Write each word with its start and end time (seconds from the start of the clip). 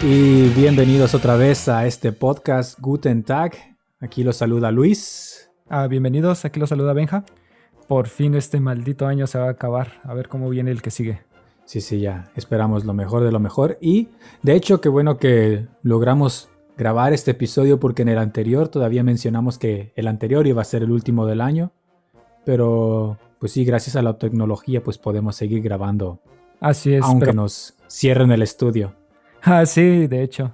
Y 0.00 0.50
bienvenidos 0.50 1.12
otra 1.14 1.34
vez 1.34 1.68
a 1.68 1.84
este 1.84 2.12
podcast 2.12 2.78
Guten 2.78 3.24
Tag. 3.24 3.76
Aquí 3.98 4.22
los 4.22 4.36
saluda 4.36 4.70
Luis. 4.70 5.50
Ah, 5.68 5.88
bienvenidos, 5.88 6.44
aquí 6.44 6.60
los 6.60 6.68
saluda 6.68 6.92
Benja. 6.92 7.24
Por 7.88 8.06
fin 8.06 8.36
este 8.36 8.60
maldito 8.60 9.08
año 9.08 9.26
se 9.26 9.40
va 9.40 9.46
a 9.46 9.50
acabar. 9.50 10.00
A 10.04 10.14
ver 10.14 10.28
cómo 10.28 10.48
viene 10.50 10.70
el 10.70 10.82
que 10.82 10.92
sigue. 10.92 11.22
Sí, 11.64 11.80
sí, 11.80 11.98
ya. 11.98 12.30
Esperamos 12.36 12.84
lo 12.84 12.94
mejor 12.94 13.24
de 13.24 13.32
lo 13.32 13.40
mejor. 13.40 13.76
Y 13.80 14.08
de 14.42 14.54
hecho, 14.54 14.80
qué 14.80 14.88
bueno 14.88 15.18
que 15.18 15.66
logramos 15.82 16.48
grabar 16.76 17.12
este 17.12 17.32
episodio 17.32 17.80
porque 17.80 18.02
en 18.02 18.08
el 18.08 18.18
anterior 18.18 18.68
todavía 18.68 19.02
mencionamos 19.02 19.58
que 19.58 19.92
el 19.96 20.06
anterior 20.06 20.46
iba 20.46 20.62
a 20.62 20.64
ser 20.64 20.84
el 20.84 20.92
último 20.92 21.26
del 21.26 21.40
año. 21.40 21.72
Pero 22.44 23.18
pues 23.40 23.50
sí, 23.50 23.64
gracias 23.64 23.96
a 23.96 24.02
la 24.02 24.16
tecnología 24.16 24.80
pues 24.80 24.96
podemos 24.96 25.34
seguir 25.34 25.60
grabando. 25.60 26.20
Así 26.60 26.94
es. 26.94 27.02
Aunque 27.02 27.32
nos 27.32 27.74
cierren 27.88 28.30
el 28.30 28.42
estudio. 28.42 28.94
Ah, 29.42 29.64
sí, 29.66 30.06
de 30.06 30.22
hecho. 30.22 30.52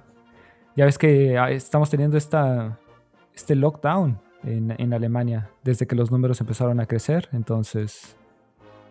Ya 0.75 0.85
ves 0.85 0.97
que 0.97 1.37
ah, 1.37 1.51
estamos 1.51 1.89
teniendo 1.89 2.17
esta, 2.17 2.77
este 3.33 3.55
lockdown 3.55 4.19
en, 4.43 4.75
en 4.77 4.93
Alemania 4.93 5.49
desde 5.63 5.87
que 5.87 5.95
los 5.95 6.11
números 6.11 6.41
empezaron 6.41 6.79
a 6.79 6.85
crecer. 6.85 7.29
Entonces, 7.31 8.15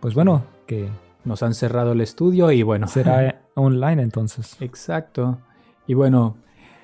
pues 0.01 0.15
bueno, 0.15 0.45
que... 0.67 0.89
Nos 1.25 1.43
han 1.43 1.55
cerrado 1.55 1.93
el 1.93 2.01
estudio 2.03 2.51
y 2.53 2.63
bueno. 2.63 2.87
Será 2.87 3.41
online 3.55 4.03
entonces. 4.03 4.57
Exacto. 4.61 5.39
Y 5.87 5.95
bueno, 5.95 6.37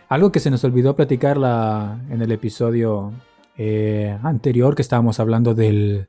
algo 0.08 0.32
que 0.32 0.40
se 0.40 0.50
nos 0.50 0.64
olvidó 0.64 0.96
platicar 0.96 1.36
la, 1.36 2.00
en 2.10 2.22
el 2.22 2.32
episodio 2.32 3.12
eh, 3.56 4.18
anterior 4.22 4.74
que 4.74 4.82
estábamos 4.82 5.20
hablando 5.20 5.54
del, 5.54 6.08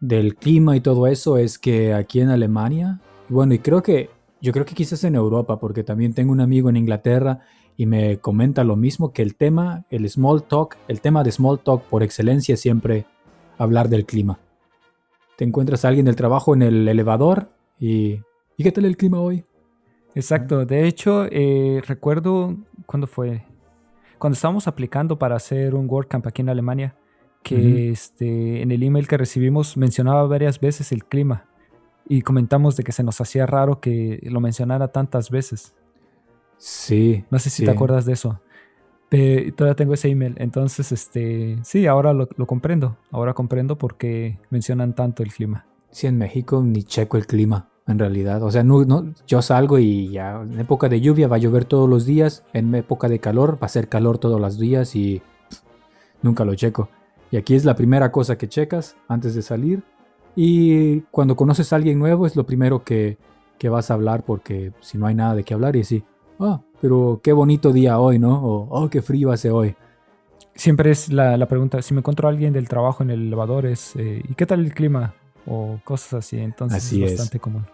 del 0.00 0.36
clima 0.36 0.76
y 0.76 0.80
todo 0.80 1.06
eso 1.06 1.38
es 1.38 1.58
que 1.58 1.94
aquí 1.94 2.20
en 2.20 2.28
Alemania, 2.28 3.00
bueno, 3.28 3.54
y 3.54 3.58
creo 3.58 3.82
que 3.82 4.10
yo 4.40 4.52
creo 4.52 4.64
que 4.64 4.74
quizás 4.74 5.02
en 5.04 5.14
Europa, 5.14 5.58
porque 5.58 5.82
también 5.82 6.12
tengo 6.12 6.32
un 6.32 6.40
amigo 6.40 6.68
en 6.68 6.76
Inglaterra 6.76 7.40
y 7.76 7.86
me 7.86 8.18
comenta 8.18 8.64
lo 8.64 8.76
mismo, 8.76 9.12
que 9.12 9.22
el 9.22 9.34
tema, 9.34 9.84
el 9.90 10.08
small 10.08 10.42
talk, 10.42 10.76
el 10.88 11.00
tema 11.00 11.22
de 11.22 11.32
small 11.32 11.58
talk 11.58 11.82
por 11.82 12.02
excelencia 12.02 12.54
es 12.54 12.60
siempre 12.60 13.06
hablar 13.58 13.88
del 13.88 14.06
clima. 14.06 14.38
Te 15.36 15.44
encuentras 15.44 15.84
a 15.84 15.88
alguien 15.88 16.06
del 16.06 16.16
trabajo 16.16 16.54
en 16.54 16.62
el 16.62 16.88
elevador 16.88 17.50
y 17.78 18.20
¿y 18.56 18.62
qué 18.62 18.72
tal 18.72 18.86
el 18.86 18.96
clima 18.96 19.20
hoy? 19.20 19.44
Exacto, 20.14 20.64
de 20.64 20.86
hecho 20.86 21.26
eh, 21.30 21.82
recuerdo 21.86 22.56
cuando 22.86 23.06
fue, 23.06 23.44
cuando 24.18 24.34
estábamos 24.34 24.66
aplicando 24.66 25.18
para 25.18 25.36
hacer 25.36 25.74
un 25.74 25.88
WordCamp 25.88 26.26
aquí 26.26 26.40
en 26.40 26.48
Alemania, 26.48 26.96
que 27.42 27.90
este, 27.90 28.62
en 28.62 28.72
el 28.72 28.82
email 28.82 29.06
que 29.06 29.16
recibimos 29.16 29.76
mencionaba 29.76 30.26
varias 30.26 30.58
veces 30.58 30.90
el 30.90 31.04
clima 31.04 31.44
y 32.08 32.22
comentamos 32.22 32.76
de 32.76 32.84
que 32.84 32.92
se 32.92 33.02
nos 33.02 33.20
hacía 33.20 33.46
raro 33.46 33.80
que 33.80 34.20
lo 34.22 34.40
mencionara 34.40 34.88
tantas 34.88 35.30
veces. 35.30 35.74
Sí. 36.58 37.24
No 37.30 37.38
sé 37.38 37.50
si 37.50 37.64
te 37.64 37.70
acuerdas 37.70 38.06
de 38.06 38.12
eso. 38.12 38.40
Pero 39.08 39.54
todavía 39.54 39.76
tengo 39.76 39.94
ese 39.94 40.08
email. 40.08 40.34
Entonces, 40.38 40.92
este, 40.92 41.58
sí, 41.62 41.86
ahora 41.86 42.12
lo, 42.12 42.28
comprendo. 42.46 42.96
Ahora 43.10 43.34
comprendo 43.34 43.76
por 43.78 43.96
qué 43.96 44.38
mencionan 44.50 44.94
tanto 44.94 45.22
el 45.22 45.32
clima. 45.32 45.66
Sí, 45.90 46.06
en 46.06 46.18
México 46.18 46.62
ni 46.62 46.82
checo 46.82 47.16
el 47.16 47.26
clima, 47.26 47.68
en 47.86 47.98
realidad. 47.98 48.42
O 48.42 48.50
sea, 48.50 48.62
no, 48.62 48.84
no, 48.84 49.12
yo 49.26 49.42
salgo 49.42 49.78
y 49.78 50.10
ya 50.10 50.42
en 50.42 50.58
época 50.60 50.88
de 50.88 51.00
lluvia 51.00 51.28
va 51.28 51.36
a 51.36 51.40
llover 51.40 51.64
todos 51.64 51.88
los 51.88 52.04
días. 52.04 52.44
En 52.52 52.74
época 52.74 53.08
de 53.08 53.18
calor 53.18 53.58
va 53.62 53.66
a 53.66 53.70
ser 53.70 53.88
calor 53.88 54.18
todos 54.18 54.40
los 54.40 54.58
días 54.58 54.96
y 54.96 55.22
nunca 56.22 56.44
lo 56.44 56.54
checo. 56.54 56.88
Y 57.30 57.36
aquí 57.36 57.54
es 57.54 57.64
la 57.64 57.76
primera 57.76 58.12
cosa 58.12 58.36
que 58.38 58.48
checas 58.48 58.96
antes 59.08 59.34
de 59.34 59.42
salir. 59.42 59.82
Y 60.36 61.00
cuando 61.10 61.34
conoces 61.34 61.72
a 61.72 61.76
alguien 61.76 61.98
nuevo 61.98 62.26
es 62.26 62.36
lo 62.36 62.44
primero 62.46 62.84
que, 62.84 63.18
que 63.58 63.68
vas 63.68 63.90
a 63.90 63.94
hablar 63.94 64.24
porque 64.24 64.72
si 64.80 64.98
no 64.98 65.06
hay 65.06 65.14
nada 65.14 65.34
de 65.34 65.42
qué 65.42 65.54
hablar 65.54 65.74
y 65.76 65.80
así 65.80 66.04
ah, 66.40 66.62
pero 66.80 67.20
qué 67.22 67.32
bonito 67.32 67.72
día 67.72 67.98
hoy, 67.98 68.18
¿no? 68.18 68.42
O, 68.42 68.68
oh, 68.70 68.90
qué 68.90 69.02
frío 69.02 69.32
hace 69.32 69.50
hoy. 69.50 69.76
Siempre 70.54 70.90
es 70.90 71.12
la, 71.12 71.46
pregunta, 71.48 71.82
si 71.82 71.92
me 71.94 72.00
encuentro 72.00 72.28
a 72.28 72.30
alguien 72.30 72.52
del 72.52 72.68
trabajo 72.68 73.02
en 73.02 73.10
el 73.10 73.26
elevador, 73.26 73.66
es, 73.66 73.94
eh, 73.96 74.22
¿y 74.26 74.34
qué 74.34 74.46
tal 74.46 74.60
el 74.60 74.72
clima? 74.72 75.14
O 75.46 75.80
cosas 75.84 76.14
así, 76.14 76.38
entonces 76.38 76.92
es 76.92 77.00
bastante 77.00 77.38
común. 77.38 77.66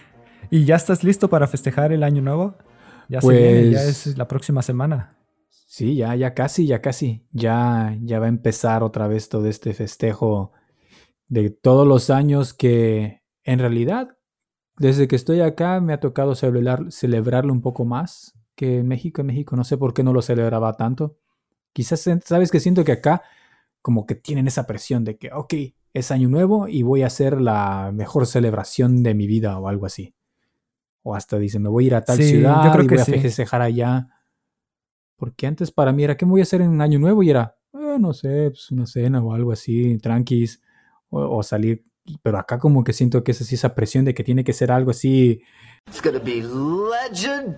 ¿Y 0.50 0.64
ya 0.64 0.76
estás 0.76 1.04
listo 1.04 1.28
para 1.28 1.46
festejar 1.46 1.92
el 1.92 2.02
año 2.02 2.22
nuevo? 2.22 2.56
Ya 3.08 3.20
se 3.20 3.28
viene, 3.28 3.70
ya 3.70 3.82
pues 3.82 4.06
es 4.06 4.18
la 4.18 4.28
próxima 4.28 4.62
semana. 4.62 5.16
Sí, 5.48 5.96
ya, 5.96 6.14
ya 6.16 6.34
casi, 6.34 6.66
ya 6.66 6.80
casi. 6.80 7.26
Ya, 7.32 7.96
ya 8.00 8.18
va 8.18 8.26
a 8.26 8.28
empezar 8.28 8.82
otra 8.82 9.06
vez 9.06 9.28
todo 9.28 9.46
este 9.46 9.72
festejo 9.74 10.52
de 11.30 11.48
todos 11.48 11.86
los 11.86 12.10
años 12.10 12.52
que 12.52 13.22
en 13.44 13.58
realidad 13.60 14.18
desde 14.80 15.08
que 15.08 15.16
estoy 15.16 15.40
acá 15.40 15.78
me 15.80 15.92
ha 15.92 16.00
tocado 16.00 16.34
celebrar, 16.34 16.90
celebrarlo 16.90 17.52
un 17.52 17.60
poco 17.60 17.84
más 17.84 18.34
que 18.54 18.78
en 18.78 18.88
México. 18.88 19.20
En 19.20 19.26
México 19.26 19.54
no 19.54 19.62
sé 19.62 19.76
por 19.76 19.92
qué 19.92 20.02
no 20.02 20.12
lo 20.12 20.22
celebraba 20.22 20.72
tanto. 20.72 21.18
Quizás, 21.74 22.08
sabes 22.24 22.50
que 22.50 22.60
siento 22.60 22.82
que 22.82 22.92
acá 22.92 23.22
como 23.82 24.06
que 24.06 24.14
tienen 24.14 24.46
esa 24.46 24.66
presión 24.66 25.04
de 25.04 25.18
que, 25.18 25.30
ok, 25.32 25.54
es 25.92 26.10
año 26.10 26.30
nuevo 26.30 26.66
y 26.66 26.82
voy 26.82 27.02
a 27.02 27.08
hacer 27.08 27.42
la 27.42 27.90
mejor 27.92 28.26
celebración 28.26 29.02
de 29.02 29.14
mi 29.14 29.26
vida 29.26 29.58
o 29.58 29.68
algo 29.68 29.84
así. 29.84 30.14
O 31.02 31.14
hasta 31.14 31.38
dicen, 31.38 31.62
me 31.62 31.68
voy 31.68 31.84
a 31.84 31.86
ir 31.88 31.94
a 31.96 32.04
tal 32.04 32.16
ciudad 32.16 32.82
y 32.82 32.86
voy 32.88 32.98
a 32.98 33.04
festejar 33.04 33.60
allá. 33.60 34.08
Porque 35.16 35.46
antes 35.46 35.70
para 35.70 35.92
mí 35.92 36.04
era, 36.04 36.16
¿qué 36.16 36.24
voy 36.24 36.40
a 36.40 36.44
hacer 36.44 36.62
en 36.62 36.70
un 36.70 36.80
año 36.80 36.98
nuevo? 36.98 37.22
Y 37.22 37.28
era, 37.28 37.58
eh, 37.74 37.98
no 38.00 38.14
sé, 38.14 38.48
pues 38.48 38.70
una 38.70 38.86
cena 38.86 39.22
o 39.22 39.34
algo 39.34 39.52
así, 39.52 39.98
tranquis, 39.98 40.62
o 41.10 41.42
salir 41.42 41.84
pero 42.22 42.38
acá 42.38 42.58
como 42.58 42.84
que 42.84 42.92
siento 42.92 43.22
que 43.22 43.32
es 43.32 43.40
así 43.40 43.54
esa 43.54 43.74
presión 43.74 44.04
de 44.04 44.14
que 44.14 44.24
tiene 44.24 44.44
que 44.44 44.52
ser 44.52 44.72
algo 44.72 44.90
así. 44.90 45.42
It's 45.86 46.02
gonna 46.02 46.18
be 46.18 46.42
legend. 46.42 47.56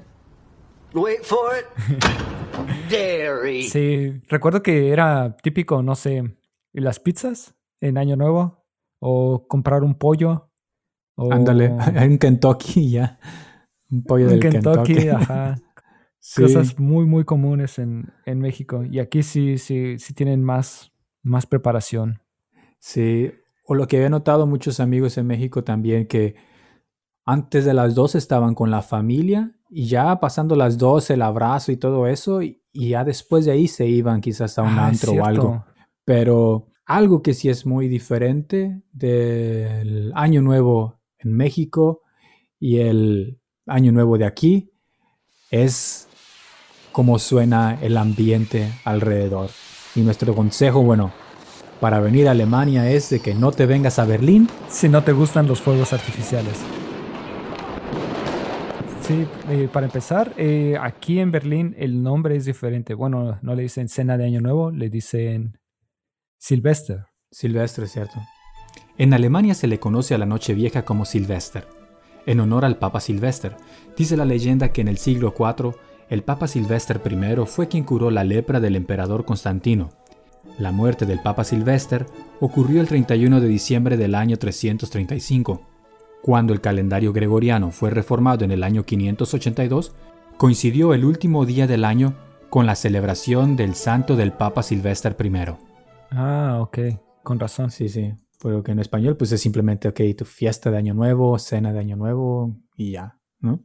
Wait 0.94 1.22
for 1.22 1.52
it. 1.56 1.66
Dairy. 2.90 3.64
Sí, 3.64 4.20
recuerdo 4.28 4.62
que 4.62 4.90
era 4.90 5.36
típico, 5.42 5.82
no 5.82 5.94
sé, 5.94 6.36
las 6.72 7.00
pizzas 7.00 7.54
en 7.80 7.96
Año 7.96 8.16
Nuevo 8.16 8.64
o 9.00 9.46
comprar 9.48 9.82
un 9.82 9.94
pollo. 9.94 10.50
O... 11.16 11.32
Ándale, 11.32 11.74
en 11.94 12.18
Kentucky 12.18 12.90
ya. 12.90 13.18
Un 13.90 14.04
pollo 14.04 14.28
del 14.28 14.40
Kentucky. 14.40 14.94
Kentucky. 14.94 15.08
ajá. 15.08 15.54
Cosas 16.36 16.78
muy, 16.78 17.04
muy 17.04 17.24
comunes 17.24 17.80
en, 17.80 18.12
en, 18.26 18.38
México. 18.38 18.84
Y 18.84 19.00
aquí 19.00 19.24
sí, 19.24 19.58
sí, 19.58 19.98
sí 19.98 20.14
tienen 20.14 20.44
más, 20.44 20.92
más 21.24 21.46
preparación. 21.46 22.22
Sí, 22.78 23.32
o 23.64 23.74
lo 23.74 23.86
que 23.86 23.96
había 23.96 24.10
notado 24.10 24.46
muchos 24.46 24.80
amigos 24.80 25.18
en 25.18 25.26
México 25.26 25.64
también, 25.64 26.06
que 26.06 26.34
antes 27.24 27.64
de 27.64 27.74
las 27.74 27.94
12 27.94 28.18
estaban 28.18 28.54
con 28.54 28.70
la 28.70 28.82
familia 28.82 29.56
y 29.70 29.86
ya 29.86 30.18
pasando 30.20 30.56
las 30.56 30.76
12 30.78 31.14
el 31.14 31.22
abrazo 31.22 31.72
y 31.72 31.76
todo 31.76 32.06
eso, 32.06 32.42
y, 32.42 32.60
ya 32.74 33.04
después 33.04 33.44
de 33.44 33.52
ahí 33.52 33.68
se 33.68 33.86
iban 33.86 34.20
quizás 34.20 34.58
a 34.58 34.62
un 34.62 34.78
ah, 34.78 34.86
antro 34.86 35.12
o 35.12 35.24
algo. 35.24 35.64
Pero 36.04 36.68
algo 36.86 37.22
que 37.22 37.34
sí 37.34 37.48
es 37.48 37.66
muy 37.66 37.86
diferente 37.86 38.82
del 38.92 40.12
año 40.14 40.40
nuevo 40.40 41.00
en 41.18 41.34
México 41.34 42.02
y 42.58 42.78
el 42.78 43.40
año 43.66 43.92
nuevo 43.92 44.18
de 44.18 44.24
aquí 44.24 44.72
es 45.50 46.08
cómo 46.92 47.18
suena 47.18 47.78
el 47.82 47.96
ambiente 47.96 48.72
alrededor. 48.84 49.50
Y 49.94 50.00
nuestro 50.00 50.34
consejo, 50.34 50.82
bueno, 50.82 51.12
para 51.82 51.98
venir 51.98 52.28
a 52.28 52.30
Alemania 52.30 52.88
es 52.88 53.10
de 53.10 53.18
que 53.18 53.34
no 53.34 53.50
te 53.50 53.66
vengas 53.66 53.98
a 53.98 54.04
Berlín. 54.04 54.48
Si 54.68 54.88
no 54.88 55.02
te 55.02 55.10
gustan 55.10 55.48
los 55.48 55.60
fuegos 55.60 55.92
artificiales. 55.92 56.54
Sí, 59.00 59.26
eh, 59.50 59.68
para 59.70 59.86
empezar, 59.86 60.32
eh, 60.36 60.76
aquí 60.80 61.18
en 61.18 61.32
Berlín 61.32 61.74
el 61.76 62.00
nombre 62.00 62.36
es 62.36 62.44
diferente. 62.44 62.94
Bueno, 62.94 63.40
no 63.42 63.56
le 63.56 63.64
dicen 63.64 63.88
cena 63.88 64.16
de 64.16 64.26
Año 64.26 64.40
Nuevo, 64.40 64.70
le 64.70 64.90
dicen 64.90 65.58
Silvester. 66.38 67.06
Silvestre, 67.32 67.88
cierto. 67.88 68.14
En 68.96 69.12
Alemania 69.12 69.54
se 69.54 69.66
le 69.66 69.80
conoce 69.80 70.14
a 70.14 70.18
la 70.18 70.26
noche 70.26 70.54
vieja 70.54 70.84
como 70.84 71.04
Silvester, 71.04 71.66
en 72.26 72.38
honor 72.38 72.64
al 72.64 72.78
Papa 72.78 73.00
Silvester. 73.00 73.56
Dice 73.96 74.16
la 74.16 74.24
leyenda 74.24 74.72
que 74.72 74.82
en 74.82 74.88
el 74.88 74.98
siglo 74.98 75.34
IV, 75.36 75.74
el 76.10 76.22
Papa 76.22 76.46
Silvester 76.46 77.00
I 77.04 77.44
fue 77.44 77.66
quien 77.66 77.82
curó 77.82 78.12
la 78.12 78.22
lepra 78.22 78.60
del 78.60 78.76
emperador 78.76 79.24
Constantino 79.24 79.90
la 80.58 80.72
muerte 80.72 81.06
del 81.06 81.20
Papa 81.20 81.44
Silvester 81.44 82.06
ocurrió 82.40 82.80
el 82.80 82.88
31 82.88 83.40
de 83.40 83.48
diciembre 83.48 83.96
del 83.96 84.14
año 84.14 84.38
335. 84.38 85.62
Cuando 86.22 86.52
el 86.52 86.60
calendario 86.60 87.12
gregoriano 87.12 87.70
fue 87.70 87.90
reformado 87.90 88.44
en 88.44 88.52
el 88.52 88.62
año 88.62 88.84
582, 88.84 89.94
coincidió 90.36 90.94
el 90.94 91.04
último 91.04 91.46
día 91.46 91.66
del 91.66 91.84
año 91.84 92.14
con 92.48 92.66
la 92.66 92.74
celebración 92.74 93.56
del 93.56 93.74
santo 93.74 94.14
del 94.14 94.32
Papa 94.32 94.62
Silvester 94.62 95.16
I. 95.18 95.32
Ah, 96.10 96.58
ok, 96.60 96.78
con 97.22 97.40
razón. 97.40 97.70
Sí, 97.70 97.88
sí, 97.88 98.12
pero 98.42 98.62
que 98.62 98.72
en 98.72 98.78
español 98.78 99.16
pues 99.16 99.32
es 99.32 99.40
simplemente, 99.40 99.88
ok, 99.88 100.00
tu 100.16 100.24
fiesta 100.24 100.70
de 100.70 100.76
Año 100.76 100.94
Nuevo, 100.94 101.38
cena 101.38 101.72
de 101.72 101.78
Año 101.80 101.96
Nuevo 101.96 102.56
y 102.76 102.92
ya, 102.92 103.18
¿no? 103.40 103.64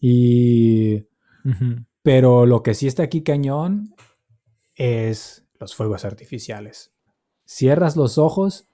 Y... 0.00 1.06
Pero 2.02 2.46
lo 2.46 2.62
que 2.62 2.74
sí 2.74 2.88
está 2.88 3.04
aquí 3.04 3.22
cañón 3.22 3.94
es 4.74 5.41
los 5.62 5.76
fuegos 5.76 6.04
artificiales. 6.04 6.90
Cierras 7.46 7.96
los 7.96 8.18
ojos 8.18 8.66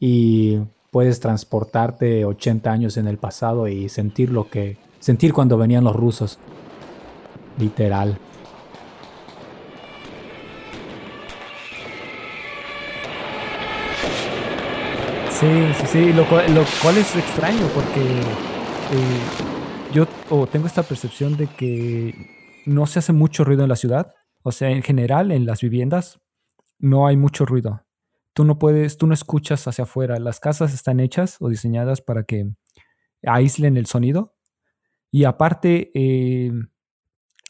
y 0.00 0.58
puedes 0.90 1.20
transportarte 1.20 2.24
80 2.24 2.72
años 2.72 2.96
en 2.96 3.06
el 3.06 3.18
pasado 3.18 3.68
y 3.68 3.90
sentir 3.90 4.30
lo 4.30 4.48
que 4.48 4.78
sentir 5.00 5.34
cuando 5.34 5.58
venían 5.58 5.84
los 5.84 5.94
rusos. 5.94 6.38
Literal. 7.58 8.18
Sí, 15.30 15.46
sí, 15.78 15.86
sí, 15.86 16.12
lo 16.14 16.26
cual, 16.26 16.96
es 16.96 17.14
extraño 17.16 17.66
porque 17.74 18.00
eh, 18.00 19.92
yo 19.92 20.06
tengo 20.46 20.66
esta 20.66 20.84
percepción 20.84 21.36
de 21.36 21.48
que 21.48 22.14
no 22.64 22.86
se 22.86 23.00
hace 23.00 23.12
mucho 23.12 23.44
ruido 23.44 23.62
en 23.62 23.68
la 23.68 23.76
ciudad. 23.76 24.14
O 24.44 24.52
sea, 24.52 24.70
en 24.70 24.82
general, 24.82 25.32
en 25.32 25.46
las 25.46 25.62
viviendas 25.62 26.20
no 26.78 27.06
hay 27.06 27.16
mucho 27.16 27.46
ruido. 27.46 27.82
Tú 28.34 28.44
no 28.44 28.58
puedes, 28.58 28.98
tú 28.98 29.06
no 29.06 29.14
escuchas 29.14 29.66
hacia 29.66 29.84
afuera. 29.84 30.18
Las 30.18 30.38
casas 30.38 30.74
están 30.74 31.00
hechas 31.00 31.38
o 31.40 31.48
diseñadas 31.48 32.02
para 32.02 32.24
que 32.24 32.50
aíslen 33.26 33.78
el 33.78 33.86
sonido. 33.86 34.34
Y 35.10 35.24
aparte, 35.24 35.90
eh, 35.94 36.52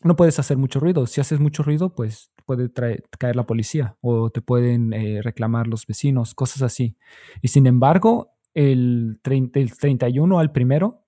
no 0.05 0.15
puedes 0.15 0.39
hacer 0.39 0.57
mucho 0.57 0.79
ruido. 0.79 1.07
Si 1.07 1.21
haces 1.21 1.41
mucho 1.41 1.65
ruido, 1.65 1.95
pues 1.95 2.31
puede 2.47 2.71
caer 3.19 3.35
la 3.35 3.47
policía 3.47 3.97
o 4.01 4.31
te 4.31 4.41
pueden 4.41 4.93
eh, 4.93 5.21
reclamar 5.21 5.67
los 5.67 5.87
vecinos, 5.87 6.33
cosas 6.35 6.63
así. 6.63 6.97
Y 7.43 7.49
sin 7.49 7.67
embargo, 7.67 8.37
el, 8.53 9.19
31 9.23 10.39
al 10.39 10.53
primero, 10.53 11.07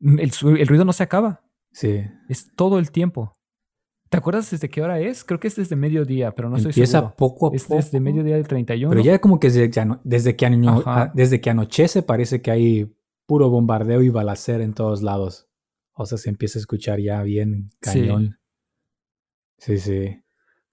el, 0.00 0.30
ruido 0.66 0.86
no 0.86 0.94
se 0.94 1.02
acaba. 1.02 1.42
Sí. 1.70 2.02
Es 2.30 2.50
todo 2.56 2.78
el 2.78 2.90
tiempo. 2.90 3.34
¿Te 4.10 4.16
acuerdas 4.16 4.50
desde 4.50 4.68
qué 4.68 4.82
hora 4.82 4.98
es? 4.98 5.22
Creo 5.22 5.38
que 5.38 5.46
es 5.46 5.54
desde 5.54 5.76
mediodía, 5.76 6.34
pero 6.34 6.50
no 6.50 6.56
estoy 6.56 6.72
seguro. 6.72 6.84
Empieza 6.84 7.16
poco 7.16 7.46
a 7.46 7.52
poco. 7.52 7.54
Es 7.54 7.68
desde 7.68 8.00
mediodía 8.00 8.34
del 8.34 8.48
31. 8.48 8.90
Pero 8.90 9.04
ya 9.04 9.20
como 9.20 9.38
que 9.38 9.50
desde, 9.50 9.70
desde, 10.02 10.34
que, 10.34 10.50
desde 11.14 11.40
que 11.40 11.50
anochece 11.50 12.02
parece 12.02 12.42
que 12.42 12.50
hay 12.50 12.92
puro 13.24 13.48
bombardeo 13.48 14.02
y 14.02 14.08
balacera 14.08 14.64
en 14.64 14.74
todos 14.74 15.02
lados. 15.02 15.48
O 15.94 16.06
sea, 16.06 16.18
se 16.18 16.28
empieza 16.28 16.58
a 16.58 16.60
escuchar 16.60 16.98
ya 16.98 17.22
bien 17.22 17.70
cañón. 17.78 18.40
Sí, 19.58 19.78
sí. 19.78 20.20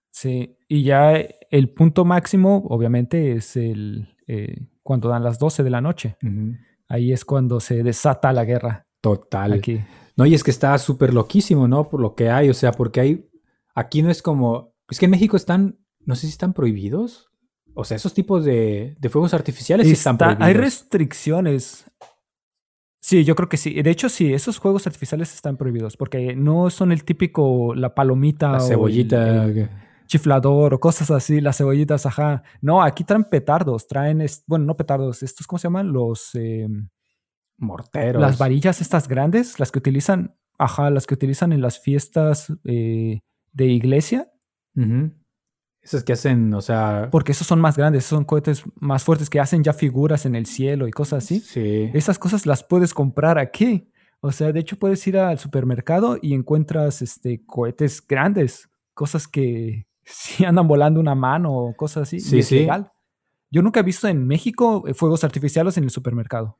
Sí, 0.09 0.57
y 0.67 0.83
ya 0.83 1.13
el 1.51 1.69
punto 1.69 2.05
máximo, 2.05 2.63
obviamente, 2.69 3.33
es 3.33 3.55
el 3.55 4.15
eh, 4.25 4.65
cuando 4.81 5.09
dan 5.09 5.23
las 5.23 5.37
12 5.37 5.63
de 5.63 5.69
la 5.69 5.81
noche. 5.81 6.17
Ahí 6.87 7.13
es 7.13 7.23
cuando 7.23 7.59
se 7.59 7.83
desata 7.83 8.33
la 8.33 8.45
guerra. 8.45 8.87
Total. 8.99 9.53
Aquí. 9.53 9.79
No, 10.17 10.25
y 10.25 10.33
es 10.33 10.43
que 10.43 10.49
está 10.49 10.75
súper 10.79 11.13
loquísimo, 11.13 11.67
¿no? 11.67 11.87
Por 11.87 12.01
lo 12.01 12.15
que 12.15 12.31
hay, 12.31 12.49
o 12.49 12.53
sea, 12.55 12.71
porque 12.71 12.99
hay, 12.99 13.26
aquí 13.77 14.01
no 14.01 14.09
es 14.09 14.21
como, 14.21 14.73
es 14.89 14.97
que 14.97 15.05
en 15.05 15.11
México 15.11 15.37
están, 15.37 15.77
no 16.03 16.15
sé 16.15 16.21
si 16.21 16.29
están 16.29 16.53
prohibidos. 16.53 17.29
O 17.75 17.83
sea, 17.83 17.95
esos 17.95 18.13
tipos 18.15 18.43
de, 18.43 18.97
de 18.99 19.09
fuegos 19.09 19.35
artificiales 19.35 19.87
están 19.87 20.17
prohibidos. 20.17 20.47
Hay 20.47 20.53
restricciones. 20.55 21.85
Sí, 22.99 23.23
yo 23.23 23.35
creo 23.35 23.47
que 23.47 23.57
sí. 23.57 23.79
De 23.83 23.91
hecho, 23.91 24.09
sí, 24.09 24.33
esos 24.33 24.57
juegos 24.57 24.87
artificiales 24.87 25.31
están 25.35 25.57
prohibidos 25.57 25.95
porque 25.95 26.35
no 26.35 26.71
son 26.71 26.91
el 26.91 27.03
típico, 27.03 27.75
la 27.75 27.93
palomita. 27.93 28.53
La 28.53 28.59
cebollita. 28.61 29.47
chiflador 30.07 30.73
o 30.73 30.79
cosas 30.79 31.11
así, 31.11 31.39
las 31.39 31.57
cebollitas, 31.57 32.07
ajá. 32.07 32.41
No, 32.61 32.81
aquí 32.81 33.03
traen 33.03 33.25
petardos, 33.25 33.87
traen, 33.87 34.25
bueno, 34.47 34.65
no 34.65 34.75
petardos, 34.75 35.21
estos, 35.21 35.45
¿cómo 35.45 35.59
se 35.59 35.67
llaman? 35.67 35.93
Los... 35.93 36.33
Em, 36.33 36.89
Morteros. 37.59 38.21
Las 38.21 38.37
varillas 38.37 38.81
estas 38.81 39.07
grandes, 39.07 39.59
las 39.59 39.71
que 39.71 39.79
utilizan, 39.79 40.35
ajá, 40.59 40.89
las 40.89 41.07
que 41.07 41.15
utilizan 41.15 41.51
en 41.53 41.61
las 41.61 41.79
fiestas 41.79 42.53
eh, 42.65 43.21
de 43.57 43.65
iglesia. 43.65 44.31
Esas 45.81 46.03
que 46.03 46.13
hacen, 46.13 46.53
o 46.53 46.61
sea. 46.61 47.09
Porque 47.11 47.31
esos 47.31 47.47
son 47.47 47.59
más 47.59 47.75
grandes, 47.75 48.05
son 48.05 48.23
cohetes 48.23 48.63
más 48.75 49.03
fuertes 49.03 49.29
que 49.29 49.39
hacen 49.39 49.63
ya 49.63 49.73
figuras 49.73 50.25
en 50.25 50.35
el 50.35 50.45
cielo 50.45 50.87
y 50.87 50.91
cosas 50.91 51.23
así. 51.23 51.39
Sí. 51.39 51.89
Esas 51.93 52.19
cosas 52.19 52.45
las 52.45 52.63
puedes 52.63 52.93
comprar 52.93 53.39
aquí. 53.39 53.91
O 54.19 54.31
sea, 54.31 54.51
de 54.51 54.59
hecho 54.59 54.77
puedes 54.77 55.05
ir 55.07 55.17
al 55.17 55.39
supermercado 55.39 56.17
y 56.21 56.33
encuentras 56.33 57.01
este, 57.01 57.43
cohetes 57.45 58.05
grandes, 58.05 58.69
cosas 58.93 59.27
que 59.27 59.87
sí 60.03 60.45
andan 60.45 60.67
volando 60.67 60.99
una 60.99 61.15
mano 61.15 61.53
o 61.53 61.75
cosas 61.75 62.03
así. 62.03 62.19
Sí, 62.19 62.39
es 62.39 62.51
legal. 62.51 62.91
Yo 63.49 63.61
nunca 63.61 63.79
he 63.79 63.83
visto 63.83 64.07
en 64.07 64.27
México 64.27 64.83
eh, 64.87 64.93
fuegos 64.93 65.23
artificiales 65.23 65.77
en 65.77 65.85
el 65.85 65.89
supermercado. 65.89 66.57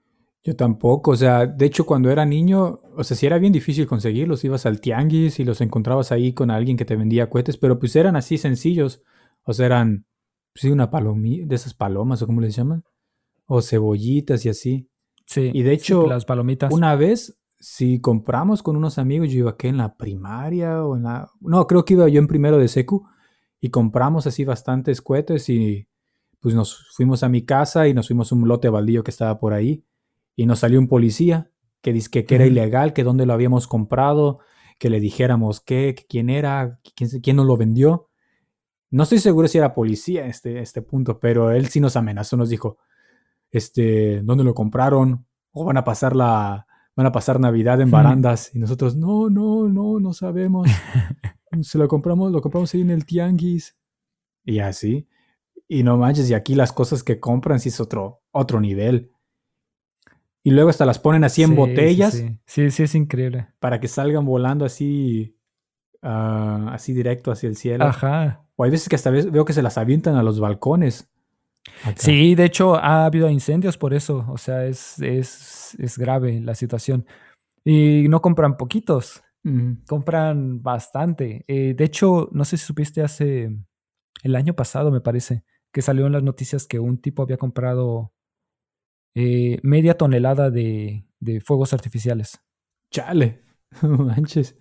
Yo 0.48 0.56
tampoco, 0.56 1.12
o 1.12 1.16
sea, 1.18 1.46
de 1.46 1.66
hecho 1.66 1.86
cuando 1.86 2.10
era 2.10 2.26
niño, 2.26 2.80
o 2.96 3.04
sea, 3.04 3.18
sí 3.18 3.26
era 3.26 3.38
bien 3.38 3.52
difícil 3.52 3.86
conseguirlos, 3.86 4.46
ibas 4.46 4.66
al 4.66 4.80
tianguis 4.80 5.42
y 5.42 5.44
los 5.44 5.60
encontrabas 5.60 6.14
ahí 6.14 6.32
con 6.32 6.52
alguien 6.52 6.78
que 6.78 6.86
te 6.86 6.96
vendía 6.96 7.30
cohetes, 7.30 7.58
pero 7.58 7.80
pues 7.80 7.98
eran 7.98 8.16
así 8.16 8.38
sencillos. 8.38 9.04
O 9.44 9.52
sea, 9.52 9.66
eran, 9.66 10.06
pues, 10.54 10.62
sí, 10.62 10.72
una 10.72 10.90
palomita, 10.90 11.48
de 11.50 11.54
esas 11.54 11.74
palomas, 11.74 12.22
o 12.22 12.28
cómo 12.28 12.40
les 12.40 12.56
llaman, 12.56 12.86
o 13.46 13.62
cebollitas 13.62 14.46
y 14.46 14.50
así. 14.50 14.90
Sí. 15.26 15.52
Y 15.54 15.64
de 15.64 15.74
hecho, 15.74 16.08
las 16.08 16.24
palomitas. 16.24 16.72
una 16.72 16.96
vez, 16.96 17.38
si 17.60 18.00
compramos 18.00 18.64
con 18.64 18.78
unos 18.78 19.00
amigos, 19.00 19.30
yo 19.30 19.40
iba 19.40 19.52
aquí 19.52 19.68
en 19.68 19.76
la 19.76 19.98
primaria 19.98 20.82
o 20.86 20.96
en 20.96 21.04
la... 21.04 21.30
No, 21.42 21.68
creo 21.68 21.84
que 21.84 21.96
iba 21.96 22.08
yo 22.08 22.20
en 22.20 22.28
primero 22.28 22.58
de 22.58 22.70
secu 22.70 23.06
y 23.60 23.68
compramos 23.68 24.28
así 24.28 24.46
bastantes 24.46 25.02
cohetes 25.02 25.50
y 25.50 25.90
pues 26.40 26.56
nos 26.56 26.88
fuimos 26.96 27.24
a 27.24 27.28
mi 27.28 27.44
casa 27.44 27.90
y 27.90 27.94
nos 27.94 28.08
fuimos 28.08 28.32
a 28.32 28.36
un 28.36 28.48
lote 28.48 28.70
baldío 28.70 29.04
que 29.04 29.12
estaba 29.12 29.42
por 29.42 29.52
ahí 29.52 29.84
y 30.38 30.46
nos 30.46 30.60
salió 30.60 30.80
un 30.80 30.88
policía 30.88 31.52
que 31.82 31.92
dice 31.92 32.24
que, 32.24 32.36
era 32.36 32.46
ilegal, 32.46 32.94
que 32.94 33.04
dónde 33.04 33.26
lo 33.26 33.34
habíamos 33.34 33.68
comprado, 33.68 34.40
que 34.80 34.90
le 34.90 35.00
dijéramos 35.00 35.60
qué, 35.60 35.96
quién 36.08 36.30
era, 36.30 36.80
quién, 36.96 37.10
quién 37.22 37.36
nos 37.36 37.48
lo 37.48 37.58
vendió. 37.58 38.10
No 38.92 39.04
estoy 39.04 39.18
seguro 39.18 39.48
si 39.48 39.58
era 39.58 39.74
policía 39.74 40.28
este, 40.28 40.60
este 40.60 40.84
punto, 40.84 41.20
pero 41.20 41.52
él 41.52 41.68
sí 41.68 41.80
nos 41.80 41.96
amenazó, 41.96 42.38
nos 42.38 42.50
dijo, 42.50 42.78
este, 43.50 44.22
¿dónde 44.22 44.44
lo 44.44 44.54
compraron? 44.54 45.26
O 45.52 45.66
van 45.66 45.78
a 45.78 45.84
pasar 45.84 46.16
la, 46.16 46.68
van 46.96 47.08
a 47.08 47.12
pasar 47.12 47.40
Navidad 47.40 47.82
en 47.82 47.90
barandas. 47.90 48.54
Y 48.54 48.60
nosotros, 48.60 48.96
no, 48.96 49.32
no, 49.32 49.68
no, 49.68 50.00
no 50.00 50.14
sabemos. 50.14 50.70
Se 51.62 51.80
lo 51.80 51.88
compramos, 51.88 52.32
lo 52.32 52.42
compramos 52.42 52.74
ahí 52.76 52.82
en 52.82 52.92
el 52.92 53.06
tianguis. 53.06 53.76
Y 54.46 54.60
así. 54.60 55.08
Y 55.68 55.82
no 55.82 55.98
manches, 55.98 56.30
y 56.30 56.36
aquí 56.36 56.54
las 56.54 56.72
cosas 56.74 57.04
que 57.04 57.20
compran 57.20 57.60
sí 57.60 57.70
es 57.70 57.82
otro, 57.82 58.22
otro 58.32 58.62
nivel. 58.62 59.12
Y 60.48 60.52
luego 60.52 60.70
hasta 60.70 60.86
las 60.86 60.98
ponen 60.98 61.26
así 61.26 61.44
en 61.44 61.58
botellas. 61.58 62.24
Sí, 62.46 62.72
sí. 62.72 62.84
es 62.84 62.96
increíble. 62.96 63.50
Para 63.60 63.82
que 63.82 63.90
salgan 63.90 64.24
volando 64.24 64.64
así, 64.64 65.38
ah, 66.02 66.70
así 66.72 66.94
directo 66.94 67.34
hacia 67.34 67.50
el 67.50 67.58
cielo. 67.58 67.84
Ajá. 67.84 68.46
O 68.56 68.64
hay 68.64 68.72
veces 68.72 68.88
que 68.88 68.96
hasta 68.96 69.10
veo 69.10 69.44
que 69.44 69.52
se 69.52 69.62
las 69.62 69.78
avientan 69.78 70.16
a 70.16 70.24
los 70.24 70.40
balcones. 70.40 71.12
Sí, 71.98 72.34
de 72.36 72.46
hecho 72.46 72.76
ha 72.76 73.04
habido 73.04 73.30
incendios 73.30 73.78
por 73.78 73.94
eso. 73.94 74.26
O 74.30 74.38
sea, 74.38 74.66
es, 74.66 74.98
es, 75.00 75.98
grave 75.98 76.40
la 76.40 76.56
situación. 76.56 77.06
Y 77.66 78.08
no 78.08 78.22
compran 78.22 78.56
poquitos, 78.56 79.22
compran 79.86 80.64
bastante. 80.64 81.44
Eh, 81.50 81.74
de 81.74 81.84
hecho, 81.84 82.30
no 82.32 82.46
sé 82.46 82.56
si 82.56 82.64
supiste 82.64 83.02
hace 83.02 83.54
el 84.24 84.36
año 84.38 84.54
pasado, 84.54 84.92
me 84.92 85.02
parece, 85.02 85.44
que 85.74 85.82
salió 85.82 86.06
en 86.08 86.14
las 86.14 86.24
noticias 86.24 86.68
que 86.68 86.80
un 86.80 87.02
tipo 87.02 87.22
había 87.22 87.36
comprado 87.36 88.14
eh, 89.20 89.60
media 89.64 89.96
tonelada 89.96 90.52
de, 90.52 91.08
de 91.20 91.42
fuegos 91.42 91.74
artificiales. 91.74 92.40
Chale, 92.92 93.42
manches. 93.82 94.56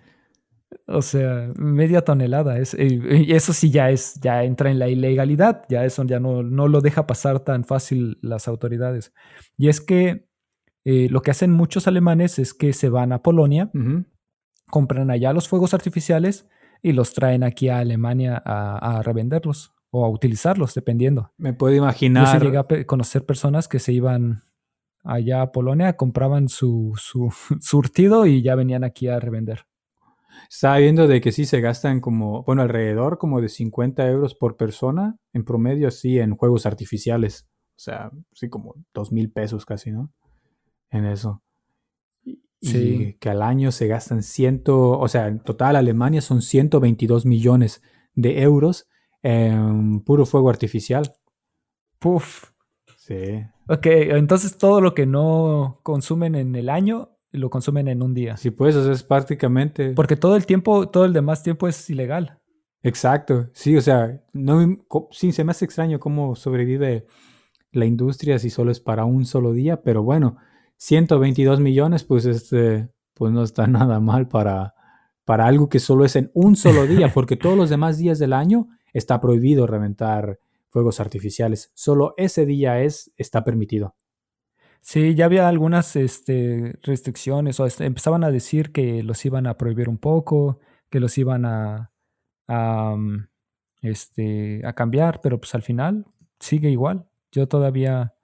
O 0.86 1.02
sea, 1.02 1.52
media 1.56 2.02
tonelada. 2.02 2.58
Es, 2.58 2.74
y 2.74 3.32
eso 3.32 3.52
sí 3.52 3.70
ya 3.70 3.90
es, 3.90 4.18
ya 4.22 4.44
entra 4.44 4.70
en 4.70 4.78
la 4.78 4.88
ilegalidad. 4.88 5.64
Ya 5.68 5.84
eso 5.84 6.02
ya 6.04 6.20
no, 6.20 6.42
no 6.42 6.68
lo 6.68 6.80
deja 6.80 7.06
pasar 7.06 7.40
tan 7.40 7.64
fácil 7.64 8.18
las 8.22 8.48
autoridades. 8.48 9.12
Y 9.58 9.68
es 9.68 9.82
que 9.82 10.26
eh, 10.86 11.08
lo 11.10 11.20
que 11.20 11.32
hacen 11.32 11.52
muchos 11.52 11.86
alemanes 11.86 12.38
es 12.38 12.54
que 12.54 12.72
se 12.72 12.88
van 12.88 13.12
a 13.12 13.22
Polonia, 13.22 13.70
compran 14.70 15.10
allá 15.10 15.34
los 15.34 15.48
fuegos 15.48 15.74
artificiales 15.74 16.48
y 16.82 16.92
los 16.92 17.12
traen 17.12 17.42
aquí 17.42 17.68
a 17.68 17.80
Alemania 17.80 18.42
a, 18.42 19.02
revenderlos 19.02 19.74
o 19.90 20.06
a 20.06 20.08
utilizarlos, 20.08 20.74
dependiendo. 20.74 21.32
Me 21.36 21.52
puedo 21.52 21.74
imaginar. 21.74 22.24
Yo 22.24 22.38
se 22.38 22.44
llega 22.44 22.60
a 22.60 22.84
conocer 22.86 23.26
personas 23.26 23.68
que 23.68 23.80
se 23.80 23.92
iban 23.92 24.45
allá 25.06 25.42
a 25.42 25.52
Polonia, 25.52 25.96
compraban 25.96 26.48
su, 26.48 26.92
su 26.96 27.32
surtido 27.60 28.26
y 28.26 28.42
ya 28.42 28.54
venían 28.54 28.84
aquí 28.84 29.08
a 29.08 29.20
revender. 29.20 29.66
Estaba 30.50 30.78
viendo 30.78 31.06
de 31.08 31.20
que 31.20 31.32
sí 31.32 31.44
se 31.44 31.60
gastan 31.60 32.00
como, 32.00 32.42
bueno, 32.44 32.62
alrededor 32.62 33.18
como 33.18 33.40
de 33.40 33.48
50 33.48 34.06
euros 34.08 34.34
por 34.34 34.56
persona 34.56 35.16
en 35.32 35.44
promedio, 35.44 35.90
sí, 35.90 36.18
en 36.18 36.36
juegos 36.36 36.66
artificiales. 36.66 37.48
O 37.70 37.78
sea, 37.78 38.10
sí, 38.32 38.48
como 38.48 38.74
dos 38.94 39.12
mil 39.12 39.30
pesos 39.30 39.66
casi, 39.66 39.90
¿no? 39.90 40.12
En 40.90 41.04
eso. 41.04 41.42
Y 42.60 43.14
que 43.14 43.28
al 43.28 43.42
año 43.42 43.70
se 43.70 43.86
gastan 43.86 44.22
ciento, 44.22 44.98
o 44.98 45.08
sea, 45.08 45.28
en 45.28 45.40
total 45.40 45.76
Alemania 45.76 46.20
son 46.20 46.42
122 46.42 47.26
millones 47.26 47.82
de 48.14 48.42
euros 48.42 48.88
en 49.22 50.00
puro 50.00 50.26
fuego 50.26 50.48
artificial. 50.48 51.12
Puf. 51.98 52.50
Sí. 53.06 53.44
Ok, 53.68 53.86
entonces 53.86 54.58
todo 54.58 54.80
lo 54.80 54.94
que 54.94 55.06
no 55.06 55.80
consumen 55.84 56.34
en 56.34 56.56
el 56.56 56.68
año 56.68 57.16
lo 57.30 57.50
consumen 57.50 57.86
en 57.88 58.02
un 58.02 58.14
día. 58.14 58.36
Sí, 58.36 58.50
pues, 58.50 58.74
eso 58.74 58.90
es 58.90 59.02
prácticamente. 59.02 59.90
Porque 59.90 60.16
todo 60.16 60.36
el 60.36 60.46
tiempo, 60.46 60.88
todo 60.88 61.04
el 61.04 61.12
demás 61.12 61.42
tiempo 61.42 61.68
es 61.68 61.88
ilegal. 61.88 62.40
Exacto, 62.82 63.48
sí, 63.52 63.76
o 63.76 63.80
sea, 63.80 64.22
no, 64.32 64.78
sí, 65.10 65.32
se 65.32 65.44
me 65.44 65.50
hace 65.50 65.64
extraño 65.64 65.98
cómo 65.98 66.36
sobrevive 66.36 67.06
la 67.72 67.84
industria 67.84 68.38
si 68.38 68.48
solo 68.48 68.70
es 68.70 68.80
para 68.80 69.04
un 69.04 69.24
solo 69.24 69.52
día, 69.52 69.82
pero 69.82 70.02
bueno, 70.02 70.36
122 70.76 71.58
millones, 71.60 72.04
pues 72.04 72.26
este, 72.26 72.88
pues 73.14 73.32
no 73.32 73.42
está 73.42 73.66
nada 73.66 73.98
mal 74.00 74.28
para, 74.28 74.74
para 75.24 75.46
algo 75.46 75.68
que 75.68 75.80
solo 75.80 76.04
es 76.04 76.16
en 76.16 76.30
un 76.34 76.56
solo 76.56 76.86
día, 76.86 77.08
porque 77.14 77.36
todos 77.36 77.56
los 77.56 77.70
demás 77.70 77.98
días 77.98 78.18
del 78.18 78.32
año 78.32 78.68
está 78.92 79.20
prohibido 79.20 79.66
reventar 79.66 80.38
fuegos 80.76 81.00
artificiales. 81.00 81.72
Solo 81.72 82.12
ese 82.18 82.44
día 82.44 82.82
es, 82.82 83.10
está 83.16 83.44
permitido. 83.44 83.96
Sí, 84.82 85.14
ya 85.14 85.24
había 85.24 85.48
algunas 85.48 85.96
este, 85.96 86.78
restricciones 86.82 87.58
o 87.60 87.66
empezaban 87.80 88.24
a 88.24 88.30
decir 88.30 88.72
que 88.72 89.02
los 89.02 89.24
iban 89.24 89.46
a 89.46 89.56
prohibir 89.56 89.88
un 89.88 89.96
poco, 89.96 90.60
que 90.90 91.00
los 91.00 91.16
iban 91.16 91.46
a, 91.46 91.92
mm, 92.46 93.24
este, 93.80 94.60
a 94.66 94.74
cambiar, 94.74 95.22
pero 95.22 95.40
pues 95.40 95.54
al 95.54 95.62
final 95.62 96.04
sigue 96.40 96.68
igual. 96.68 97.06
Yo 97.32 97.48
todavía, 97.48 98.14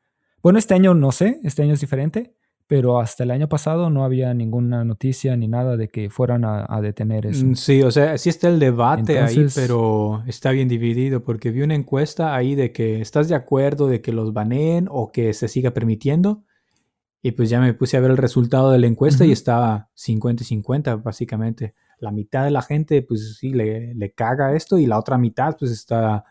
bueno, 0.43 0.59
este 0.59 0.75
año 0.75 0.93
no 0.93 1.11
sé, 1.11 1.41
este 1.45 1.63
año 1.63 1.73
es 1.73 1.81
diferente, 1.81 2.37
pero 2.73 2.99
hasta 3.01 3.25
el 3.25 3.31
año 3.31 3.51
pasado 3.51 3.91
no 3.91 4.03
había 4.03 4.33
ninguna 4.33 4.83
noticia 4.83 5.37
ni 5.37 5.47
nada 5.47 5.77
de 5.77 5.89
que 5.89 6.09
fueran 6.09 6.43
a, 6.47 6.81
detener 6.81 7.27
eso. 7.27 7.45
Mm, 7.45 7.55
sí, 7.55 7.83
o 7.83 7.91
sea, 7.91 8.17
sí 8.17 8.31
está 8.31 8.49
el 8.49 8.59
debate 8.59 9.19
ahí, 9.19 9.47
pero 9.55 10.23
está 10.27 10.53
bien 10.53 10.69
dividido 10.69 11.23
porque 11.23 11.51
vi 11.51 11.61
una 11.61 11.75
encuesta 11.75 12.35
ahí 12.35 12.55
de 12.55 12.73
que 12.73 13.03
estás 13.03 13.29
de 13.29 13.35
acuerdo 13.35 13.89
de 13.89 14.01
que 14.01 14.11
los 14.11 14.33
baneen 14.33 14.89
o 14.91 15.13
que 15.13 15.35
se 15.35 15.49
siga 15.49 15.73
permitiendo. 15.73 16.45
Y 17.21 17.33
pues 17.33 17.51
ya 17.51 17.61
me 17.61 17.75
puse 17.75 17.99
a 17.99 18.01
ver 18.01 18.11
el 18.11 18.17
resultado 18.17 18.71
de 18.71 18.79
la 18.79 18.87
encuesta 18.87 19.27
y 19.27 19.33
estaba 19.33 19.91
50 19.93 20.43
y 20.43 20.47
50 20.47 20.97
básicamente. 20.97 21.75
La 21.99 22.11
mitad 22.11 22.43
de 22.45 22.53
la 22.53 22.63
gente 22.63 23.03
pues 23.03 23.37
sí 23.39 23.53
le, 23.53 23.95
le 23.95 24.13
caga 24.13 24.57
esto 24.57 24.79
y 24.79 24.87
la 24.87 24.99
otra 24.99 25.19
mitad 25.19 25.59
pues 25.59 25.73
está 25.73 26.25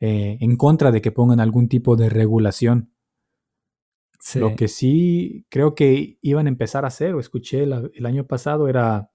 eh, 0.00 0.36
en 0.40 0.56
contra 0.56 0.90
de 0.90 1.00
que 1.00 1.12
pongan 1.12 1.38
algún 1.38 1.68
tipo 1.68 1.94
de 1.94 2.08
regulación. 2.08 2.89
Lo 4.34 4.54
que 4.54 4.68
sí 4.68 5.46
creo 5.48 5.74
que 5.74 6.18
iban 6.20 6.46
a 6.46 6.50
empezar 6.50 6.84
a 6.84 6.88
hacer, 6.88 7.14
o 7.14 7.20
escuché 7.20 7.62
el 7.62 8.06
año 8.06 8.26
pasado, 8.26 8.68
era 8.68 9.10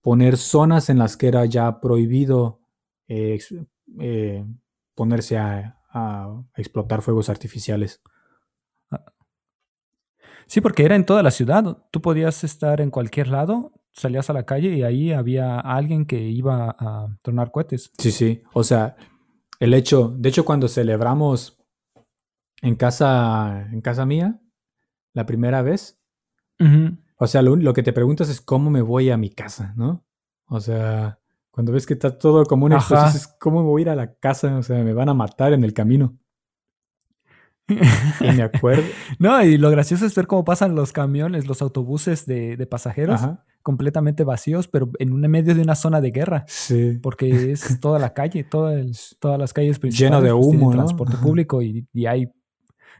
poner 0.00 0.36
zonas 0.36 0.90
en 0.90 0.98
las 0.98 1.16
que 1.16 1.28
era 1.28 1.44
ya 1.44 1.80
prohibido 1.80 2.60
eh, 3.08 3.38
eh, 4.00 4.44
ponerse 4.94 5.38
a, 5.38 5.74
explotar 6.56 7.02
fuegos 7.02 7.28
artificiales. 7.28 8.00
Ah. 8.90 9.04
Sí, 10.46 10.60
porque 10.60 10.84
era 10.84 10.94
en 10.94 11.04
toda 11.04 11.24
la 11.24 11.32
ciudad. 11.32 11.78
Tú 11.90 12.00
podías 12.00 12.44
estar 12.44 12.80
en 12.80 12.90
cualquier 12.90 13.28
lado, 13.28 13.72
salías 13.92 14.30
a 14.30 14.32
la 14.32 14.44
calle 14.46 14.74
y 14.76 14.84
ahí 14.84 15.12
había 15.12 15.58
alguien 15.58 16.06
que 16.06 16.20
iba 16.20 16.76
a 16.78 17.08
tornar 17.22 17.50
cohetes. 17.50 17.90
Sí, 17.98 18.12
sí. 18.12 18.42
O 18.52 18.62
sea, 18.62 18.96
el 19.58 19.74
hecho, 19.74 20.14
de 20.16 20.28
hecho, 20.28 20.44
cuando 20.44 20.68
celebramos 20.68 21.57
en 22.62 22.76
casa, 22.76 23.68
en 23.72 23.80
casa 23.80 24.06
mía, 24.06 24.40
la 25.12 25.26
primera 25.26 25.62
vez. 25.62 26.00
O 27.16 27.26
sea, 27.26 27.42
lo, 27.42 27.72
que 27.72 27.82
te 27.82 27.92
preguntas 27.92 28.28
es 28.28 28.40
cómo 28.40 28.70
me 28.70 28.82
voy 28.82 29.10
a 29.10 29.16
mi 29.16 29.30
casa, 29.30 29.74
¿no? 29.76 30.04
O 30.46 30.60
sea, 30.60 31.20
cuando 31.50 31.72
ves 31.72 31.86
que 31.86 31.94
está 31.94 32.18
todo 32.18 32.44
como 32.46 32.66
una 32.66 32.78
es 32.78 33.36
¿cómo 33.38 33.62
me 33.62 33.68
voy 33.68 33.80
a 33.80 33.82
ir 33.82 33.90
a 33.90 33.96
la 33.96 34.14
casa? 34.14 34.56
O 34.56 34.62
sea, 34.62 34.82
me 34.82 34.92
van 34.92 35.08
a 35.08 35.14
matar 35.14 35.52
en 35.52 35.64
el 35.64 35.72
camino. 35.72 36.18
y 38.20 38.32
me 38.32 38.42
acuerdo. 38.42 38.82
No, 39.18 39.42
y 39.44 39.58
lo 39.58 39.70
gracioso 39.70 40.06
es 40.06 40.14
ver 40.14 40.26
cómo 40.26 40.44
pasan 40.44 40.74
los 40.74 40.92
camiones, 40.92 41.46
los 41.46 41.60
autobuses 41.60 42.24
de, 42.26 42.66
pasajeros 42.70 43.20
completamente 43.62 44.24
vacíos, 44.24 44.68
pero 44.68 44.90
en 44.98 45.20
medio 45.20 45.54
de 45.54 45.60
una 45.60 45.74
zona 45.74 46.00
de 46.00 46.10
guerra. 46.10 46.44
Sí. 46.46 46.98
Porque 47.02 47.52
es 47.52 47.78
toda 47.80 47.98
la 47.98 48.14
calle, 48.14 48.44
todas 48.50 49.16
las 49.22 49.52
calles 49.52 49.78
principales. 49.78 49.98
Lleno 49.98 50.22
de 50.22 50.32
pues, 50.32 50.46
humo, 50.46 50.70
Transporte 50.70 51.16
público 51.18 51.60
y, 51.60 51.86
y, 51.92 52.06
hay 52.06 52.32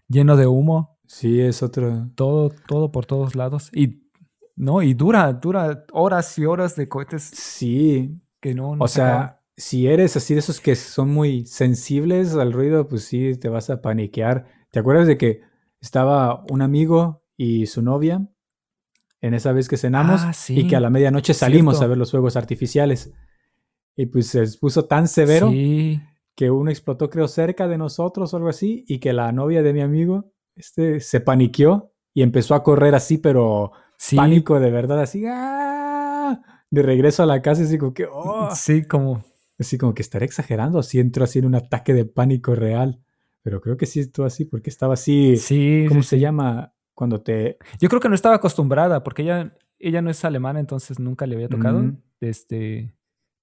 lleno 0.08 0.36
de 0.36 0.46
humo. 0.46 0.98
Sí, 1.06 1.40
es 1.40 1.62
otro. 1.62 2.08
Todo, 2.14 2.50
todo 2.66 2.90
por 2.90 3.06
todos 3.06 3.34
lados. 3.34 3.70
Y 3.72 4.08
no, 4.56 4.82
y 4.82 4.94
dura, 4.94 5.32
dura 5.32 5.84
horas 5.92 6.38
y 6.38 6.44
horas 6.44 6.76
de 6.76 6.88
cohetes. 6.88 7.22
Sí. 7.22 8.20
Que 8.40 8.54
no. 8.54 8.76
o 8.78 8.88
sea, 8.88 9.42
si 9.56 9.88
eres 9.88 10.16
así 10.16 10.34
de 10.34 10.40
esos 10.40 10.60
que 10.60 10.76
son 10.76 11.10
muy 11.10 11.44
sensibles 11.46 12.34
al 12.34 12.52
ruido, 12.52 12.88
pues 12.88 13.04
sí, 13.04 13.34
te 13.36 13.48
vas 13.48 13.70
a 13.70 13.80
paniquear. 13.80 14.46
¿Te 14.70 14.78
acuerdas 14.78 15.06
de 15.06 15.18
que 15.18 15.42
estaba 15.80 16.44
un 16.50 16.62
amigo 16.62 17.24
y 17.36 17.66
su 17.66 17.82
novia 17.82 18.28
en 19.20 19.34
esa 19.34 19.52
vez 19.52 19.68
que 19.68 19.76
cenamos 19.76 20.20
ah, 20.22 20.32
y 20.48 20.68
que 20.68 20.76
a 20.76 20.80
la 20.80 20.90
medianoche 20.90 21.34
salimos 21.34 21.80
a 21.80 21.86
ver 21.86 21.98
los 21.98 22.10
fuegos 22.12 22.36
artificiales? 22.36 23.12
Y 23.96 24.06
pues 24.06 24.28
se 24.28 24.46
puso 24.58 24.84
tan 24.84 25.08
severo 25.08 25.50
sí 25.50 26.00
que 26.38 26.52
uno 26.52 26.70
explotó 26.70 27.10
creo 27.10 27.26
cerca 27.26 27.66
de 27.66 27.76
nosotros 27.76 28.32
o 28.32 28.36
algo 28.36 28.48
así 28.48 28.84
y 28.86 29.00
que 29.00 29.12
la 29.12 29.32
novia 29.32 29.60
de 29.60 29.72
mi 29.72 29.80
amigo 29.80 30.30
este, 30.54 31.00
se 31.00 31.20
paniqueó 31.20 31.90
y 32.14 32.22
empezó 32.22 32.54
a 32.54 32.62
correr 32.62 32.94
así, 32.94 33.18
pero 33.18 33.72
pánico 34.14 34.60
de 34.60 34.70
verdad, 34.70 35.00
así, 35.00 35.24
¡ah! 35.26 36.40
de 36.70 36.82
regreso 36.82 37.24
a 37.24 37.26
la 37.26 37.42
casa, 37.42 37.64
así 37.64 37.76
como 37.76 37.92
que, 37.92 38.06
oh. 38.08 38.50
sí, 38.54 38.84
como, 38.84 39.24
así 39.58 39.78
como 39.78 39.94
que 39.94 40.02
estaré 40.02 40.26
exagerando, 40.26 40.78
así 40.78 41.00
entró 41.00 41.24
así 41.24 41.40
en 41.40 41.46
un 41.46 41.56
ataque 41.56 41.92
de 41.92 42.04
pánico 42.04 42.54
real, 42.54 43.00
pero 43.42 43.60
creo 43.60 43.76
que 43.76 43.86
sí 43.86 43.98
estuvo 43.98 44.24
así 44.24 44.44
porque 44.44 44.70
estaba 44.70 44.94
así, 44.94 45.38
sí, 45.38 45.86
¿cómo 45.88 46.04
se 46.04 46.20
llama? 46.20 46.72
Cuando 46.94 47.20
te... 47.20 47.58
Yo 47.80 47.88
creo 47.88 48.00
que 48.00 48.08
no 48.08 48.14
estaba 48.14 48.36
acostumbrada 48.36 49.02
porque 49.02 49.22
ella, 49.22 49.56
ella 49.80 50.02
no 50.02 50.10
es 50.10 50.24
alemana, 50.24 50.60
entonces 50.60 51.00
nunca 51.00 51.26
le 51.26 51.34
había 51.34 51.48
tocado, 51.48 51.82
este, 52.20 52.94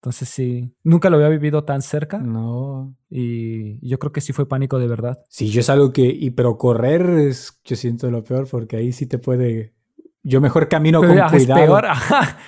entonces 0.06 0.30
sí, 0.30 0.72
nunca 0.84 1.10
lo 1.10 1.16
había 1.16 1.30
vivido 1.30 1.64
tan 1.64 1.82
cerca. 1.82 2.20
No. 2.20 2.96
Y 3.10 3.84
yo 3.88 3.98
creo 3.98 4.12
que 4.12 4.22
sí 4.22 4.34
fue 4.34 4.48
pánico 4.48 4.78
de 4.78 4.88
verdad. 4.88 5.24
Sí, 5.30 5.50
yo 5.50 5.62
es 5.62 5.70
algo 5.72 5.92
que, 5.92 6.04
y, 6.04 6.30
pero 6.30 6.60
correr 6.60 7.10
es, 7.10 7.60
yo 7.64 7.76
siento 7.76 8.12
lo 8.12 8.24
peor 8.24 8.48
porque 8.48 8.78
ahí 8.78 8.92
sí 8.92 9.08
te 9.08 9.18
puede, 9.18 9.74
yo 10.22 10.42
mejor 10.42 10.70
camino 10.70 11.00
con 11.00 11.10
cuidado. 11.10 11.36
Es 11.36 11.48
peor. 11.48 11.86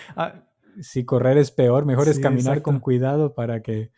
sí, 0.81 1.03
correr 1.03 1.39
es 1.39 1.49
peor, 1.49 1.87
mejor 1.87 2.07
es 2.09 2.19
caminar 2.19 2.61
con 2.61 2.79
cuidado 2.79 3.33
para 3.33 3.63
que, 3.63 3.89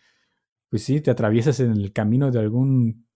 pues 0.69 0.83
sí, 0.83 1.01
te 1.01 1.11
atraviesas 1.11 1.59
en 1.59 1.73
el 1.73 1.91
camino 1.91 2.31
de 2.31 2.39
algún, 2.39 3.07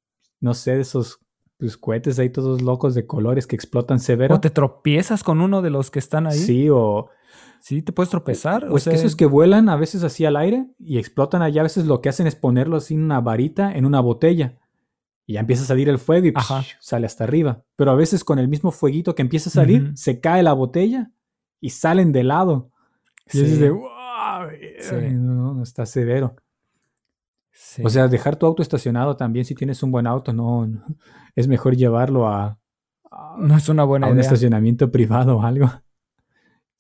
no 0.41 0.53
sé, 0.55 0.71
de 0.71 0.81
esos 0.81 1.21
pues, 1.55 1.77
cohetes 1.77 2.19
ahí 2.19 2.29
todos 2.29 2.61
locos 2.61 2.95
de 2.95 3.07
colores 3.07 3.47
que 3.47 3.55
explotan 3.55 4.01
severo. 4.01 4.35
O 4.35 4.41
te 4.41 4.49
tropiezas 4.49 5.23
con 5.23 5.39
uno 5.39 5.61
de 5.61 5.69
los 5.69 5.89
que 5.89 5.99
están 5.99 6.27
ahí. 6.27 6.37
Sí, 6.37 6.67
o 6.69 7.07
Sí, 7.63 7.81
te 7.81 7.93
puedes 7.93 8.09
tropezar. 8.09 8.67
Pues 8.67 8.83
que 8.83 8.93
esos 8.93 9.15
que 9.15 9.25
vuelan 9.25 9.69
a 9.69 9.77
veces 9.77 10.03
así 10.03 10.25
al 10.25 10.35
aire 10.35 10.67
y 10.79 10.97
explotan 10.97 11.41
allá, 11.41 11.61
a 11.61 11.63
veces 11.63 11.85
lo 11.85 12.01
que 12.01 12.09
hacen 12.09 12.27
es 12.27 12.35
ponerlo 12.35 12.75
así 12.75 12.93
en 12.93 13.03
una 13.03 13.21
varita, 13.21 13.71
en 13.71 13.85
una 13.85 14.01
botella. 14.01 14.59
Y 15.25 15.35
ya 15.35 15.39
empieza 15.39 15.63
a 15.63 15.67
salir 15.67 15.87
el 15.87 15.97
fuego 15.97 16.27
y 16.27 16.33
sale 16.81 17.05
hasta 17.05 17.23
arriba. 17.23 17.63
Pero 17.77 17.91
a 17.91 17.95
veces 17.95 18.25
con 18.25 18.37
el 18.37 18.49
mismo 18.49 18.71
fueguito 18.71 19.15
que 19.15 19.21
empieza 19.21 19.49
a 19.49 19.53
salir, 19.53 19.93
se 19.95 20.19
cae 20.19 20.43
la 20.43 20.51
botella 20.51 21.11
y 21.61 21.69
salen 21.69 22.11
de 22.11 22.25
lado. 22.25 22.69
Y 23.31 23.39
es 23.39 23.59
de, 23.59 23.69
wow, 23.69 23.87
no, 25.13 25.63
está 25.63 25.85
severo. 25.85 26.35
O 27.81 27.89
sea, 27.89 28.09
dejar 28.09 28.35
tu 28.35 28.45
auto 28.45 28.61
estacionado 28.61 29.15
también, 29.15 29.45
si 29.45 29.55
tienes 29.55 29.81
un 29.83 29.91
buen 29.93 30.05
auto, 30.05 30.33
no, 30.33 30.67
es 31.33 31.47
mejor 31.47 31.77
llevarlo 31.77 32.27
a, 32.27 32.59
no 33.37 33.55
es 33.55 33.69
una 33.69 33.85
buena 33.85 34.07
un 34.07 34.19
estacionamiento 34.19 34.91
privado 34.91 35.37
o 35.37 35.43
algo. 35.43 35.71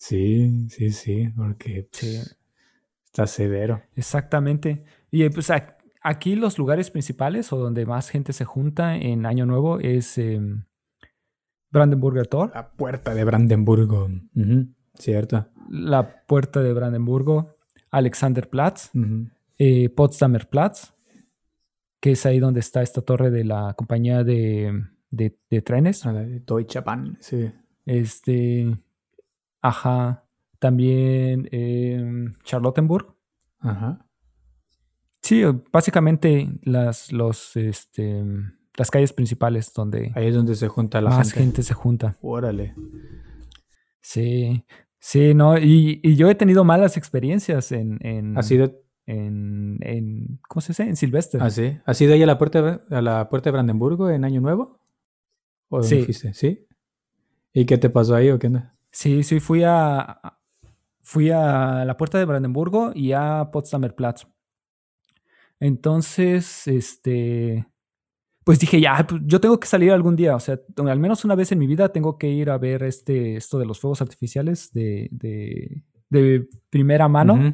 Sí, 0.03 0.67
sí, 0.67 0.91
sí, 0.91 1.29
porque 1.33 1.87
pues, 1.89 2.37
está 3.05 3.25
severo. 3.25 3.83
Exactamente. 3.95 4.83
Y 5.11 5.29
pues 5.29 5.49
aquí 6.01 6.35
los 6.35 6.57
lugares 6.57 6.91
principales 6.91 7.53
o 7.53 7.57
donde 7.57 7.85
más 7.85 8.09
gente 8.09 8.33
se 8.33 8.43
junta 8.43 8.97
en 8.97 9.25
Año 9.25 9.45
Nuevo 9.45 9.79
es 9.79 10.17
eh, 10.17 10.41
Brandenburger 11.71 12.27
Tor. 12.27 12.51
La 12.53 12.71
puerta 12.71 13.13
de 13.15 13.23
Brandenburgo, 13.23 14.09
cierto. 14.95 15.47
La 15.69 16.25
puerta 16.25 16.61
de 16.61 16.73
Brandenburgo, 16.73 17.55
Alexanderplatz, 17.89 18.91
eh, 19.57 19.87
Potsdamer 19.87 20.49
Platz, 20.49 20.91
que 22.01 22.11
es 22.11 22.25
ahí 22.25 22.39
donde 22.39 22.59
está 22.59 22.81
esta 22.81 23.03
torre 23.03 23.31
de 23.31 23.45
la 23.45 23.73
compañía 23.77 24.25
de, 24.25 24.83
de, 25.11 25.61
trenes. 25.61 26.03
La 26.03 26.11
de 26.11 26.41
Deutsche 26.41 26.81
Bahn, 26.81 27.15
sí. 27.21 27.49
Este, 27.85 28.77
Ajá. 29.63 30.25
También 30.59 31.49
eh, 31.51 32.25
Charlottenburg. 32.43 33.15
Ajá. 33.59 34.05
Sí, 35.21 35.41
básicamente 35.71 36.49
las, 36.63 37.11
los, 37.13 37.55
este, 37.55 38.23
las 38.77 38.91
calles 38.91 39.13
principales 39.13 39.73
donde... 39.73 40.11
Ahí 40.15 40.27
es 40.27 40.35
donde 40.35 40.55
se 40.55 40.67
junta 40.67 41.01
la 41.01 41.09
más 41.09 41.31
gente. 41.31 41.63
se 41.63 41.73
junta. 41.73 42.17
Órale. 42.21 42.75
Sí, 44.01 44.65
sí, 44.99 45.33
no, 45.33 45.57
y, 45.57 46.15
yo 46.17 46.29
he 46.29 46.35
tenido 46.35 46.65
malas 46.65 46.97
experiencias 46.97 47.71
en... 47.71 48.05
en 48.05 48.37
¿Ha 48.37 48.43
sido? 48.43 48.81
En, 49.05 49.79
en, 49.81 50.39
¿cómo 50.47 50.61
se 50.61 50.69
dice? 50.69 50.83
En 50.83 50.97
Silvestre. 50.97 51.39
¿Ah, 51.41 51.49
sí? 51.49 51.77
¿Has 51.85 51.99
ido 52.01 52.13
ahí 52.13 52.23
a 52.23 52.25
la 52.27 52.37
puerta, 52.37 52.83
a 52.89 53.01
la 53.01 53.29
puerta 53.29 53.49
de 53.49 53.53
Brandenburgo 53.53 54.09
en 54.09 54.25
Año 54.25 54.41
Nuevo? 54.41 54.79
¿O 55.69 55.83
sí. 55.83 56.05
¿Sí? 56.33 56.67
¿Y 57.53 57.65
qué 57.65 57.77
te 57.77 57.89
pasó 57.89 58.15
ahí 58.15 58.29
o 58.29 58.39
qué 58.39 58.49
no? 58.49 58.73
Sí, 58.93 59.23
sí, 59.23 59.39
fui 59.39 59.63
a, 59.65 60.37
fui 61.01 61.31
a 61.31 61.83
la 61.83 61.97
puerta 61.97 62.19
de 62.19 62.25
Brandenburgo 62.25 62.91
y 62.93 63.11
a 63.13 63.49
Potsdamer 63.51 63.95
Platz. 63.95 64.25
Entonces, 65.59 66.67
este, 66.67 67.65
pues 68.43 68.59
dije, 68.59 68.81
ya, 68.81 69.05
pues, 69.07 69.21
yo 69.25 69.41
tengo 69.41 69.59
que 69.59 69.67
salir 69.67 69.91
algún 69.91 70.15
día, 70.15 70.35
o 70.35 70.39
sea, 70.39 70.59
al 70.77 70.99
menos 70.99 71.25
una 71.25 71.35
vez 71.35 71.51
en 71.51 71.59
mi 71.59 71.67
vida 71.67 71.89
tengo 71.89 72.17
que 72.17 72.29
ir 72.29 72.49
a 72.51 72.57
ver 72.59 72.83
este, 72.83 73.37
esto 73.37 73.59
de 73.59 73.65
los 73.65 73.79
fuegos 73.79 74.01
artificiales 74.01 74.71
de, 74.73 75.09
de 75.11 76.49
primera 76.69 77.07
mano. 77.07 77.53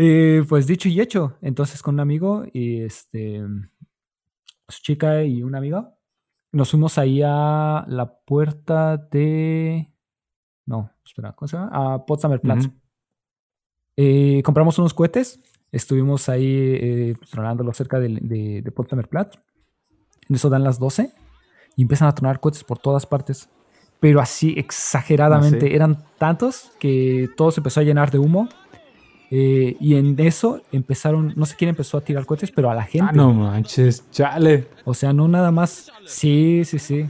Eh, 0.00 0.44
pues 0.48 0.68
dicho 0.68 0.88
y 0.88 1.00
hecho. 1.00 1.36
Entonces 1.42 1.82
con 1.82 1.96
un 1.96 2.00
amigo 2.00 2.44
y 2.52 2.82
este 2.82 3.42
su 4.68 4.82
chica 4.82 5.24
y 5.24 5.42
un 5.42 5.54
amigo 5.54 5.97
nos 6.52 6.70
fuimos 6.70 6.98
ahí 6.98 7.22
a 7.24 7.84
la 7.88 8.18
puerta 8.24 8.96
de 8.96 9.92
no, 10.68 10.90
espera, 11.02 11.32
¿cómo 11.32 11.48
se 11.48 11.56
llama? 11.56 11.70
A 11.72 12.04
Potsdamer 12.04 12.42
Platz. 12.42 12.68
Eh, 13.96 14.42
compramos 14.44 14.78
unos 14.78 14.92
cohetes, 14.92 15.40
estuvimos 15.72 16.28
ahí 16.28 16.44
eh, 16.46 17.16
tronándolo 17.30 17.72
cerca 17.72 17.98
de, 17.98 18.60
de 18.62 18.72
Potsdamer 18.72 19.08
Platz. 19.08 19.38
En 20.28 20.36
eso 20.36 20.50
dan 20.50 20.64
las 20.64 20.78
12 20.78 21.10
y 21.74 21.82
empiezan 21.82 22.08
a 22.08 22.14
tronar 22.14 22.38
cohetes 22.40 22.64
por 22.64 22.78
todas 22.78 23.06
partes. 23.06 23.48
Pero 23.98 24.20
así 24.20 24.54
exageradamente. 24.58 25.66
¿Ah, 25.66 25.68
sí? 25.68 25.74
Eran 25.74 26.04
tantos 26.18 26.70
que 26.78 27.30
todo 27.34 27.50
se 27.50 27.60
empezó 27.60 27.80
a 27.80 27.84
llenar 27.84 28.10
de 28.10 28.18
humo. 28.18 28.48
Eh, 29.30 29.76
y 29.78 29.96
en 29.96 30.18
eso 30.18 30.62
empezaron, 30.72 31.34
no 31.36 31.44
sé 31.44 31.54
quién 31.56 31.68
empezó 31.68 31.98
a 31.98 32.00
tirar 32.00 32.24
cohetes, 32.24 32.50
pero 32.50 32.70
a 32.70 32.74
la 32.74 32.84
gente. 32.84 33.08
Ah, 33.10 33.12
no 33.12 33.32
manches, 33.32 34.04
chale. 34.10 34.68
O 34.84 34.94
sea, 34.94 35.12
no 35.12 35.28
nada 35.28 35.50
más. 35.50 35.90
Sí, 36.06 36.62
sí, 36.64 36.78
sí. 36.78 37.06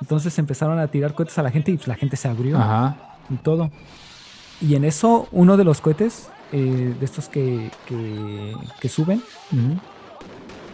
Entonces 0.00 0.38
empezaron 0.38 0.78
a 0.78 0.88
tirar 0.88 1.14
cohetes 1.14 1.38
a 1.38 1.42
la 1.42 1.50
gente 1.50 1.70
y 1.72 1.76
pues 1.76 1.88
la 1.88 1.96
gente 1.96 2.16
se 2.16 2.28
abrió 2.28 2.56
Ajá. 2.56 3.16
y 3.28 3.36
todo. 3.36 3.70
Y 4.60 4.74
en 4.74 4.84
eso, 4.84 5.28
uno 5.32 5.56
de 5.56 5.64
los 5.64 5.80
cohetes, 5.80 6.30
eh, 6.52 6.94
de 6.98 7.04
estos 7.04 7.28
que, 7.28 7.70
que, 7.86 8.54
que 8.80 8.88
suben, 8.88 9.22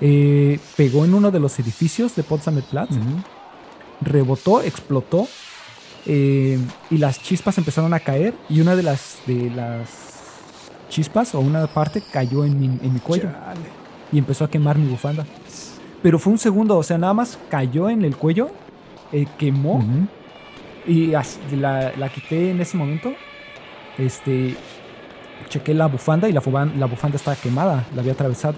eh, 0.00 0.58
pegó 0.76 1.04
en 1.04 1.14
uno 1.14 1.30
de 1.30 1.40
los 1.40 1.58
edificios 1.58 2.14
de 2.16 2.22
Potsdamer 2.22 2.64
Platz, 2.64 2.90
rebotó, 4.00 4.62
explotó, 4.62 5.26
eh, 6.06 6.58
y 6.90 6.98
las 6.98 7.22
chispas 7.22 7.58
empezaron 7.58 7.92
a 7.94 8.00
caer, 8.00 8.34
y 8.48 8.60
una 8.60 8.76
de 8.76 8.82
las, 8.82 9.18
de 9.26 9.50
las 9.50 10.13
chispas, 10.94 11.34
o 11.34 11.40
una 11.40 11.66
parte, 11.66 12.02
cayó 12.12 12.44
en 12.44 12.58
mi, 12.58 12.66
en 12.66 12.94
mi 12.94 13.00
cuello, 13.00 13.28
Chale. 13.30 13.60
y 14.12 14.18
empezó 14.18 14.44
a 14.44 14.48
quemar 14.48 14.78
mi 14.78 14.88
bufanda. 14.88 15.26
Pero 16.02 16.18
fue 16.18 16.32
un 16.32 16.38
segundo, 16.38 16.76
o 16.78 16.82
sea, 16.82 16.98
nada 16.98 17.14
más 17.14 17.38
cayó 17.48 17.90
en 17.90 18.04
el 18.04 18.16
cuello, 18.16 18.50
eh, 19.12 19.26
quemó. 19.38 19.82
Y 20.86 21.12
la, 21.56 21.92
la 21.96 22.08
quité 22.10 22.50
en 22.50 22.60
ese 22.60 22.76
momento. 22.76 23.12
Este. 23.98 24.54
Chequé 25.48 25.74
la 25.74 25.86
bufanda 25.86 26.28
y 26.28 26.32
la, 26.32 26.42
la 26.76 26.86
bufanda 26.86 27.16
estaba 27.16 27.36
quemada, 27.36 27.86
la 27.94 28.00
había 28.02 28.12
atravesado. 28.12 28.54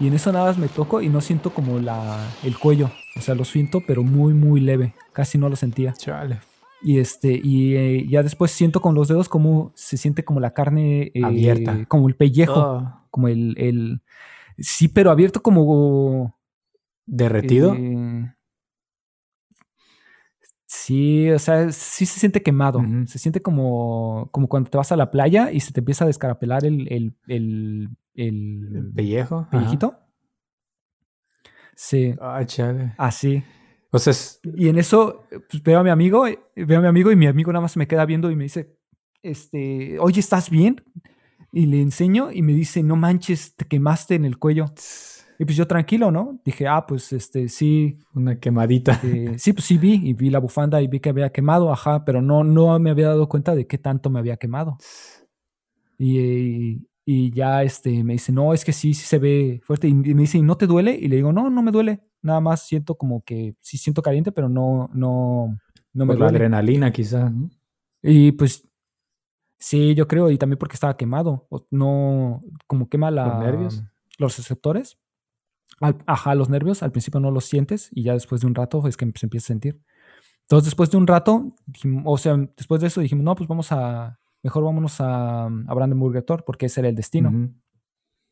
Y 0.00 0.06
en 0.08 0.14
eso 0.14 0.32
nada 0.32 0.46
más 0.46 0.58
me 0.58 0.68
toco 0.68 1.02
y 1.02 1.08
no 1.08 1.20
siento 1.20 1.50
como 1.50 1.78
la, 1.78 2.18
el 2.42 2.58
cuello. 2.58 2.90
O 3.16 3.20
sea, 3.20 3.34
lo 3.34 3.44
siento, 3.44 3.82
pero 3.86 4.02
muy, 4.02 4.32
muy 4.32 4.60
leve. 4.60 4.94
Casi 5.12 5.38
no 5.38 5.48
lo 5.48 5.56
sentía. 5.56 5.92
Chale. 5.92 6.38
Y 6.82 6.98
este, 7.00 7.40
y 7.42 7.74
eh, 7.76 8.06
ya 8.08 8.22
después 8.22 8.50
siento 8.52 8.80
con 8.80 8.94
los 8.94 9.08
dedos 9.08 9.28
como 9.28 9.72
se 9.74 9.96
siente 9.96 10.24
como 10.24 10.38
la 10.40 10.52
carne 10.52 11.10
eh, 11.14 11.24
Abierta. 11.24 11.84
Como 11.86 12.08
el 12.08 12.14
pellejo. 12.16 12.54
Oh, 12.60 13.06
Como 13.10 13.28
el, 13.28 13.54
el. 13.58 14.02
Sí, 14.58 14.88
pero 14.88 15.10
abierto 15.10 15.42
como. 15.42 16.38
¿Derretido? 17.06 17.74
Eh, 17.74 18.32
sí, 20.66 21.30
o 21.30 21.38
sea, 21.38 21.72
sí 21.72 22.06
se 22.06 22.20
siente 22.20 22.42
quemado. 22.42 22.80
Se 23.06 23.18
siente 23.18 23.40
como, 23.40 24.28
como 24.32 24.48
cuando 24.48 24.70
te 24.70 24.78
vas 24.78 24.92
a 24.92 24.96
la 24.96 25.10
playa 25.10 25.50
y 25.50 25.60
se 25.60 25.72
te 25.72 25.80
empieza 25.80 26.04
a 26.04 26.06
descarapelar 26.06 26.64
el, 26.64 26.86
el, 26.92 27.14
el, 27.26 27.88
el 28.14 28.76
¿El 28.76 28.92
pellejo? 28.94 29.36
Ajá. 29.38 29.50
pellejito. 29.50 29.98
Sí, 31.74 32.14
Ah, 32.20 32.44
chale. 32.44 32.92
así. 32.98 33.42
O 33.90 33.98
sea, 33.98 34.10
es- 34.10 34.40
Y 34.56 34.68
en 34.68 34.78
eso 34.78 35.24
pues, 35.50 35.62
veo 35.62 35.80
a 35.80 35.82
mi 35.84 35.90
amigo, 35.90 36.26
eh, 36.26 36.38
veo 36.56 36.78
a 36.78 36.82
mi 36.82 36.88
amigo 36.88 37.10
y 37.12 37.16
mi 37.16 37.26
amigo 37.26 37.52
nada 37.52 37.62
más 37.62 37.76
me 37.76 37.86
queda 37.86 38.04
viendo 38.06 38.30
y 38.30 38.36
me 38.36 38.44
dice, 38.44 38.76
este, 39.22 39.98
oye, 39.98 40.20
¿estás 40.20 40.50
bien? 40.50 40.82
Y 41.52 41.66
le 41.66 41.80
enseño 41.80 42.30
y 42.30 42.42
me 42.42 42.52
dice, 42.52 42.82
no 42.82 42.96
manches, 42.96 43.54
te 43.56 43.64
quemaste 43.64 44.14
en 44.14 44.24
el 44.26 44.38
cuello. 44.38 44.66
Y 45.40 45.44
pues 45.44 45.56
yo 45.56 45.66
tranquilo, 45.66 46.10
¿no? 46.10 46.40
Dije, 46.44 46.66
ah, 46.66 46.84
pues 46.86 47.12
este, 47.12 47.48
sí, 47.48 47.96
una 48.12 48.38
quemadita. 48.38 49.00
Eh, 49.04 49.34
sí, 49.38 49.52
pues 49.52 49.64
sí 49.66 49.78
vi 49.78 49.94
y 50.04 50.12
vi 50.12 50.30
la 50.30 50.40
bufanda 50.40 50.82
y 50.82 50.88
vi 50.88 51.00
que 51.00 51.08
había 51.10 51.30
quemado, 51.30 51.72
ajá, 51.72 52.04
pero 52.04 52.20
no, 52.20 52.42
no 52.44 52.78
me 52.80 52.90
había 52.90 53.08
dado 53.08 53.28
cuenta 53.28 53.54
de 53.54 53.66
qué 53.66 53.78
tanto 53.78 54.10
me 54.10 54.18
había 54.18 54.36
quemado. 54.36 54.76
Y, 55.96 56.18
eh, 56.18 56.78
y 57.04 57.30
ya 57.30 57.62
este, 57.62 58.04
me 58.04 58.14
dice, 58.14 58.32
no, 58.32 58.52
es 58.52 58.64
que 58.64 58.72
sí, 58.72 58.94
sí 58.94 59.04
se 59.06 59.18
ve 59.18 59.60
fuerte. 59.64 59.88
Y 59.88 59.94
me 59.94 60.22
dice, 60.22 60.38
¿y 60.38 60.42
no 60.42 60.56
te 60.56 60.66
duele? 60.66 60.94
Y 60.94 61.08
le 61.08 61.16
digo, 61.16 61.32
no, 61.32 61.48
no 61.50 61.62
me 61.62 61.70
duele. 61.72 62.00
Nada 62.22 62.40
más 62.40 62.66
siento 62.66 62.96
como 62.96 63.22
que 63.22 63.54
sí 63.60 63.78
siento 63.78 64.02
caliente, 64.02 64.32
pero 64.32 64.48
no, 64.48 64.90
no, 64.92 65.56
no 65.92 66.04
me 66.04 66.12
Por 66.14 66.18
la 66.20 66.26
duele. 66.26 66.38
adrenalina, 66.38 66.90
quizás. 66.92 67.32
¿no? 67.32 67.48
Y 68.02 68.32
pues 68.32 68.66
sí, 69.58 69.94
yo 69.94 70.06
creo, 70.08 70.30
y 70.30 70.38
también 70.38 70.58
porque 70.58 70.74
estaba 70.74 70.96
quemado. 70.96 71.46
No, 71.70 72.40
como 72.66 72.88
quema 72.88 73.10
la, 73.10 73.26
¿Los 73.26 73.38
nervios? 73.38 73.82
Los 74.18 74.36
receptores. 74.36 74.98
Al- 75.80 76.02
ajá, 76.06 76.34
los 76.34 76.48
nervios. 76.48 76.82
Al 76.82 76.90
principio 76.90 77.20
no 77.20 77.30
los 77.30 77.44
sientes 77.44 77.88
y 77.92 78.02
ya 78.02 78.14
después 78.14 78.40
de 78.40 78.46
un 78.46 78.54
rato 78.54 78.86
es 78.88 78.96
que 78.96 79.10
se 79.14 79.26
empieza 79.26 79.46
a 79.46 79.48
sentir. 79.48 79.80
Entonces, 80.42 80.66
después 80.66 80.90
de 80.90 80.96
un 80.96 81.06
rato, 81.06 81.54
dijimos- 81.66 82.02
o 82.06 82.16
sea, 82.18 82.36
después 82.56 82.80
de 82.80 82.86
eso 82.88 83.00
dijimos, 83.00 83.24
no, 83.24 83.34
pues 83.36 83.46
vamos 83.48 83.70
a, 83.70 84.18
mejor 84.42 84.64
vámonos 84.64 85.00
a, 85.00 85.44
a 85.46 85.74
Brandenburger 85.74 86.22
Tor 86.22 86.42
porque 86.44 86.66
ese 86.66 86.80
era 86.80 86.88
el 86.88 86.94
destino. 86.96 87.28
Ujú. 87.28 87.52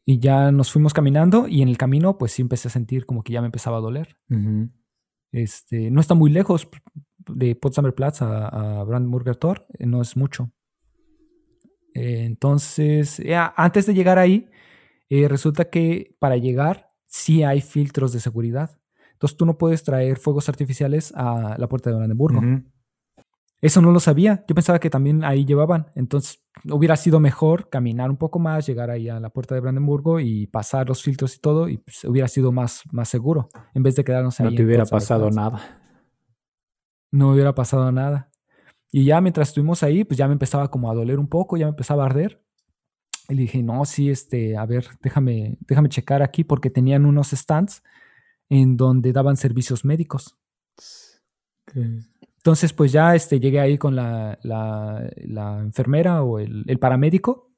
Y 0.09 0.21
ya 0.21 0.53
nos 0.53 0.71
fuimos 0.71 0.95
caminando 0.95 1.49
y 1.49 1.63
en 1.63 1.69
el 1.69 1.77
camino, 1.77 2.17
pues 2.17 2.33
sí 2.33 2.41
empecé 2.41 2.69
a 2.69 2.71
sentir 2.71 3.07
como 3.07 3.25
que 3.25 3.33
ya 3.33 3.41
me 3.41 3.47
empezaba 3.47 3.79
a 3.79 3.81
doler. 3.81 4.17
Este, 5.33 5.91
no 5.91 6.01
está 6.01 6.15
muy 6.15 6.31
lejos 6.31 6.69
de 7.29 7.57
Potsdamer 7.57 7.93
Platz 7.93 8.23
a, 8.23 8.47
a 8.81 8.85
Brandenburger 8.85 9.35
Tor, 9.35 9.67
eh, 9.79 9.85
no 9.85 10.01
es 10.01 10.17
mucho. 10.17 10.53
Eh, 11.93 12.25
entonces, 12.25 13.19
ya, 13.19 13.53
antes 13.57 13.87
de 13.87 13.95
llegar 13.95 14.19
ahí, 14.19 14.49
eh, 15.09 15.29
resulta 15.29 15.71
que 15.71 16.15
para 16.19 16.37
llegar 16.37 16.89
sí 17.07 17.43
hay 17.43 17.61
filtros 17.61 18.13
de 18.13 18.21
seguridad. 18.21 18.79
Entonces 19.13 19.37
tú 19.37 19.47
no 19.47 19.57
puedes 19.57 19.83
traer 19.83 20.19
fuegos 20.19 20.49
artificiales 20.49 21.13
a 21.17 21.57
la 21.59 21.69
puerta 21.69 21.91
de 21.91 21.97
Brandenburgo. 21.97 22.43
Eso 23.61 23.81
no 23.81 23.91
lo 23.91 24.01
sabía. 24.01 24.45
Yo 24.47 24.55
pensaba 24.55 24.79
que 24.79 24.91
también 24.91 25.25
ahí 25.25 25.45
llevaban. 25.45 25.87
Entonces 25.95 26.43
hubiera 26.71 26.97
sido 26.97 27.21
mejor 27.21 27.69
caminar 27.71 28.11
un 28.11 28.17
poco 28.17 28.39
más, 28.39 28.67
llegar 28.67 28.91
ahí 28.91 29.09
a 29.09 29.19
la 29.19 29.31
puerta 29.31 29.55
de 29.55 29.61
Brandenburgo 29.61 30.21
y 30.21 30.47
pasar 30.47 30.89
los 30.89 31.03
filtros 31.03 31.37
y 31.37 31.41
todo, 31.41 31.69
y 31.69 31.79
pues, 31.79 32.05
hubiera 32.05 32.29
sido 32.29 32.53
más, 32.53 32.83
más 32.93 33.09
seguro 33.09 33.49
en 33.75 33.83
vez 33.83 33.97
de 33.97 34.05
quedarnos 34.05 34.39
ahí. 34.41 34.51
No 34.51 34.55
te 34.55 34.65
hubiera 34.65 34.85
pasado 34.85 35.31
nada. 35.31 35.81
no 37.11 37.33
hubiera 37.33 37.55
pasado 37.55 37.91
nada. 37.93 38.31
Y 38.93 39.05
ya 39.05 39.21
mientras 39.21 39.49
estuvimos 39.49 39.83
ahí, 39.83 40.05
pues 40.05 40.19
ya 40.19 40.27
me 40.27 40.35
empezaba 40.35 40.71
como 40.71 40.91
a 40.91 40.95
doler 40.95 41.19
un 41.19 41.29
poco, 41.29 41.57
ya 41.57 41.67
me 41.67 41.71
empezaba 41.71 42.05
a 42.05 42.07
arder. 42.07 42.43
Y 43.29 43.35
le 43.35 43.43
dije, 43.43 43.63
no, 43.63 43.85
sí, 43.85 44.11
este, 44.11 44.57
a 44.57 44.65
ver, 44.67 44.87
déjame, 45.03 45.59
déjame 45.63 45.89
checar 45.89 46.23
aquí 46.23 46.45
porque 46.45 46.71
tenían 46.71 47.05
unos 47.05 47.31
stands 47.31 47.83
en 48.49 48.77
donde 48.77 49.13
daban 49.13 49.37
servicios 49.37 49.85
médicos. 49.85 50.37
Entonces, 52.47 52.73
pues 52.73 52.93
ya 52.93 53.13
este, 53.17 53.41
llegué 53.41 53.59
ahí 53.59 53.77
con 53.77 53.97
la, 53.97 54.39
la- 54.45 55.11
la 55.25 55.59
enfermera 55.59 56.23
o 56.23 56.39
el, 56.39 56.63
el 56.69 56.79
paramédico 56.79 57.51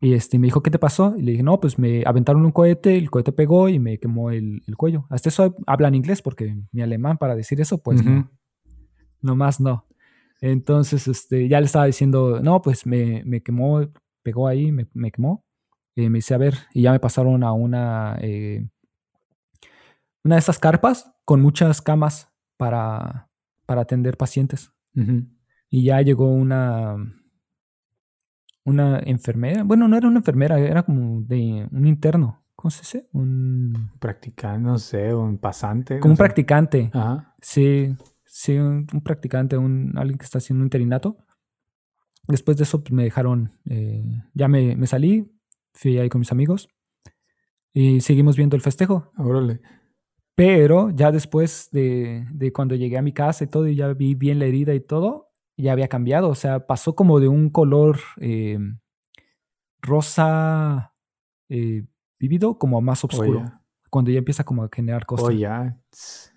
y 0.00 0.14
este, 0.14 0.38
me 0.38 0.46
dijo, 0.46 0.62
¿qué 0.62 0.70
te 0.70 0.78
pasó? 0.78 1.14
Y 1.14 1.20
le 1.20 1.32
dije, 1.32 1.42
no, 1.42 1.60
pues 1.60 1.78
me 1.78 2.02
aventaron 2.06 2.42
un 2.42 2.50
cohete, 2.50 2.96
el 2.96 3.10
cohete 3.10 3.32
pegó 3.32 3.68
y 3.68 3.78
me 3.78 3.98
quemó 3.98 4.30
el, 4.30 4.62
el 4.66 4.76
cuello. 4.78 5.04
Hasta 5.10 5.28
eso 5.28 5.54
hablan 5.66 5.94
inglés 5.94 6.22
porque 6.22 6.56
mi 6.72 6.80
alemán 6.80 7.18
para 7.18 7.36
decir 7.36 7.60
eso, 7.60 7.76
pues 7.82 8.00
Ujú. 8.00 8.08
no. 8.08 8.30
Nomás 9.20 9.60
no. 9.60 9.84
Entonces, 10.40 11.06
este, 11.06 11.46
ya 11.46 11.60
le 11.60 11.66
estaba 11.66 11.84
diciendo, 11.84 12.40
no, 12.42 12.62
pues 12.62 12.86
me, 12.86 13.22
me 13.26 13.42
quemó, 13.42 13.82
pegó 14.22 14.48
ahí, 14.48 14.72
me, 14.72 14.86
me 14.94 15.10
quemó. 15.10 15.44
Y 15.94 16.08
me 16.08 16.16
dice, 16.20 16.32
a 16.32 16.38
ver, 16.38 16.54
y 16.72 16.80
ya 16.80 16.92
me 16.92 16.98
pasaron 16.98 17.44
a 17.44 17.52
una, 17.52 18.16
eh, 18.22 18.66
una 20.24 20.36
de 20.36 20.38
estas 20.38 20.58
carpas 20.58 21.12
con 21.26 21.42
muchas 21.42 21.82
camas 21.82 22.30
para, 22.56 23.28
para 23.66 23.82
atender 23.82 24.16
pacientes. 24.16 24.72
Ujú. 24.96 25.26
Y 25.70 25.84
ya 25.84 26.00
llegó 26.02 26.28
una, 26.32 26.96
una 28.64 29.00
enfermera. 29.00 29.62
Bueno, 29.64 29.88
no 29.88 29.96
era 29.96 30.08
una 30.08 30.18
enfermera, 30.18 30.58
era 30.58 30.82
como 30.82 31.22
de 31.22 31.68
un 31.70 31.86
interno. 31.86 32.44
¿Cómo 32.54 32.70
se 32.70 32.80
dice? 32.80 33.08
Un, 33.12 33.90
Practicante, 33.98 34.60
no 34.62 34.78
sé, 34.78 35.14
un 35.14 35.38
pasante. 35.38 35.98
como 35.98 36.10
no 36.10 36.12
un 36.12 36.16
sé. 36.16 36.22
practicante. 36.22 36.90
Ajá. 36.94 37.34
Sí, 37.42 37.94
sí, 38.24 38.56
un, 38.56 38.86
un 38.92 39.00
practicante, 39.02 39.56
un, 39.58 39.92
alguien 39.96 40.16
que 40.18 40.24
está 40.24 40.38
haciendo 40.38 40.62
un 40.62 40.66
interinato. 40.66 41.18
Después 42.26 42.56
de 42.56 42.62
eso, 42.62 42.82
pues, 42.82 42.92
me 42.92 43.04
dejaron, 43.04 43.52
eh, 43.66 44.02
ya 44.32 44.48
me, 44.48 44.76
me 44.76 44.86
salí, 44.86 45.30
fui 45.74 45.98
ahí 45.98 46.08
con 46.08 46.20
mis 46.20 46.32
amigos 46.32 46.68
y 47.74 48.00
seguimos 48.00 48.36
viendo 48.36 48.56
el 48.56 48.62
festejo. 48.62 49.12
Órale. 49.18 49.60
Pero 50.36 50.90
ya 50.90 51.12
después 51.12 51.68
de, 51.70 52.26
de 52.32 52.52
cuando 52.52 52.74
llegué 52.74 52.98
a 52.98 53.02
mi 53.02 53.12
casa 53.12 53.44
y 53.44 53.46
todo, 53.46 53.68
y 53.68 53.76
ya 53.76 53.92
vi 53.92 54.14
bien 54.14 54.38
la 54.38 54.46
herida 54.46 54.74
y 54.74 54.80
todo, 54.80 55.30
ya 55.56 55.72
había 55.72 55.88
cambiado. 55.88 56.28
O 56.28 56.34
sea, 56.34 56.66
pasó 56.66 56.94
como 56.96 57.20
de 57.20 57.28
un 57.28 57.50
color 57.50 57.98
eh, 58.20 58.58
rosa 59.80 60.92
eh, 61.48 61.84
vívido 62.18 62.58
como 62.58 62.78
a 62.78 62.80
más 62.80 63.04
oscuro. 63.04 63.40
Oye. 63.40 63.50
Cuando 63.90 64.10
ya 64.10 64.18
empieza 64.18 64.44
como 64.44 64.64
a 64.64 64.68
generar 64.72 65.06
cosas. 65.06 65.28
Oh, 65.28 65.30
ya. 65.30 65.78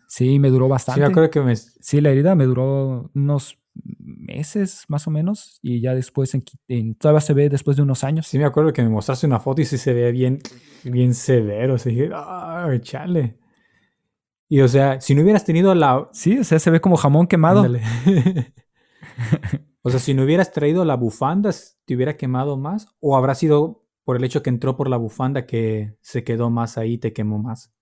Sí, 0.08 0.38
me 0.38 0.50
duró 0.50 0.66
Sí, 0.66 0.72
bastante. 0.72 1.02
me 1.02 1.08
acuerdo 1.08 1.32
que 1.32 1.42
me. 1.42 1.56
Sí, 1.56 2.02
la 2.02 2.12
herida 2.12 2.36
me 2.36 2.46
duró 2.46 3.10
unos 3.16 3.58
meses 4.00 4.86
más 4.88 5.08
o 5.08 5.12
menos 5.12 5.60
y 5.62 5.82
ya 5.82 5.94
después 5.94 6.36
en, 6.68 6.96
todavía 6.96 7.22
se 7.22 7.34
ve 7.34 7.50
después 7.50 7.78
de 7.78 7.84
unos 7.84 8.04
años. 8.04 8.28
Sí, 8.28 8.38
me 8.38 8.46
acuerdo 8.46 8.74
que 8.74 8.82
me 8.84 8.90
mostraste 8.90 9.26
una 9.28 9.40
foto 9.40 9.62
y 9.62 9.66
sí 9.66 9.78
se 9.78 9.94
ve 9.94 10.12
bien, 10.12 10.40
bien 10.84 11.14
severo. 11.14 11.76
O 11.76 11.78
sea, 11.78 11.92
dije, 11.92 12.10
ah, 12.14 12.72
chale. 12.82 13.38
Y 14.50 14.62
o 14.62 14.68
sea, 14.68 15.02
si 15.02 15.14
no 15.14 15.24
hubieras 15.24 15.44
tenido 15.44 15.76
la... 15.76 16.10
Sí, 16.14 16.38
o 16.38 16.44
sea, 16.44 16.60
se 16.60 16.72
ve 16.72 16.80
como 16.80 16.96
jamón 16.96 17.28
quemado. 17.28 17.64
o 19.82 19.90
sea, 19.90 20.00
si 20.00 20.14
no 20.14 20.24
hubieras 20.24 20.54
traído 20.54 20.86
la 20.86 20.96
bufanda, 20.96 21.52
¿te 21.86 21.96
hubiera 21.96 22.16
quemado 22.16 22.58
más? 22.58 22.88
¿O 23.00 23.18
habrá 23.18 23.36
sido 23.36 23.84
por 24.06 24.16
el 24.16 24.24
hecho 24.24 24.44
que 24.44 24.50
entró 24.50 24.78
por 24.78 24.90
la 24.90 24.98
bufanda 24.98 25.46
que 25.46 25.98
se 26.02 26.24
quedó 26.24 26.50
más 26.50 26.78
ahí, 26.78 26.98
te 26.98 27.12
quemó 27.12 27.40
más? 27.40 27.74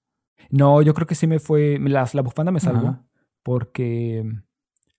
No, 0.49 0.81
yo 0.81 0.93
creo 0.95 1.05
que 1.05 1.15
sí 1.15 1.27
me 1.27 1.39
fue... 1.39 1.77
La, 1.79 2.09
la 2.11 2.21
bufanda 2.21 2.51
me 2.51 2.59
salvó. 2.59 2.99
Porque 3.43 4.25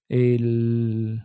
el... 0.08 1.24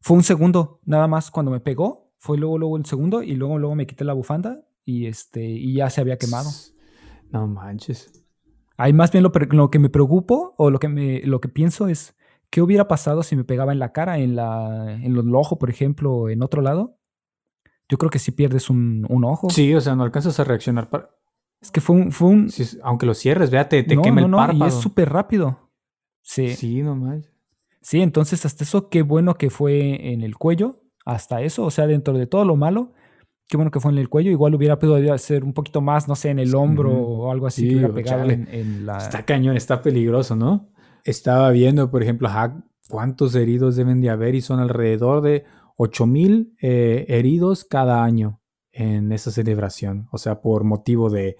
Fue 0.00 0.16
un 0.16 0.22
segundo, 0.22 0.80
nada 0.84 1.08
más 1.08 1.30
cuando 1.30 1.50
me 1.50 1.60
pegó. 1.60 2.12
Fue 2.18 2.36
luego, 2.36 2.58
luego 2.58 2.74
un 2.74 2.84
segundo 2.84 3.22
y 3.22 3.34
luego, 3.34 3.58
luego 3.58 3.74
me 3.74 3.86
quité 3.86 4.04
la 4.04 4.12
bufanda 4.12 4.64
y, 4.84 5.06
este, 5.06 5.42
y 5.42 5.74
ya 5.74 5.88
se 5.88 6.00
había 6.00 6.18
quemado. 6.18 6.50
No 7.30 7.46
manches. 7.46 8.27
Ahí 8.78 8.92
más 8.92 9.10
bien 9.10 9.24
lo, 9.24 9.32
lo, 9.50 9.70
que 9.70 9.80
me 9.80 9.90
preocupo 9.90 10.54
o 10.56 10.70
lo 10.70 10.78
que, 10.78 10.88
me, 10.88 11.20
lo 11.24 11.40
que 11.40 11.48
pienso 11.48 11.88
es 11.88 12.16
qué 12.48 12.62
hubiera 12.62 12.86
pasado 12.86 13.24
si 13.24 13.34
me 13.34 13.42
pegaba 13.42 13.72
en 13.72 13.80
la 13.80 13.92
cara, 13.92 14.18
en, 14.18 14.36
la, 14.36 14.94
en 15.02 15.16
el 15.16 15.34
ojo, 15.34 15.58
por 15.58 15.68
ejemplo, 15.68 16.12
o 16.12 16.28
en 16.28 16.42
otro 16.44 16.62
lado. 16.62 16.96
Yo 17.88 17.98
creo 17.98 18.10
que 18.10 18.20
si 18.20 18.30
pierdes 18.30 18.70
un, 18.70 19.04
un, 19.08 19.24
ojo. 19.24 19.50
Sí, 19.50 19.74
o 19.74 19.80
sea, 19.80 19.96
no 19.96 20.04
alcanzas 20.04 20.38
a 20.38 20.44
reaccionar. 20.44 20.88
Para... 20.88 21.10
Es 21.60 21.72
que 21.72 21.80
fue 21.80 21.96
un... 21.96 22.12
Fue 22.12 22.28
un... 22.28 22.48
aunque 22.84 23.04
lo 23.04 23.14
cierres, 23.14 23.50
véate, 23.50 23.82
te, 23.82 24.00
quema 24.00 24.20
el 24.20 24.30
párpado. 24.30 24.64
Y 24.64 24.68
es 24.68 24.74
súper 24.74 25.10
rápido. 25.10 25.70
Sí. 26.22 26.54
Sí, 26.54 26.82
no 26.82 26.94
manches. 26.94 27.34
Sí, 27.80 28.00
entonces 28.00 28.46
hasta 28.46 28.62
eso, 28.62 28.90
qué 28.90 29.02
bueno 29.02 29.34
que 29.34 29.50
fue 29.50 30.12
en 30.12 30.22
el 30.22 30.36
cuello. 30.36 30.82
Hasta 31.04 31.40
eso, 31.40 31.64
o 31.64 31.70
sea, 31.70 31.86
dentro 31.86 32.16
de 32.16 32.26
todo 32.26 32.44
lo 32.44 32.54
malo, 32.54 32.92
qué 33.48 33.56
bueno 33.56 33.70
que 33.70 33.80
fue 33.80 33.90
en 33.90 33.98
el 33.98 34.08
cuello. 34.08 34.30
Igual 34.30 34.54
hubiera 34.54 34.78
podido 34.78 35.16
ser 35.18 35.42
un 35.42 35.54
poquito 35.54 35.80
más, 35.80 36.06
no 36.06 36.14
sé, 36.14 36.30
en 36.30 36.38
el 36.38 36.54
hombro 36.54 36.92
o 36.92 37.32
algo 37.32 37.46
así 37.46 37.68
que 37.68 37.76
hubiera 37.76 37.92
pegado 37.92 38.30
en, 38.30 38.86
la. 38.86 38.98
Está 38.98 39.24
cañón, 39.24 39.56
está 39.56 39.82
peligroso, 39.82 40.36
¿no? 40.36 40.68
Estaba 41.02 41.50
viendo, 41.50 41.90
por 41.90 42.02
ejemplo, 42.02 42.28
cuántos 42.88 43.34
heridos 43.34 43.76
deben 43.76 44.00
de 44.00 44.10
haber 44.10 44.34
y 44.34 44.42
son 44.42 44.60
alrededor 44.60 45.22
de 45.22 45.44
8000 45.76 46.56
eh, 46.60 47.06
heridos 47.08 47.64
cada 47.64 48.04
año 48.04 48.40
en 48.70 49.10
esa 49.12 49.30
celebración. 49.30 50.08
O 50.12 50.18
sea, 50.18 50.40
por 50.40 50.64
motivo 50.64 51.08
de, 51.08 51.36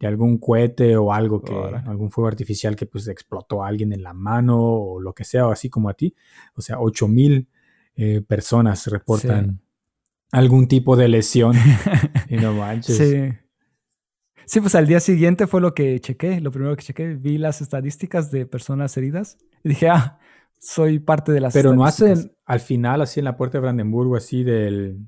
algún 0.00 0.38
cohete 0.38 0.96
o 0.96 1.12
algo 1.12 1.42
que, 1.42 1.54
algún 1.86 2.10
fuego 2.10 2.26
artificial 2.26 2.74
que 2.74 2.86
pues 2.86 3.06
explotó 3.06 3.62
a 3.62 3.68
alguien 3.68 3.92
en 3.92 4.02
la 4.02 4.12
mano 4.12 4.60
o 4.60 5.00
lo 5.00 5.12
que 5.14 5.22
sea, 5.22 5.46
o 5.46 5.52
así 5.52 5.70
como 5.70 5.88
a 5.88 5.94
ti. 5.94 6.16
O 6.56 6.60
sea, 6.60 6.80
8000 6.80 7.48
eh, 7.94 8.20
personas 8.22 8.88
reportan 8.88 9.61
algún 10.32 10.66
tipo 10.66 10.96
de 10.96 11.08
lesión. 11.08 11.54
y 12.28 12.36
no 12.36 12.54
manches. 12.54 12.96
Sí. 12.96 13.38
Sí, 14.44 14.60
pues 14.60 14.74
al 14.74 14.86
día 14.86 14.98
siguiente 14.98 15.46
fue 15.46 15.60
lo 15.60 15.72
que 15.72 16.00
chequé, 16.00 16.40
lo 16.40 16.50
primero 16.50 16.76
que 16.76 16.82
chequé, 16.82 17.14
vi 17.14 17.38
las 17.38 17.60
estadísticas 17.60 18.30
de 18.32 18.44
personas 18.44 18.96
heridas 18.96 19.38
y 19.62 19.70
dije, 19.70 19.88
ah, 19.88 20.18
soy 20.58 20.98
parte 20.98 21.32
de 21.32 21.40
las 21.40 21.54
Pero 21.54 21.74
no 21.74 21.84
hacen 21.84 22.36
al 22.44 22.60
final, 22.60 23.00
así 23.02 23.20
en 23.20 23.24
la 23.24 23.36
puerta 23.36 23.58
de 23.58 23.62
Brandenburgo, 23.62 24.16
así 24.16 24.42
del, 24.42 25.06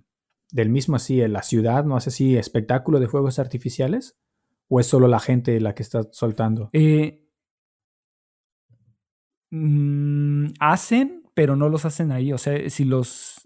del 0.51 0.71
mismo, 0.71 0.97
así 0.97 1.21
en 1.21 1.33
la 1.33 1.43
ciudad, 1.43 1.85
¿no 1.85 1.97
hace 1.97 2.11
así 2.11 2.37
espectáculo 2.37 3.01
de 3.01 3.09
fuegos 3.09 3.39
artificiales? 3.39 4.17
¿O 4.69 4.81
es 4.81 4.87
solo 4.87 5.09
la 5.09 5.21
gente 5.21 5.61
la 5.61 5.75
que 5.75 5.83
está 5.83 6.09
soltando? 6.13 6.71
Eh, 6.73 7.27
mm, 9.51 10.47
hacen, 10.59 11.25
pero 11.35 11.57
no 11.57 11.69
los 11.69 11.85
hacen 11.85 12.13
ahí. 12.13 12.33
O 12.33 12.39
sea, 12.39 12.71
si 12.71 12.85
los 12.85 13.43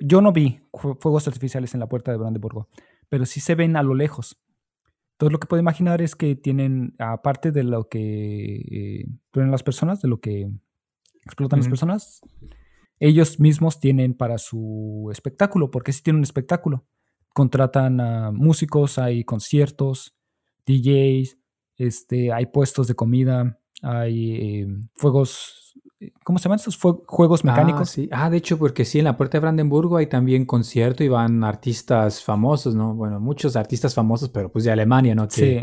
yo 0.00 0.20
no 0.20 0.32
vi 0.32 0.60
fuegos 0.72 1.28
artificiales 1.28 1.74
en 1.74 1.80
la 1.80 1.88
puerta 1.88 2.10
de 2.10 2.18
Brandeburgo, 2.18 2.68
pero 3.08 3.26
sí 3.26 3.40
se 3.40 3.54
ven 3.54 3.76
a 3.76 3.82
lo 3.82 3.94
lejos. 3.94 4.40
Entonces 5.12 5.32
lo 5.32 5.40
que 5.40 5.46
puedo 5.46 5.60
imaginar 5.60 6.00
es 6.00 6.16
que 6.16 6.34
tienen, 6.34 6.94
aparte 6.98 7.52
de 7.52 7.62
lo 7.62 7.88
que 7.88 8.56
eh, 8.70 9.04
las 9.34 9.62
personas, 9.62 10.00
de 10.00 10.08
lo 10.08 10.18
que 10.20 10.50
explotan 11.24 11.60
las 11.60 11.68
personas, 11.68 12.20
ellos 12.98 13.38
mismos 13.38 13.80
tienen 13.80 14.14
para 14.14 14.38
su 14.38 15.08
espectáculo, 15.12 15.70
porque 15.70 15.92
sí 15.92 16.02
tienen 16.02 16.20
un 16.20 16.24
espectáculo. 16.24 16.86
Contratan 17.34 18.00
a 18.00 18.30
músicos, 18.32 18.98
hay 18.98 19.24
conciertos, 19.24 20.16
DJs, 20.66 21.38
este, 21.76 22.32
hay 22.32 22.46
puestos 22.46 22.88
de 22.88 22.94
comida, 22.94 23.60
hay 23.82 24.32
eh, 24.34 24.66
fuegos 24.94 25.74
¿Cómo 26.24 26.38
se 26.38 26.44
llaman 26.44 26.58
esos 26.58 26.78
juegos 26.78 27.44
mecánicos? 27.44 27.82
Ah, 27.82 27.92
sí. 27.92 28.08
ah, 28.10 28.30
de 28.30 28.38
hecho, 28.38 28.58
porque 28.58 28.84
sí, 28.84 28.98
en 28.98 29.04
la 29.04 29.16
puerta 29.16 29.36
de 29.36 29.42
Brandenburgo 29.42 29.98
hay 29.98 30.06
también 30.06 30.46
concierto 30.46 31.04
y 31.04 31.08
van 31.08 31.44
artistas 31.44 32.22
famosos, 32.22 32.74
¿no? 32.74 32.94
Bueno, 32.94 33.20
muchos 33.20 33.54
artistas 33.54 33.94
famosos, 33.94 34.30
pero 34.30 34.50
pues 34.50 34.64
de 34.64 34.70
Alemania, 34.70 35.14
¿no? 35.14 35.28
sí. 35.28 35.62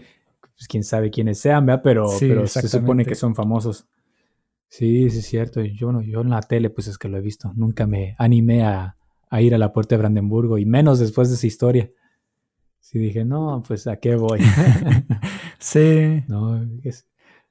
Pues 0.57 0.67
quién 0.67 0.83
sabe 0.83 1.11
quiénes 1.11 1.37
sean, 1.37 1.67
¿verdad? 1.67 1.81
Pero, 1.83 2.09
pero 2.19 2.47
se 2.47 2.67
supone 2.67 3.05
que 3.05 3.13
son 3.13 3.35
famosos. 3.35 3.87
Sí, 4.69 5.09
sí 5.11 5.19
es 5.19 5.25
cierto. 5.27 5.61
Yo, 5.61 5.91
no, 5.91 6.01
yo 6.01 6.21
en 6.21 6.31
la 6.31 6.41
tele, 6.41 6.71
pues 6.71 6.87
es 6.87 6.97
que 6.97 7.07
lo 7.07 7.17
he 7.17 7.21
visto. 7.21 7.53
Nunca 7.55 7.85
me 7.85 8.15
animé 8.17 8.65
a, 8.65 8.97
ir 9.39 9.53
a 9.53 9.59
la 9.59 9.71
puerta 9.71 9.95
de 9.95 9.99
Brandenburgo 9.99 10.57
y 10.57 10.65
menos 10.65 10.97
después 10.97 11.29
de 11.29 11.35
esa 11.35 11.45
historia. 11.45 11.91
Sí, 12.79 12.97
dije, 12.99 13.23
no, 13.23 13.61
pues 13.67 13.85
a 13.85 13.97
qué 13.97 14.15
voy. 14.15 14.39
sí. 15.59 16.23
No, 16.27 16.65
es, 16.83 17.07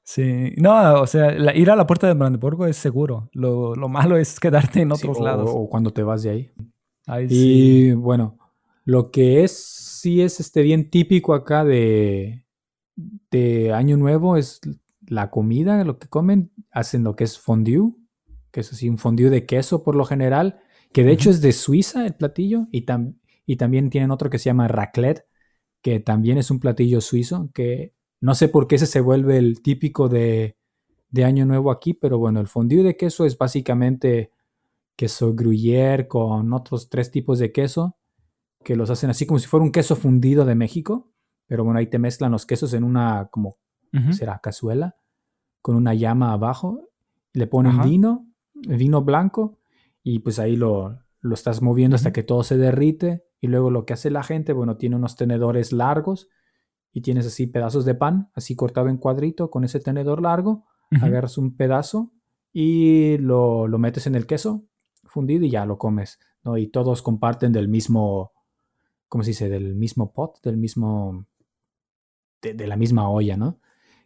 Sí, 0.06 0.54
no, 0.56 1.00
o 1.00 1.06
sea, 1.08 1.34
ir 1.56 1.68
a 1.68 1.74
la 1.74 1.84
puerta 1.84 2.06
de 2.06 2.14
Brandeburgo 2.14 2.64
es 2.68 2.76
seguro. 2.76 3.28
Lo, 3.32 3.74
malo 3.88 4.16
es 4.16 4.38
quedarte 4.38 4.82
en 4.82 4.92
otros 4.92 5.18
lados. 5.18 5.50
O 5.52 5.68
cuando 5.68 5.92
te 5.92 6.04
vas 6.04 6.22
de 6.22 6.30
ahí. 6.30 6.52
y 7.28 7.90
bueno, 7.90 8.38
lo 8.84 9.10
que 9.10 9.42
es, 9.42 9.52
sí 9.58 10.22
es 10.22 10.38
este 10.38 10.62
bien 10.62 10.90
típico 10.90 11.34
acá 11.34 11.64
de, 11.64 12.44
de 13.32 13.72
Año 13.72 13.96
Nuevo 13.96 14.36
es 14.36 14.60
la 15.08 15.28
comida, 15.28 15.82
lo 15.82 15.98
que 15.98 16.06
comen. 16.06 16.52
Hacen 16.70 17.02
lo 17.02 17.16
que 17.16 17.24
es 17.24 17.36
fondue, 17.36 17.92
que 18.52 18.60
es 18.60 18.72
así 18.72 18.88
un 18.88 18.98
fondue 18.98 19.28
de 19.28 19.44
queso 19.44 19.82
por 19.82 19.96
lo 19.96 20.04
general, 20.04 20.60
que 20.92 21.02
de 21.02 21.10
hecho 21.10 21.30
es 21.30 21.40
de 21.40 21.50
Suiza 21.50 22.06
el 22.06 22.14
platillo. 22.14 22.68
Y, 22.70 22.86
y 23.44 23.56
también 23.56 23.90
tienen 23.90 24.12
otro 24.12 24.30
que 24.30 24.38
se 24.38 24.50
llama 24.50 24.68
raclette, 24.68 25.26
que 25.82 25.98
también 25.98 26.38
es 26.38 26.52
un 26.52 26.60
platillo 26.60 27.00
suizo, 27.00 27.50
que 27.52 27.95
no 28.20 28.34
sé 28.34 28.48
por 28.48 28.66
qué 28.66 28.76
ese 28.76 28.86
se 28.86 29.00
vuelve 29.00 29.38
el 29.38 29.62
típico 29.62 30.08
de, 30.08 30.56
Año 31.24 31.46
Nuevo 31.46 31.70
aquí, 31.70 31.94
pero 31.94 32.18
bueno, 32.18 32.40
el 32.40 32.46
fondue 32.46 32.82
de 32.82 32.96
queso 32.96 33.24
es 33.24 33.38
básicamente 33.38 34.32
queso 34.96 35.34
gruyère 35.34 36.08
con 36.08 36.52
otros 36.52 36.90
tres 36.90 37.10
tipos 37.10 37.38
de 37.38 37.52
queso 37.52 37.96
que 38.62 38.76
los 38.76 38.90
hacen 38.90 39.08
así 39.08 39.24
como 39.24 39.38
si 39.38 39.46
fuera 39.46 39.64
un 39.64 39.72
queso 39.72 39.96
fundido 39.96 40.44
de 40.44 40.54
México, 40.54 41.10
pero 41.46 41.64
bueno, 41.64 41.78
ahí 41.78 41.86
te 41.86 41.98
mezclan 41.98 42.32
los 42.32 42.44
quesos 42.44 42.74
en 42.74 42.84
una 42.84 43.28
como 43.30 43.56
será 44.10 44.40
cazuela 44.40 44.96
con 45.62 45.74
una 45.74 45.94
llama 45.94 46.32
abajo, 46.32 46.90
le 47.32 47.46
ponen 47.46 47.80
vino, 47.80 48.26
vino 48.54 49.02
blanco 49.02 49.58
y 50.02 50.18
pues 50.18 50.38
ahí 50.38 50.54
lo, 50.54 51.00
lo 51.20 51.34
estás 51.34 51.62
moviendo 51.62 51.96
hasta 51.96 52.12
que 52.12 52.22
todo 52.22 52.44
se 52.44 52.56
derrite 52.56 53.24
y 53.40 53.48
luego 53.48 53.70
lo 53.70 53.84
que 53.84 53.94
hace 53.94 54.10
la 54.10 54.22
gente, 54.22 54.52
bueno, 54.52 54.76
tiene 54.76 54.96
unos 54.96 55.16
tenedores 55.16 55.72
largos 55.72 56.28
y 56.96 57.02
tienes 57.02 57.26
así 57.26 57.46
pedazos 57.46 57.84
de 57.84 57.94
pan, 57.94 58.30
así 58.32 58.56
cortado 58.56 58.88
en 58.88 58.96
cuadrito 58.96 59.50
con 59.50 59.64
ese 59.64 59.80
tenedor 59.80 60.22
largo, 60.22 60.64
agarras 61.02 61.36
un 61.36 61.54
pedazo 61.54 62.10
y 62.54 63.18
lo, 63.18 63.68
metes 63.76 64.06
en 64.06 64.14
el 64.14 64.26
queso 64.26 64.64
fundido 65.04 65.44
y 65.44 65.50
ya 65.50 65.66
lo 65.66 65.76
comes, 65.76 66.18
¿no? 66.42 66.56
Y 66.56 66.68
todos 66.68 67.02
comparten 67.02 67.52
del 67.52 67.68
mismo, 67.68 68.32
¿cómo 69.10 69.24
se 69.24 69.32
dice? 69.32 69.50
Del 69.50 69.74
mismo 69.74 70.10
pot, 70.14 70.40
del 70.42 70.56
mismo, 70.56 71.26
de, 72.40 72.66
la 72.66 72.78
misma 72.78 73.10
olla, 73.10 73.36
¿no? 73.36 73.60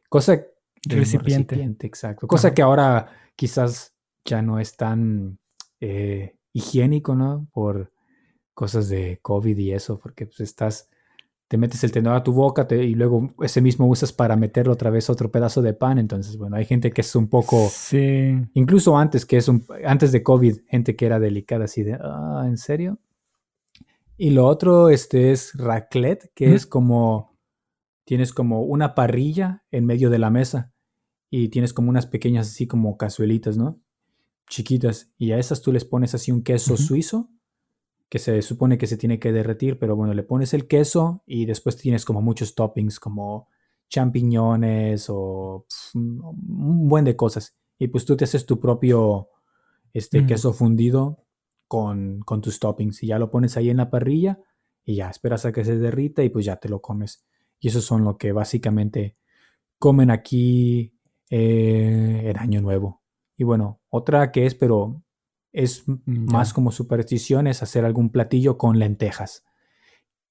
Cosa... 0.09 0.43
Recipiente. 0.83 1.63
exacto. 1.87 2.27
Cosa 2.27 2.53
que 2.55 2.63
ahora 2.63 3.13
quizás 3.37 3.95
ya 4.25 4.43
no 4.43 4.59
es 4.59 4.77
tan 4.77 5.39
eh, 5.79 6.35
higiénico, 6.53 7.15
¿no? 7.15 7.47
Por 7.53 7.93
cosas 8.53 8.89
de 8.89 9.21
COVID 9.23 9.57
y 9.59 9.75
eso, 9.75 10.01
porque 10.01 10.27
pues 10.27 10.41
estás 10.41 10.91
te 11.51 11.59
metes 11.59 11.83
el 11.83 11.91
tenedor 11.91 12.17
a 12.17 12.23
tu 12.23 12.33
boca 12.33 12.65
y 12.71 12.95
luego 12.95 13.35
ese 13.43 13.61
mismo 13.61 13.89
usas 13.89 14.13
para 14.13 14.37
meterlo 14.37 14.73
otra 14.73 14.89
vez 14.89 15.11
otro 15.11 15.33
pedazo 15.33 15.63
de 15.63 15.73
pan. 15.73 15.99
Entonces, 15.99 16.37
bueno, 16.37 16.55
hay 16.55 16.65
gente 16.65 16.93
que 16.93 17.01
es 17.01 17.17
un 17.17 17.27
poco... 17.27 17.67
Sí. 17.69 18.37
Incluso 18.55 18.97
antes, 18.97 19.27
que 19.27 19.37
es 19.37 19.49
un, 19.49 19.67
antes 19.85 20.13
de 20.13 20.23
COVID, 20.23 20.61
gente 20.69 20.95
que 20.95 21.07
era 21.07 21.19
delicada 21.19 21.65
así 21.65 21.83
de, 21.83 21.99
ah, 22.01 22.45
¿en 22.47 22.57
serio? 22.57 23.01
Y 24.17 24.31
lo 24.31 24.47
otro 24.47 24.91
este, 24.91 25.33
es 25.33 25.53
raclette, 25.55 26.31
que 26.37 26.55
es 26.55 26.67
como, 26.67 27.37
tienes 28.05 28.33
como 28.33 28.63
una 28.63 28.95
parrilla 28.95 29.65
en 29.73 29.87
medio 29.87 30.09
de 30.09 30.21
la 30.21 30.31
mesa 30.31 30.73
y 31.31 31.49
tienes 31.49 31.73
como 31.73 31.91
unas 31.91 32.07
pequeñas 32.07 32.47
así 32.47 32.69
como 32.69 32.97
cazuelitas, 32.97 33.57
¿no? 33.57 33.81
Chiquitas. 34.49 35.11
Y 35.19 35.33
a 35.33 35.39
esas 35.39 35.63
tú 35.63 35.73
les 35.73 35.85
pones 35.85 36.15
así 36.15 36.31
un 36.31 36.45
queso 36.45 36.77
suizo 36.77 37.29
que 38.11 38.19
se 38.19 38.43
supone 38.43 38.77
que 38.77 38.89
se 38.89 38.99
tiene 38.99 39.19
que 39.21 39.33
derretir, 39.33 39.79
pero 39.79 39.97
bueno, 39.97 40.13
le 40.13 40.25
pones 40.25 40.53
el 40.53 40.67
queso 40.67 41.23
y 41.27 41.47
después 41.47 41.77
tienes 41.77 42.05
como 42.05 42.21
muchos 42.21 42.55
toppings 42.57 42.99
como 42.99 43.49
champiñones 43.89 45.07
o 45.09 45.65
un 45.95 46.89
buen 46.89 47.05
de 47.05 47.17
cosas. 47.17 47.57
Y 47.79 47.89
pues 47.89 48.05
tú 48.05 48.17
te 48.17 48.25
haces 48.25 48.45
tu 48.45 48.59
propio 48.61 49.29
este 49.95 50.23
Mm. 50.23 50.27
queso 50.27 50.53
fundido 50.53 51.25
con, 51.69 52.21
con 52.21 52.41
tus 52.41 52.59
toppings 52.59 53.03
y 53.05 53.07
ya 53.07 53.19
lo 53.19 53.31
pones 53.31 53.57
ahí 53.57 53.71
en 53.71 53.77
la 53.79 53.91
parrilla 53.91 54.41
y 54.85 54.97
ya 54.97 55.09
esperas 55.09 55.45
a 55.47 55.53
que 55.53 55.65
se 55.65 55.79
derrita 55.79 56.23
y 56.25 56.31
pues 56.31 56.45
ya 56.45 56.57
te 56.57 56.69
lo 56.69 56.83
comes. 56.83 57.25
Y 57.61 57.69
eso 57.69 57.81
son 57.81 58.05
lo 58.05 58.19
que 58.19 58.33
básicamente 58.33 59.17
comen 59.79 60.11
aquí 60.11 60.95
eh, 61.31 62.23
en 62.27 62.39
Año 62.39 62.61
Nuevo. 62.61 63.03
Y 63.37 63.45
bueno, 63.45 63.81
otra 63.89 64.33
que 64.33 64.47
es, 64.47 64.55
pero 64.57 65.03
es 65.53 65.85
más 66.05 66.53
como 66.53 66.73
superstición, 66.73 67.47
es 67.47 67.63
hacer 67.63 67.85
algún 67.85 68.11
platillo 68.11 68.57
con 68.59 68.79
lentejas. 68.79 69.45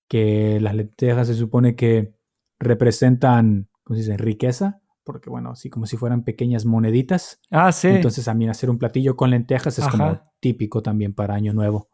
Que 0.08 0.60
las 0.60 0.76
lentejas 0.76 1.28
se 1.28 1.36
supone 1.36 1.76
que 1.76 2.14
representan, 2.60 3.70
¿cómo 3.84 3.96
se 3.96 4.04
dice? 4.04 4.18
Riqueza, 4.18 4.82
porque 5.04 5.30
bueno, 5.30 5.52
así 5.52 5.70
como 5.70 5.88
si 5.88 5.98
fueran 5.98 6.24
pequeñas 6.24 6.66
moneditas. 6.66 7.40
Ah, 7.50 7.72
sí. 7.72 7.88
Entonces 7.88 8.28
a 8.28 8.34
mí 8.34 8.48
hacer 8.48 8.70
un 8.70 8.78
platillo 8.78 9.16
con 9.16 9.32
lentejas 9.32 9.80
es 9.80 9.88
como 9.88 10.22
típico 10.40 10.82
también 10.82 11.14
para 11.14 11.34
Año 11.34 11.54
Nuevo. 11.54 11.90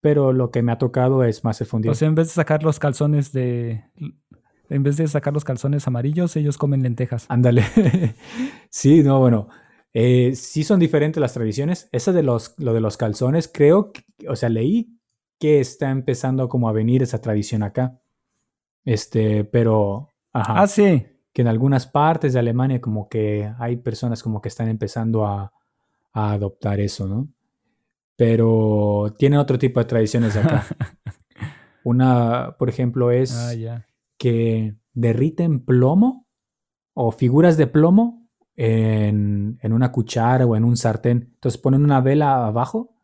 Pero 0.00 0.32
lo 0.32 0.50
que 0.50 0.62
me 0.62 0.72
ha 0.72 0.78
tocado 0.78 1.24
es 1.24 1.44
más 1.44 1.60
el 1.60 1.66
fundido. 1.66 1.92
o 1.92 1.94
sea, 1.94 2.08
en 2.08 2.14
vez 2.14 2.28
de 2.28 2.32
sacar 2.32 2.62
los 2.62 2.78
calzones 2.78 3.32
de. 3.32 3.84
En 4.70 4.82
vez 4.82 4.96
de 4.96 5.06
sacar 5.06 5.34
los 5.34 5.44
calzones 5.44 5.86
amarillos, 5.86 6.34
ellos 6.36 6.56
comen 6.56 6.82
lentejas. 6.82 7.26
Ándale. 7.28 7.64
sí, 8.70 9.02
no, 9.02 9.18
bueno. 9.20 9.48
Eh, 9.92 10.34
sí 10.34 10.62
son 10.64 10.78
diferentes 10.80 11.20
las 11.20 11.32
tradiciones. 11.34 11.88
Esa 11.92 12.12
de 12.12 12.22
los, 12.22 12.54
lo 12.58 12.72
de 12.74 12.80
los 12.80 12.96
calzones, 12.96 13.50
creo, 13.52 13.92
que- 13.92 14.04
o 14.28 14.36
sea, 14.36 14.48
leí 14.48 14.96
que 15.38 15.60
está 15.60 15.90
empezando 15.90 16.48
como 16.48 16.68
a 16.68 16.72
venir 16.72 17.02
esa 17.02 17.20
tradición 17.20 17.62
acá. 17.62 17.98
Este, 18.84 19.44
pero, 19.44 20.08
ajá, 20.32 20.62
Ah, 20.62 20.66
sí. 20.66 21.06
que 21.32 21.42
en 21.42 21.48
algunas 21.48 21.86
partes 21.86 22.32
de 22.32 22.38
Alemania 22.40 22.80
como 22.80 23.08
que 23.08 23.50
hay 23.58 23.76
personas 23.76 24.22
como 24.22 24.40
que 24.40 24.48
están 24.48 24.68
empezando 24.68 25.26
a, 25.26 25.52
a 26.12 26.32
adoptar 26.32 26.80
eso, 26.80 27.06
¿no? 27.06 27.28
Pero 28.16 29.14
tienen 29.18 29.38
otro 29.38 29.58
tipo 29.58 29.80
de 29.80 29.86
tradiciones 29.86 30.36
acá. 30.36 30.66
Una, 31.84 32.56
por 32.58 32.68
ejemplo, 32.68 33.10
es 33.10 33.32
Ah, 33.34 33.54
ya. 33.54 33.86
que 34.18 34.76
derriten 34.92 35.64
plomo 35.64 36.26
o 36.94 37.12
figuras 37.12 37.56
de 37.56 37.66
plomo 37.66 38.19
en, 38.62 39.58
una 39.72 39.90
cuchara 39.90 40.44
o 40.46 40.54
en 40.54 40.64
un 40.64 40.76
sartén. 40.76 41.30
Entonces 41.34 41.58
ponen 41.58 41.82
una 41.82 42.02
vela 42.02 42.46
abajo, 42.46 42.94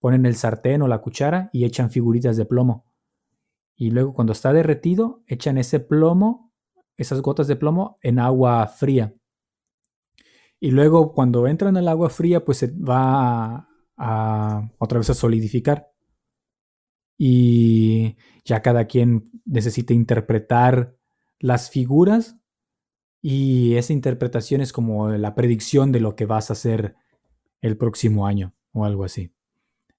ponen 0.00 0.24
el 0.24 0.34
sartén 0.34 0.80
o 0.80 0.88
la 0.88 1.00
cuchara 1.02 1.50
y 1.52 1.64
echan 1.66 1.90
figuritas 1.90 2.38
de 2.38 2.46
plomo. 2.46 2.86
Y 3.76 3.90
luego 3.90 4.14
cuando 4.14 4.32
está 4.32 4.52
derretido, 4.54 5.22
echan 5.26 5.58
ese 5.58 5.78
plomo, 5.80 6.52
esas 6.96 7.20
gotas 7.20 7.48
de 7.48 7.56
plomo, 7.56 7.98
en 8.00 8.18
agua 8.18 8.66
fría. 8.66 9.14
Y 10.58 10.70
luego 10.70 11.12
cuando 11.12 11.46
entra 11.46 11.68
en 11.68 11.76
el 11.76 11.88
agua 11.88 12.08
fría, 12.08 12.42
pues 12.44 12.58
se 12.58 12.68
va 12.68 13.56
a, 13.56 13.68
a- 13.98 14.70
otra 14.78 14.98
vez 14.98 15.10
a 15.10 15.14
solidificar. 15.14 15.90
Y 17.18 18.16
ya 18.44 18.62
cada 18.62 18.86
quien 18.86 19.30
necesita 19.44 19.92
interpretar 19.92 20.96
las 21.38 21.68
figuras 21.70 22.38
y 23.26 23.76
esa 23.76 23.94
interpretación 23.94 24.60
es 24.60 24.70
como 24.74 25.08
la 25.08 25.34
predicción 25.34 25.92
de 25.92 26.00
lo 26.00 26.14
que 26.14 26.26
vas 26.26 26.50
a 26.50 26.52
hacer 26.52 26.94
el 27.62 27.78
próximo 27.78 28.26
año 28.26 28.54
o 28.72 28.84
algo 28.84 29.02
así. 29.04 29.32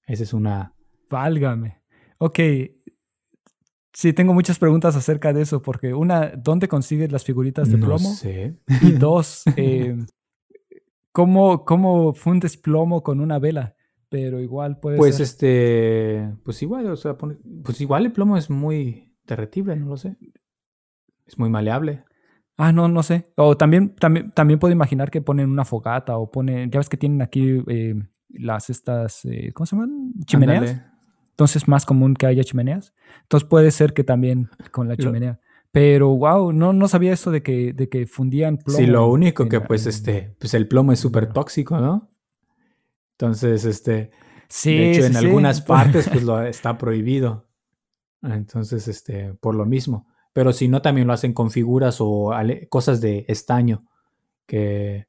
Esa 0.06 0.22
es 0.22 0.32
una... 0.34 0.76
Válgame. 1.10 1.82
Ok. 2.20 2.40
Sí, 3.94 4.14
tengo 4.14 4.34
muchas 4.36 4.60
preguntas 4.60 4.96
acerca 4.96 5.34
de 5.34 5.42
eso, 5.42 5.64
porque 5.64 5.96
una, 5.96 6.34
¿dónde 6.38 6.68
consigues 6.68 7.12
las 7.12 7.24
figuritas 7.24 7.72
de 7.72 7.78
no 7.78 7.88
plomo? 7.88 8.14
sé. 8.14 8.60
Y 8.84 8.92
dos, 9.00 9.42
eh, 9.56 9.98
¿cómo, 11.12 11.66
¿cómo 11.66 12.14
fundes 12.14 12.58
plomo 12.58 13.02
con 13.02 13.20
una 13.22 13.40
vela? 13.40 13.76
Pero 14.10 14.40
igual 14.40 14.80
puede 14.80 14.98
Pues 14.98 15.16
ser. 15.16 15.24
este, 15.24 16.36
pues 16.44 16.62
igual, 16.62 16.88
o 16.92 16.96
sea, 16.96 17.18
pone- 17.18 17.38
pues 17.64 17.82
igual 17.82 18.06
el 18.06 18.12
plomo 18.12 18.38
es 18.38 18.52
muy 18.52 19.16
derretible, 19.26 19.76
no 19.78 19.88
lo 19.88 19.98
sé. 19.98 20.16
Es 21.26 21.40
muy 21.40 21.50
maleable. 21.50 22.04
Ah, 22.58 22.72
no, 22.72 22.88
no 22.88 23.04
sé. 23.04 23.32
O 23.36 23.58
también, 23.58 23.96
también, 23.96 24.32
también 24.32 24.60
puedo 24.60 24.72
imaginar 24.72 25.12
que 25.12 25.22
ponen 25.22 25.50
una 25.50 25.66
fogata 25.66 26.18
o 26.18 26.32
ponen, 26.32 26.72
ya 26.72 26.80
ves 26.80 26.88
que 26.90 26.98
tienen 26.98 27.22
aquí 27.22 27.62
eh, 27.68 27.96
las 28.30 28.70
estas, 28.70 29.26
eh, 29.26 29.52
¿cómo 29.54 29.66
se 29.66 29.76
llaman? 29.76 30.14
Chimeneas. 30.26 30.70
Ándale. 30.72 30.86
Entonces 31.32 31.64
es 31.64 31.68
más 31.68 31.86
común 31.86 32.14
que 32.14 32.26
haya 32.28 32.44
chimeneas. 32.46 32.94
Entonces 33.24 33.48
puede 33.50 33.72
ser 33.72 33.94
que 33.94 34.06
también 34.06 34.50
con 34.72 34.88
la 34.88 34.96
chimenea. 34.96 35.40
Pero 35.72 36.16
wow, 36.16 36.54
no, 36.54 36.72
no 36.72 36.88
sabía 36.88 37.12
eso 37.12 37.30
de 37.32 37.44
que, 37.44 37.74
de 37.74 37.90
que 37.90 38.08
fundían 38.08 38.58
plomo. 38.58 38.80
Sí, 38.80 38.86
lo 38.86 39.08
único 39.10 39.50
que 39.50 39.60
la- 39.60 39.66
pues 39.68 39.84
en- 39.86 39.90
este, 39.90 40.36
pues 40.40 40.54
el 40.54 40.70
plomo 40.70 40.94
es 40.94 41.00
súper 41.00 41.34
tóxico, 41.34 41.78
¿no? 41.80 42.10
Entonces, 43.18 43.66
este, 43.66 44.12
Sí, 44.48 44.78
de 44.78 44.92
hecho 44.92 45.02
sí, 45.02 45.08
en 45.08 45.14
sí. 45.14 45.26
algunas 45.26 45.62
partes 45.62 46.08
pues 46.08 46.24
lo 46.24 46.42
está 46.44 46.78
prohibido. 46.78 47.48
Entonces, 48.22 48.88
este, 48.88 49.34
por 49.34 49.56
lo 49.56 49.66
mismo. 49.66 50.08
Pero 50.36 50.52
si 50.52 50.68
no, 50.68 50.82
también 50.82 51.08
lo 51.08 51.14
hacen 51.14 51.32
con 51.32 51.50
figuras 51.50 51.96
o 52.02 52.34
cosas 52.68 53.00
de 53.00 53.24
estaño, 53.30 53.86
que 54.46 55.08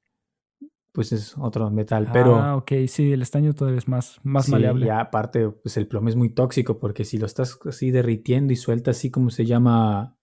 pues 0.92 1.10
es 1.10 1.34
otro 1.36 1.68
metal. 1.68 2.08
Pero 2.12 2.36
Ah, 2.36 2.54
ok, 2.56 2.72
sí, 2.86 3.10
el 3.12 3.22
estaño 3.22 3.52
todavía 3.52 3.78
es 3.78 3.88
más, 3.88 4.20
más 4.22 4.44
sí, 4.46 4.52
maleable. 4.52 4.86
y 4.86 4.88
aparte, 4.88 5.50
pues 5.50 5.76
el 5.76 5.88
plomo 5.88 6.08
es 6.08 6.14
muy 6.14 6.30
tóxico 6.30 6.78
porque 6.78 7.04
si 7.04 7.18
lo 7.18 7.26
estás 7.26 7.58
así 7.66 7.90
derritiendo 7.90 8.52
y 8.52 8.56
suelta 8.56 8.92
así 8.92 9.10
como 9.10 9.30
se 9.30 9.44
llama 9.44 10.16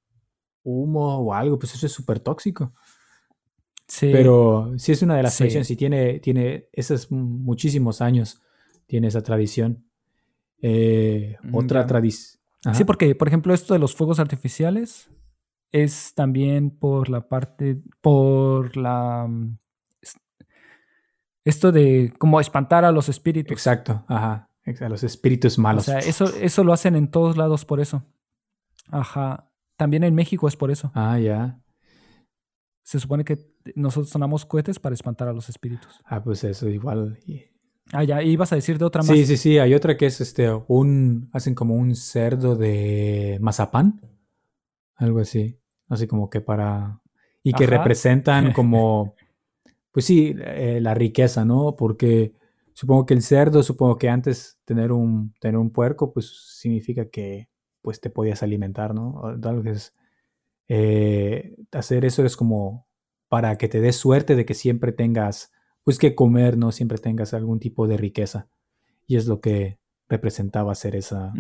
humo 0.64 1.18
o 1.18 1.34
algo, 1.34 1.60
pues 1.60 1.76
eso 1.76 1.86
es 1.86 1.92
súper 1.92 2.22
tóxico. 2.22 2.74
Sí, 3.90 4.08
Pero 4.14 4.72
sí 4.78 4.94
es 4.94 5.02
una 5.02 5.18
de 5.18 5.24
las 5.24 5.34
Sí. 5.34 5.40
tradiciones 5.40 5.70
y 5.70 5.76
tiene, 5.76 6.20
tiene 6.20 6.70
esos 6.72 7.12
muchísimos 7.12 8.00
años, 8.02 8.42
tiene 8.88 9.08
esa 9.10 9.22
tradición. 9.22 9.86
Eh, 10.62 11.36
Mm, 11.44 11.56
otra 11.58 11.82
ya. 11.82 11.88
Sí, 12.74 12.86
porque, 12.86 13.14
por 13.16 13.28
ejemplo, 13.28 13.54
esto 13.54 13.74
de 13.74 13.80
los 13.80 13.94
fuegos 13.96 14.20
artificiales 14.20 15.10
es 15.72 16.14
también 16.14 16.70
por 16.72 17.10
la 17.10 17.28
parte, 17.28 17.82
por 18.00 18.78
la... 18.78 19.26
mm, 19.28 19.58
es- 20.02 20.16
Esto 21.44 21.72
de 21.72 22.14
como 22.18 22.40
espantar 22.40 22.86
a 22.86 22.92
los 22.92 23.10
espíritus. 23.10 23.52
Exacto, 23.52 24.06
ajá. 24.08 24.50
A 24.80 24.88
los 24.88 25.04
espíritus 25.04 25.60
O 25.60 25.62
malos. 25.62 25.84
sea, 25.84 26.00
eso, 26.00 26.26
eso 26.38 26.64
lo 26.64 26.72
hacen 26.72 26.96
en 26.96 27.10
todos 27.12 27.36
lados 27.36 27.66
por 27.66 27.82
eso. 27.82 28.06
Ajá. 28.88 29.50
También 29.76 30.04
en 30.06 30.16
México 30.16 30.48
es 30.48 30.56
por 30.56 30.72
eso. 30.72 30.90
Ah, 30.96 31.20
ya. 31.20 31.60
Se 32.84 32.98
supone 33.00 33.26
que 33.26 33.40
nosotros 33.76 34.10
sonamos 34.10 34.46
cohetes 34.46 34.80
para 34.80 34.94
espantar 34.96 35.28
a 35.28 35.34
los 35.34 35.50
espíritus. 35.50 36.00
Ah, 36.06 36.24
pues 36.24 36.44
eso 36.46 36.70
igual. 36.70 37.20
Ah, 37.92 38.04
ya, 38.04 38.24
ibas 38.24 38.52
a 38.52 38.56
decir 38.56 38.78
de 38.78 38.86
otra 38.86 39.04
más. 39.04 39.16
Sí, 39.16 39.26
sí, 39.26 39.38
sí. 39.38 39.60
Hay 39.60 39.74
otra 39.74 39.98
que 39.98 40.06
es 40.06 40.22
este, 40.22 40.50
un, 40.68 41.30
hacen 41.34 41.54
como 41.54 41.76
un 41.76 41.96
cerdo 41.96 42.56
de 42.56 43.38
mazapán. 43.42 44.02
Algo 44.96 45.20
así. 45.20 45.60
Así 45.90 46.08
como 46.08 46.30
que 46.30 46.42
para. 46.42 47.02
Y 47.44 47.54
que 47.54 47.66
Ajá. 47.66 47.78
representan 47.78 48.52
como. 48.54 49.16
Pues 49.92 50.06
sí, 50.06 50.36
eh, 50.40 50.80
la 50.82 50.96
riqueza, 50.96 51.46
¿no? 51.46 51.76
Porque 51.76 52.34
supongo 52.74 53.06
que 53.06 53.14
el 53.14 53.22
cerdo, 53.22 53.62
supongo 53.62 53.98
que 53.98 54.10
antes 54.10 54.60
tener 54.66 54.92
un, 54.92 55.34
tener 55.40 55.58
un 55.58 55.70
puerco, 55.70 56.12
pues 56.12 56.58
significa 56.60 57.10
que 57.10 57.50
pues 57.82 58.02
te 58.02 58.10
podías 58.10 58.42
alimentar, 58.42 58.96
¿no? 58.96 59.10
O 59.22 59.40
Tal 59.40 59.62
vez 59.62 59.94
eh, 60.68 61.56
hacer 61.72 62.06
eso 62.06 62.26
es 62.26 62.36
como 62.36 62.88
para 63.28 63.58
que 63.58 63.68
te 63.68 63.82
des 63.82 63.96
suerte 63.96 64.36
de 64.36 64.46
que 64.46 64.54
siempre 64.54 64.92
tengas, 64.92 65.52
pues 65.84 65.98
que 65.98 66.16
comer, 66.16 66.58
¿no? 66.58 66.72
Siempre 66.72 66.98
tengas 66.98 67.34
algún 67.34 67.60
tipo 67.60 67.88
de 67.88 67.98
riqueza. 67.98 68.48
Y 69.08 69.18
es 69.18 69.28
lo 69.28 69.42
que 69.42 69.80
representaba 70.10 70.72
hacer 70.72 70.96
esa, 70.96 71.34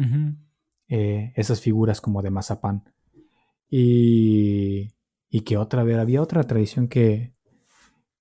eh, 0.88 1.32
esas 1.36 1.62
figuras 1.62 2.02
como 2.02 2.22
de 2.22 2.30
mazapán. 2.30 2.84
Y, 3.70 4.94
y 5.30 5.42
que 5.42 5.58
otra 5.58 5.84
vez, 5.84 5.98
había 5.98 6.22
otra 6.22 6.44
tradición 6.44 6.88
que, 6.88 7.34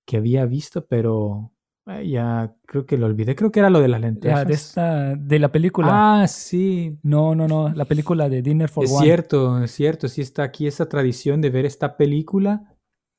que 0.07 0.17
había 0.17 0.47
visto, 0.47 0.87
pero 0.87 1.53
eh, 1.87 2.09
ya 2.09 2.55
creo 2.65 2.87
que 2.87 2.97
lo 2.97 3.07
olvidé. 3.07 3.35
Creo 3.35 3.51
que 3.51 3.61
era 3.61 3.69
lo 3.69 3.81
de 3.81 3.89
las 3.89 4.01
lentejas. 4.01 4.39
La 4.39 4.45
de 4.45 4.55
esta, 4.55 5.15
de 5.17 5.39
la 5.39 5.51
película. 5.51 6.23
Ah, 6.23 6.29
sí. 6.29 6.99
No, 7.03 7.35
no, 7.35 7.49
no. 7.49 7.69
La 7.71 7.85
película 7.85 8.29
de 8.29 8.43
Dinner 8.43 8.69
for 8.69 8.85
Es 8.85 8.93
One. 8.93 9.05
cierto, 9.05 9.63
es 9.63 9.73
cierto. 9.73 10.09
Sí 10.09 10.21
está 10.23 10.45
aquí 10.45 10.67
esa 10.67 10.89
tradición 10.89 11.41
de 11.41 11.51
ver 11.51 11.67
esta 11.67 11.97
película, 11.97 12.77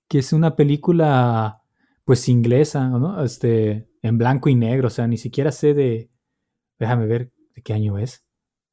que 0.07 0.19
es 0.19 0.33
una 0.33 0.55
película, 0.55 1.62
pues 2.05 2.27
inglesa, 2.29 2.87
¿no? 2.87 3.23
Este, 3.23 3.89
en 4.01 4.17
blanco 4.17 4.49
y 4.49 4.55
negro. 4.55 4.87
O 4.87 4.91
sea, 4.91 5.07
ni 5.07 5.17
siquiera 5.17 5.51
sé 5.51 5.73
de. 5.73 6.09
Déjame 6.79 7.05
ver 7.05 7.31
de 7.55 7.61
qué 7.61 7.73
año 7.73 7.97
es. 7.97 8.25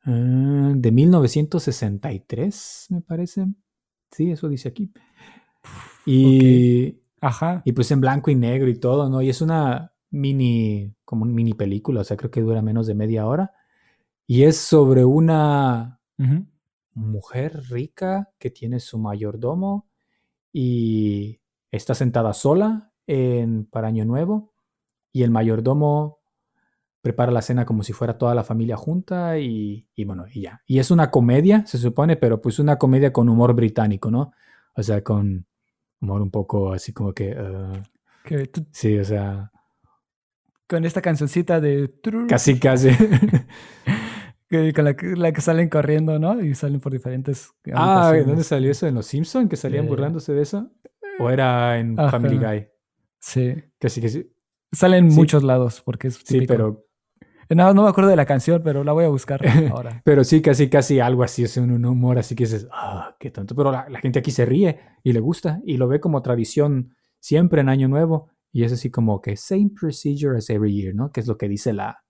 Ah, 0.05 0.73
de 0.75 0.91
1963, 0.93 2.87
me 2.91 3.01
parece. 3.03 3.47
Sí, 4.11 4.31
eso 4.31 4.49
dice 4.49 4.69
aquí. 4.69 4.93
Y, 6.07 7.01
Ajá. 7.21 7.63
y 7.65 7.73
pues 7.73 7.91
en 7.91 8.01
blanco 8.01 8.31
y 8.31 8.35
negro 8.35 8.69
y 8.69 8.79
todo, 8.79 9.09
¿no? 9.09 9.23
Y 9.23 9.29
es 9.29 9.41
una 9.43 9.93
mini, 10.11 10.95
como 11.05 11.23
una 11.25 11.33
mini 11.33 11.55
película, 11.55 12.01
o 12.01 12.05
sea, 12.05 12.17
creo 12.17 12.31
que 12.31 12.41
dura 12.41 12.63
menos 12.63 12.87
de 12.87 12.95
media 12.95 13.27
hora. 13.27 13.53
Y 14.27 14.45
es 14.45 14.57
sobre 14.57 15.05
una 15.05 16.01
mujer 16.95 17.63
rica 17.71 18.33
que 18.39 18.51
tiene 18.51 18.81
su 18.81 18.99
mayordomo 18.99 19.89
y 20.53 21.41
está 21.71 21.95
sentada 21.95 22.33
sola 22.33 22.90
en, 23.11 23.65
para 23.65 23.89
Año 23.89 24.05
Nuevo 24.05 24.53
y 25.13 25.25
el 25.25 25.33
mayordomo 25.33 26.21
prepara 27.03 27.33
la 27.33 27.43
cena 27.43 27.67
como 27.67 27.83
si 27.83 27.93
fuera 27.93 28.19
toda 28.19 28.37
la 28.37 28.45
familia 28.45 28.77
junta 28.77 29.39
y, 29.39 29.89
y, 29.97 30.05
bueno, 30.05 30.27
y 30.33 30.43
ya. 30.43 30.63
Y 30.67 30.79
es 30.79 30.93
una 30.93 31.11
comedia, 31.11 31.67
se 31.67 31.79
supone, 31.79 32.17
pero 32.17 32.41
pues 32.41 32.61
una 32.61 32.77
comedia 32.77 33.13
con 33.13 33.29
humor 33.29 33.55
británico, 33.55 34.13
¿no? 34.13 34.33
O 34.77 34.83
sea, 34.83 35.03
con 35.03 35.45
humor 36.01 36.23
un 36.23 36.31
poco 36.31 36.73
así 36.73 36.93
como 36.93 37.13
que... 37.13 37.35
Uh, 37.35 38.63
sí, 38.71 38.97
o 38.99 39.05
sea... 39.05 39.51
Con 40.69 40.85
esta 40.85 41.03
cancioncita 41.03 41.61
de... 41.61 41.93
Casi, 42.29 42.61
casi. 42.61 42.91
con 44.75 44.85
la, 44.85 45.33
que 45.33 45.41
salen 45.41 45.69
corriendo, 45.69 46.21
¿no? 46.21 46.41
Y 46.41 46.55
salen 46.55 46.79
por 46.79 46.93
diferentes... 46.93 47.51
Ah, 47.75 48.13
¿dónde 48.25 48.45
salió 48.45 48.71
eso? 48.71 48.87
¿En 48.87 48.95
Los 48.95 49.07
Simpsons? 49.07 49.49
¿Que 49.49 49.57
salían 49.57 49.89
burlándose 49.89 50.33
de 50.33 50.43
eso? 50.43 50.71
¿O 51.19 51.29
era 51.29 51.77
en 51.79 51.97
Family 51.97 52.39
Guy? 52.39 52.70
Sí. 53.21 53.55
Que 53.79 53.89
sí, 53.89 54.01
que 54.01 54.09
sí. 54.09 54.33
Salen 54.73 55.09
en 55.09 55.15
muchos 55.15 55.43
lados 55.43 55.83
porque 55.85 56.09
es 56.09 56.21
Sí, 56.25 56.47
pero 56.47 56.87
no, 57.55 57.75
no 57.75 57.83
me 57.83 57.89
acuerdo 57.89 58.11
de 58.11 58.17
la 58.17 58.27
canción, 58.27 58.63
pero 58.63 58.85
la 58.85 58.93
voy 58.93 59.05
a 59.05 59.09
buscar 59.09 59.41
ahora. 59.73 60.03
pero 60.05 60.23
sí, 60.23 60.41
casi, 60.41 60.69
casi 60.69 61.01
algo 61.01 61.23
así, 61.23 61.43
es 61.43 61.57
un, 61.57 61.85
humor 61.85 62.19
así 62.19 62.35
que 62.35 62.45
dices, 62.45 62.69
ah, 62.73 63.17
qué 63.19 63.31
tonto. 63.31 63.55
Pero 63.55 63.73
la, 63.73 64.01
gente 64.01 64.21
aquí 64.21 64.31
se 64.31 64.45
ríe 64.45 64.79
y 65.03 65.13
le 65.13 65.21
gusta 65.21 65.61
y 65.65 65.77
lo 65.77 65.89
ve 65.89 66.01
como 66.01 66.23
tradición 66.23 66.95
siempre 67.19 67.61
en 67.61 67.69
Año 67.69 67.89
Nuevo. 67.89 68.31
Y 68.53 68.65
es 68.65 68.73
así 68.73 68.91
como 68.91 69.21
que 69.21 69.37
same 69.37 69.71
procedure 69.79 70.37
as 70.37 70.51
every 70.51 70.75
year, 70.75 70.95
¿no? 70.95 71.13
Que 71.13 71.21
es 71.21 71.27
lo 71.27 71.37
que 71.39 71.49
dice 71.49 71.73
la, 71.73 72.05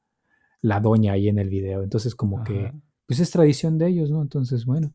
la 0.63 0.81
doña 0.81 1.15
ahí 1.15 1.29
en 1.29 1.39
el 1.39 1.49
video. 1.49 1.83
Entonces, 1.83 2.15
como 2.15 2.43
que, 2.45 2.73
pues 3.07 3.21
es 3.21 3.31
tradición 3.31 3.77
de 3.79 3.89
ellos, 3.89 4.11
¿no? 4.11 4.23
Entonces, 4.23 4.65
bueno, 4.65 4.95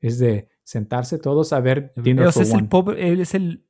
es 0.00 0.18
de 0.18 0.48
sentarse 0.64 1.18
todos 1.18 1.52
a 1.52 1.60
ver 1.60 1.92
Dinner 1.96 2.30
for 2.30 2.42
es 2.42 2.52
El 2.52 2.68
pobre, 2.68 3.12
él 3.12 3.20
es 3.20 3.34
el. 3.34 3.66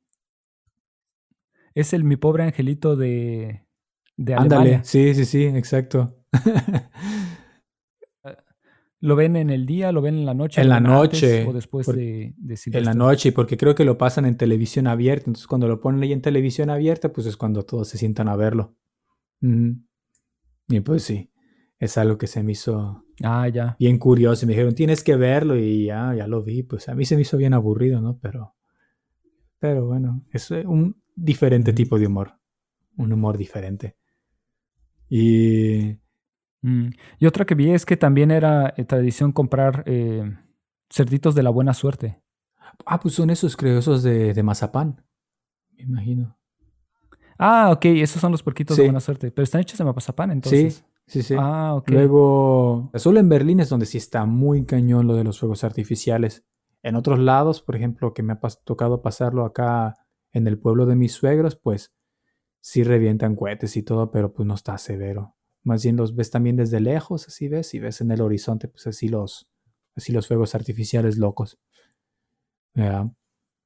Es 1.75 1.93
el 1.93 2.03
mi 2.03 2.17
pobre 2.17 2.43
angelito 2.43 2.95
de 2.95 3.63
de 4.17 4.35
Ándale, 4.35 4.81
sí, 4.83 5.13
sí, 5.15 5.25
sí, 5.25 5.43
exacto. 5.45 6.15
¿Lo 8.99 9.15
ven 9.17 9.35
en 9.35 9.49
el 9.49 9.65
día, 9.65 9.91
lo 9.91 10.01
ven 10.01 10.15
en 10.15 10.25
la 10.25 10.33
noche? 10.33 10.61
En 10.61 10.69
la 10.69 10.79
noche. 10.79 11.45
o 11.45 11.51
después 11.51 11.85
de, 11.87 12.33
de 12.37 12.57
En 12.67 12.85
la 12.85 12.93
noche, 12.93 13.33
porque 13.33 13.57
creo 13.57 13.75
que 13.75 13.83
lo 13.83 13.97
pasan 13.97 14.25
en 14.25 14.37
televisión 14.37 14.87
abierta. 14.87 15.25
Entonces, 15.27 15.45
cuando 15.45 15.67
lo 15.67 15.81
ponen 15.81 16.01
ahí 16.03 16.13
en 16.13 16.21
televisión 16.21 16.69
abierta, 16.69 17.11
pues 17.11 17.27
es 17.27 17.35
cuando 17.35 17.63
todos 17.63 17.89
se 17.89 17.97
sientan 17.97 18.29
a 18.29 18.37
verlo. 18.37 18.77
Y 19.41 20.79
pues 20.79 21.03
sí, 21.03 21.33
es 21.79 21.97
algo 21.97 22.17
que 22.17 22.27
se 22.27 22.43
me 22.43 22.53
hizo 22.53 23.03
ah, 23.23 23.49
ya. 23.49 23.75
bien 23.77 23.97
curioso. 23.97 24.45
Y 24.45 24.47
me 24.47 24.53
dijeron, 24.53 24.73
tienes 24.73 25.03
que 25.03 25.17
verlo. 25.17 25.57
Y 25.57 25.87
ya, 25.87 26.15
ya 26.15 26.25
lo 26.25 26.41
vi. 26.41 26.63
Pues 26.63 26.87
a 26.87 26.95
mí 26.95 27.03
se 27.03 27.15
me 27.15 27.23
hizo 27.23 27.35
bien 27.35 27.53
aburrido, 27.53 27.99
¿no? 27.99 28.19
Pero, 28.21 28.55
pero 29.59 29.85
bueno, 29.85 30.23
es 30.31 30.49
un 30.49 31.02
diferente 31.15 31.73
tipo 31.73 31.97
de 31.99 32.07
humor. 32.07 32.39
Un 32.97 33.13
humor 33.13 33.37
diferente. 33.37 33.97
Y, 35.09 35.97
mm, 36.61 36.87
y 37.19 37.25
otra 37.25 37.45
que 37.45 37.55
vi 37.55 37.71
es 37.71 37.85
que 37.85 37.97
también 37.97 38.31
era 38.31 38.73
eh, 38.77 38.85
tradición 38.85 39.31
comprar 39.31 39.83
eh, 39.85 40.37
cerditos 40.89 41.35
de 41.35 41.43
la 41.43 41.49
buena 41.49 41.73
suerte. 41.73 42.21
Ah, 42.85 42.99
pues 42.99 43.13
son 43.13 43.29
esos, 43.29 43.55
creo, 43.55 43.79
esos 43.79 44.03
de, 44.03 44.33
de 44.33 44.43
mazapán, 44.43 45.03
me 45.71 45.83
imagino. 45.83 46.37
Ah, 47.37 47.71
ok, 47.71 47.85
esos 47.85 48.21
son 48.21 48.31
los 48.31 48.43
porquitos 48.43 48.77
de 48.77 48.83
buena 48.83 48.99
suerte. 48.99 49.31
Pero 49.31 49.43
están 49.43 49.61
hechos 49.61 49.77
de 49.77 49.85
mazapán, 49.85 50.31
entonces. 50.31 50.85
Sí, 51.05 51.21
sí, 51.21 51.23
sí. 51.23 51.35
Ah, 51.37 51.75
ok. 51.75 51.89
Luego, 51.89 52.91
solo 52.95 53.19
en 53.19 53.29
Berlín 53.29 53.59
es 53.59 53.69
donde 53.69 53.85
sí 53.85 53.97
está 53.97 54.25
muy 54.25 54.65
cañón 54.65 55.07
lo 55.07 55.15
de 55.15 55.23
los 55.23 55.39
fuegos 55.39 55.63
artificiales. 55.63 56.45
En 56.83 56.95
otros 56.95 57.19
lados, 57.19 57.61
por 57.61 57.75
ejemplo, 57.75 58.13
que 58.13 58.23
me 58.23 58.33
ha 58.33 58.39
tocado 58.63 59.01
pasarlo 59.01 59.45
acá 59.45 60.02
en 60.33 60.47
el 60.47 60.59
pueblo 60.59 60.85
de 60.85 60.95
mis 60.95 61.13
suegros, 61.13 61.55
pues 61.55 61.93
sí 62.59 62.83
revientan 62.83 63.35
cohetes 63.35 63.77
y 63.77 63.83
todo, 63.83 64.11
pero 64.11 64.33
pues 64.33 64.47
no 64.47 64.55
está 64.55 64.77
severo. 64.77 65.35
Más 65.63 65.83
bien 65.83 65.95
los 65.95 66.15
ves 66.15 66.29
también 66.29 66.57
desde 66.57 66.79
lejos, 66.79 67.27
así 67.27 67.47
ves, 67.47 67.73
y 67.73 67.79
ves 67.79 68.01
en 68.01 68.11
el 68.11 68.21
horizonte, 68.21 68.67
pues 68.67 68.87
así 68.87 69.07
los, 69.07 69.47
así 69.95 70.11
los 70.11 70.27
fuegos 70.27 70.55
artificiales 70.55 71.17
locos. 71.17 71.57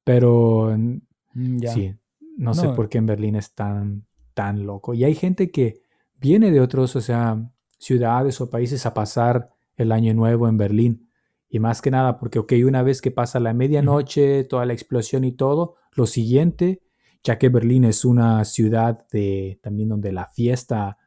Pero 0.04 0.76
mm, 0.76 1.60
sí, 1.72 1.94
no, 2.36 2.54
sé 2.54 2.68
por 2.68 2.88
qué 2.88 2.98
en 2.98 3.06
Berlín 3.06 3.36
es 3.36 3.52
tan, 3.54 4.06
tan 4.34 4.64
loco. 4.66 4.94
Y 4.94 5.04
hay 5.04 5.14
gente 5.14 5.50
que 5.50 5.80
viene 6.20 6.50
de 6.50 6.60
otros, 6.60 6.94
o 6.96 7.00
sea, 7.00 7.50
ciudades 7.78 8.40
o 8.40 8.50
países 8.50 8.86
a 8.86 8.94
pasar 8.94 9.50
el 9.76 9.92
año 9.92 10.12
nuevo 10.14 10.48
en 10.48 10.56
Berlín. 10.56 11.07
Y 11.48 11.60
más 11.60 11.80
que 11.80 11.90
nada, 11.90 12.18
porque, 12.18 12.38
ok, 12.38 12.52
una 12.66 12.82
vez 12.82 13.00
que 13.00 13.10
pasa 13.10 13.40
la 13.40 13.54
medianoche, 13.54 14.44
toda 14.44 14.66
la 14.66 14.74
explosión 14.74 15.24
y 15.24 15.32
todo, 15.32 15.76
lo 15.92 16.06
siguiente 16.06 16.82
ya 17.24 17.38
que 17.38 17.48
Berlín 17.48 17.84
es 17.84 18.04
una 18.04 18.44
ciudad 18.44 19.06
de, 19.10 19.58
también 19.62 19.88
donde 19.88 20.12
la 20.12 20.26
fiesta 20.26 20.98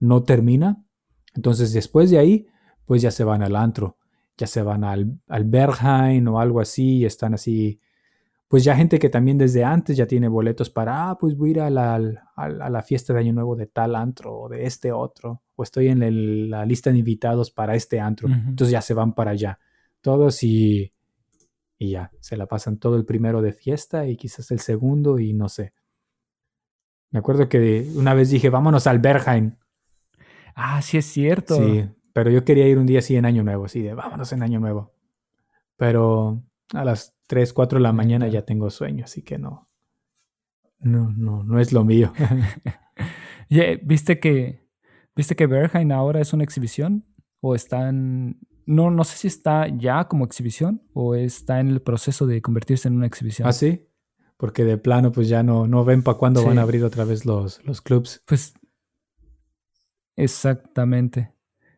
no 0.00 0.22
termina. 0.22 0.82
Entonces 1.34 1.72
después 1.72 2.10
de 2.10 2.18
ahí, 2.18 2.46
pues 2.84 3.02
ya 3.02 3.10
se 3.10 3.24
van 3.24 3.42
al 3.42 3.56
antro, 3.56 3.98
ya 4.36 4.46
se 4.46 4.62
van 4.62 4.84
al, 4.84 5.20
al 5.28 5.44
Berghain 5.44 6.26
o 6.28 6.40
algo 6.40 6.60
así, 6.60 7.04
están 7.04 7.34
así, 7.34 7.80
pues 8.48 8.64
ya 8.64 8.76
gente 8.76 8.98
que 8.98 9.08
también 9.08 9.38
desde 9.38 9.64
antes 9.64 9.96
ya 9.96 10.06
tiene 10.06 10.28
boletos 10.28 10.70
para, 10.70 11.10
ah, 11.10 11.18
pues 11.18 11.36
voy 11.36 11.48
a 11.48 11.52
ir 11.52 11.60
a 11.60 11.70
la, 11.70 12.00
a 12.36 12.70
la 12.70 12.82
fiesta 12.82 13.12
de 13.12 13.20
Año 13.20 13.32
Nuevo 13.32 13.56
de 13.56 13.66
tal 13.66 13.96
antro 13.96 14.34
o 14.34 14.48
de 14.48 14.64
este 14.64 14.92
otro, 14.92 15.42
o 15.56 15.62
estoy 15.62 15.88
en 15.88 16.48
la 16.50 16.64
lista 16.64 16.90
de 16.90 16.98
invitados 16.98 17.50
para 17.50 17.74
este 17.74 18.00
antro, 18.00 18.28
entonces 18.28 18.70
ya 18.70 18.80
se 18.80 18.94
van 18.94 19.14
para 19.14 19.32
allá. 19.32 19.58
Todos 20.06 20.44
y 20.44 20.92
y 21.78 21.90
ya, 21.90 22.10
se 22.20 22.36
la 22.36 22.46
pasan 22.46 22.78
todo 22.78 22.96
el 22.96 23.04
primero 23.04 23.42
de 23.42 23.52
fiesta 23.52 24.06
y 24.06 24.16
quizás 24.16 24.50
el 24.50 24.60
segundo 24.60 25.18
y 25.18 25.32
no 25.32 25.48
sé. 25.48 25.74
Me 27.10 27.18
acuerdo 27.18 27.48
que 27.48 27.90
una 27.94 28.14
vez 28.14 28.30
dije, 28.30 28.48
vámonos 28.48 28.86
al 28.86 28.98
Berghain. 28.98 29.58
Ah, 30.54 30.80
sí 30.80 30.98
es 30.98 31.06
cierto. 31.06 31.56
Sí, 31.56 31.88
pero 32.12 32.30
yo 32.30 32.44
quería 32.44 32.66
ir 32.66 32.78
un 32.78 32.86
día 32.86 33.00
así 33.00 33.16
en 33.16 33.26
Año 33.26 33.42
Nuevo, 33.42 33.66
así 33.66 33.82
de, 33.82 33.94
vámonos 33.94 34.32
en 34.32 34.42
Año 34.42 34.58
Nuevo. 34.58 34.94
Pero 35.76 36.42
a 36.72 36.84
las 36.84 37.14
3, 37.26 37.52
4 37.52 37.78
de 37.78 37.82
la 37.82 37.92
mañana 37.92 38.28
ya 38.28 38.42
tengo 38.42 38.70
sueño, 38.70 39.04
así 39.04 39.22
que 39.22 39.38
no. 39.38 39.68
No, 40.78 41.10
no, 41.10 41.42
no 41.42 41.60
es 41.60 41.72
lo 41.72 41.84
mío. 41.84 42.12
¿Viste 43.82 44.18
que, 44.18 44.66
¿Viste 45.14 45.36
que 45.36 45.46
Berghain 45.46 45.92
ahora 45.92 46.20
es 46.20 46.32
una 46.32 46.44
exhibición? 46.44 47.04
¿O 47.40 47.54
están 47.54 48.40
no, 48.66 48.90
no 48.90 49.04
sé 49.04 49.16
si 49.16 49.28
está 49.28 49.68
ya 49.68 50.08
como 50.08 50.24
exhibición 50.24 50.82
o 50.92 51.14
está 51.14 51.60
en 51.60 51.68
el 51.68 51.80
proceso 51.80 52.26
de 52.26 52.42
convertirse 52.42 52.88
en 52.88 52.96
una 52.96 53.06
exhibición. 53.06 53.48
Ah, 53.48 53.52
sí. 53.52 53.86
Porque 54.36 54.64
de 54.64 54.76
plano, 54.76 55.12
pues 55.12 55.28
ya 55.28 55.42
no, 55.42 55.66
no 55.66 55.84
ven 55.84 56.02
para 56.02 56.18
cuándo 56.18 56.44
van 56.44 56.58
a 56.58 56.62
abrir 56.62 56.84
otra 56.84 57.04
vez 57.04 57.24
los, 57.24 57.64
los 57.64 57.80
clubs. 57.80 58.22
Pues 58.26 58.52
exactamente. 60.16 61.32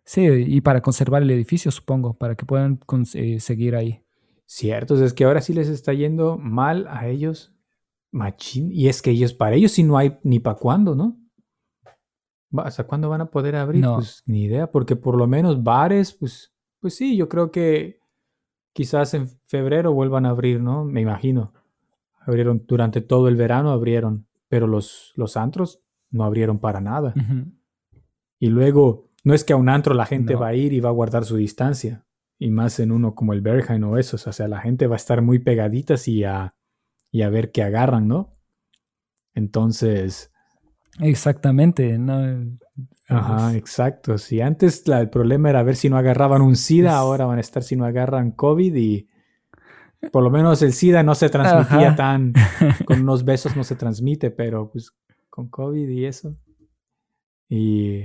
Sí, 0.05 0.27
y 0.27 0.61
para 0.63 0.81
conservar 0.81 1.23
el 1.23 1.31
edificio, 1.31 1.71
supongo, 1.71 2.15
para 2.15 2.35
que 2.35 2.47
puedan 2.47 2.81
eh, 3.15 3.39
seguir 3.39 3.77
ahí. 3.77 4.03
Cierto, 4.47 5.03
es 5.05 5.13
que 5.13 5.25
ahora 5.25 5.43
sí 5.43 5.53
les 5.53 5.69
está 5.69 5.93
yendo 5.93 6.39
mal 6.39 6.87
a 6.89 7.07
ellos. 7.07 7.55
Machín. 8.11 8.73
Y 8.73 8.89
es 8.89 9.03
que 9.03 9.11
ellos, 9.11 9.35
para 9.35 9.55
ellos 9.55 9.73
sí 9.73 9.83
no 9.83 9.99
hay 9.99 10.19
ni 10.23 10.41
para 10.41 10.57
cuándo, 10.57 10.95
¿no? 10.95 11.21
¿Hasta 12.57 12.85
cuándo 12.85 13.11
van 13.11 13.21
a 13.21 13.31
poder 13.31 13.55
abrir? 13.57 13.85
Pues 13.85 14.23
ni 14.25 14.45
idea, 14.45 14.73
porque 14.73 14.97
por 14.97 15.17
lo 15.17 15.27
menos 15.27 15.63
bares, 15.63 16.15
pues 16.15 16.55
pues 16.81 16.95
sí, 16.97 17.17
yo 17.17 17.29
creo 17.29 17.51
que 17.51 18.01
quizás 18.73 19.15
en 19.15 19.29
febrero 19.47 19.93
vuelvan 19.93 20.27
a 20.27 20.31
abrir, 20.31 20.61
¿no? 20.61 20.85
Me 20.85 21.01
imagino. 21.01 21.53
Abrieron 22.21 22.65
durante 22.67 23.01
todo 23.01 23.29
el 23.29 23.37
verano, 23.37 23.71
abrieron, 23.71 24.27
pero 24.49 24.67
los, 24.67 25.13
los 25.17 25.37
antros 25.37 25.81
no 26.11 26.25
abrieron 26.25 26.59
para 26.59 26.81
nada. 26.81 27.15
Y 28.39 28.49
luego, 28.49 29.11
no 29.25 29.35
es 29.35 29.45
que 29.45 29.53
a 29.53 29.57
un 29.57 29.69
antro 29.69 29.95
la 29.95 30.07
gente 30.07 30.35
va 30.35 30.49
a 30.49 30.55
ir 30.55 30.73
y 30.73 30.81
va 30.81 30.91
a 30.91 30.93
guardar 30.93 31.25
su 31.25 31.37
distancia, 31.37 32.05
y 32.39 32.51
más 32.51 32.79
en 32.79 32.93
uno 32.93 33.15
como 33.15 33.33
el 33.33 33.41
Berghain 33.41 33.83
o 33.85 33.99
esos, 33.99 34.27
o 34.27 34.33
sea, 34.33 34.47
la 34.47 34.61
gente 34.61 34.87
va 34.87 34.95
a 34.95 34.97
estar 34.97 35.23
muy 35.23 35.41
pegaditas 35.41 36.07
y 36.07 36.25
a, 36.25 36.55
y 37.11 37.23
a 37.23 37.31
ver 37.31 37.51
qué 37.51 37.63
agarran, 37.63 38.07
¿no? 38.07 38.37
Entonces... 39.35 40.33
Exactamente, 41.01 41.99
no, 41.99 42.59
Ajá, 43.09 43.55
exacto. 43.57 44.19
Si 44.19 44.41
antes 44.41 44.87
el 44.87 45.09
problema 45.09 45.51
era 45.51 45.63
ver 45.63 45.77
si 45.77 45.89
no 45.89 45.97
agarraban 45.97 46.43
un 46.43 46.57
SIDA, 46.57 46.97
ahora 46.97 47.25
van 47.25 47.39
a 47.39 47.41
estar 47.41 47.63
si 47.63 47.75
no 47.77 47.85
agarran 47.85 48.33
COVID 48.33 48.75
y 48.75 49.09
por 50.13 50.23
lo 50.23 50.31
menos 50.31 50.63
el 50.63 50.73
SIDA 50.73 51.03
no 51.03 51.15
se 51.15 51.29
transmitía 51.29 51.97
tan, 51.97 52.33
con 52.85 53.01
unos 53.01 53.25
besos 53.25 53.57
no 53.57 53.65
se 53.65 53.77
transmite, 53.77 54.31
pero 54.31 54.71
pues 54.71 54.93
con 55.31 55.49
COVID 55.49 55.89
y 55.89 56.05
eso. 56.05 56.37
Y 57.49 58.05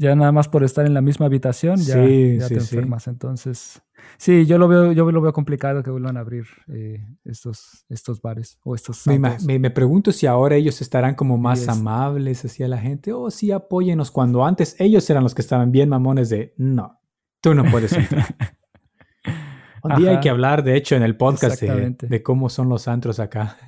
ya 0.00 0.16
nada 0.16 0.32
más 0.32 0.48
por 0.48 0.64
estar 0.64 0.86
en 0.86 0.94
la 0.94 1.02
misma 1.02 1.26
habitación 1.26 1.76
ya, 1.76 1.94
te 1.94 2.54
enfermas. 2.54 3.06
Entonces, 3.06 3.82
sí, 4.16 4.46
yo 4.46 4.56
lo 4.56 4.66
veo, 4.66 4.92
yo 4.92 5.10
lo 5.12 5.20
veo 5.20 5.34
complicado 5.34 5.82
que 5.82 5.90
vuelvan 5.90 6.16
a 6.16 6.20
abrir 6.20 6.46
eh, 6.68 7.06
estos, 7.22 7.84
estos 7.90 8.22
bares 8.22 8.58
o 8.64 8.74
estos. 8.74 9.06
Me, 9.06 9.58
me, 9.58 9.70
pregunto 9.70 10.10
si 10.10 10.26
ahora 10.26 10.56
ellos 10.56 10.80
estarán 10.80 11.14
como 11.14 11.36
más 11.36 11.68
amables 11.68 12.42
hacia 12.46 12.66
la 12.66 12.78
gente 12.78 13.12
o 13.12 13.30
si 13.30 13.52
apóyenos 13.52 14.10
cuando 14.10 14.42
antes 14.42 14.74
ellos 14.78 15.08
eran 15.10 15.22
los 15.22 15.34
que 15.34 15.42
estaban 15.42 15.70
bien 15.70 15.90
mamones 15.90 16.30
de 16.30 16.54
no, 16.56 16.98
tú 17.42 17.54
no 17.54 17.62
puedes 17.70 17.92
entrar. 17.92 18.24
Un 19.82 19.96
día 19.96 20.12
hay 20.12 20.20
que 20.20 20.30
hablar, 20.30 20.62
de 20.62 20.76
hecho, 20.76 20.96
en 20.96 21.02
el 21.02 21.16
podcast 21.16 21.60
de, 21.60 21.96
de, 21.98 22.22
cómo 22.22 22.48
son 22.48 22.70
los 22.70 22.88
antros 22.88 23.18
acá. 23.20 23.58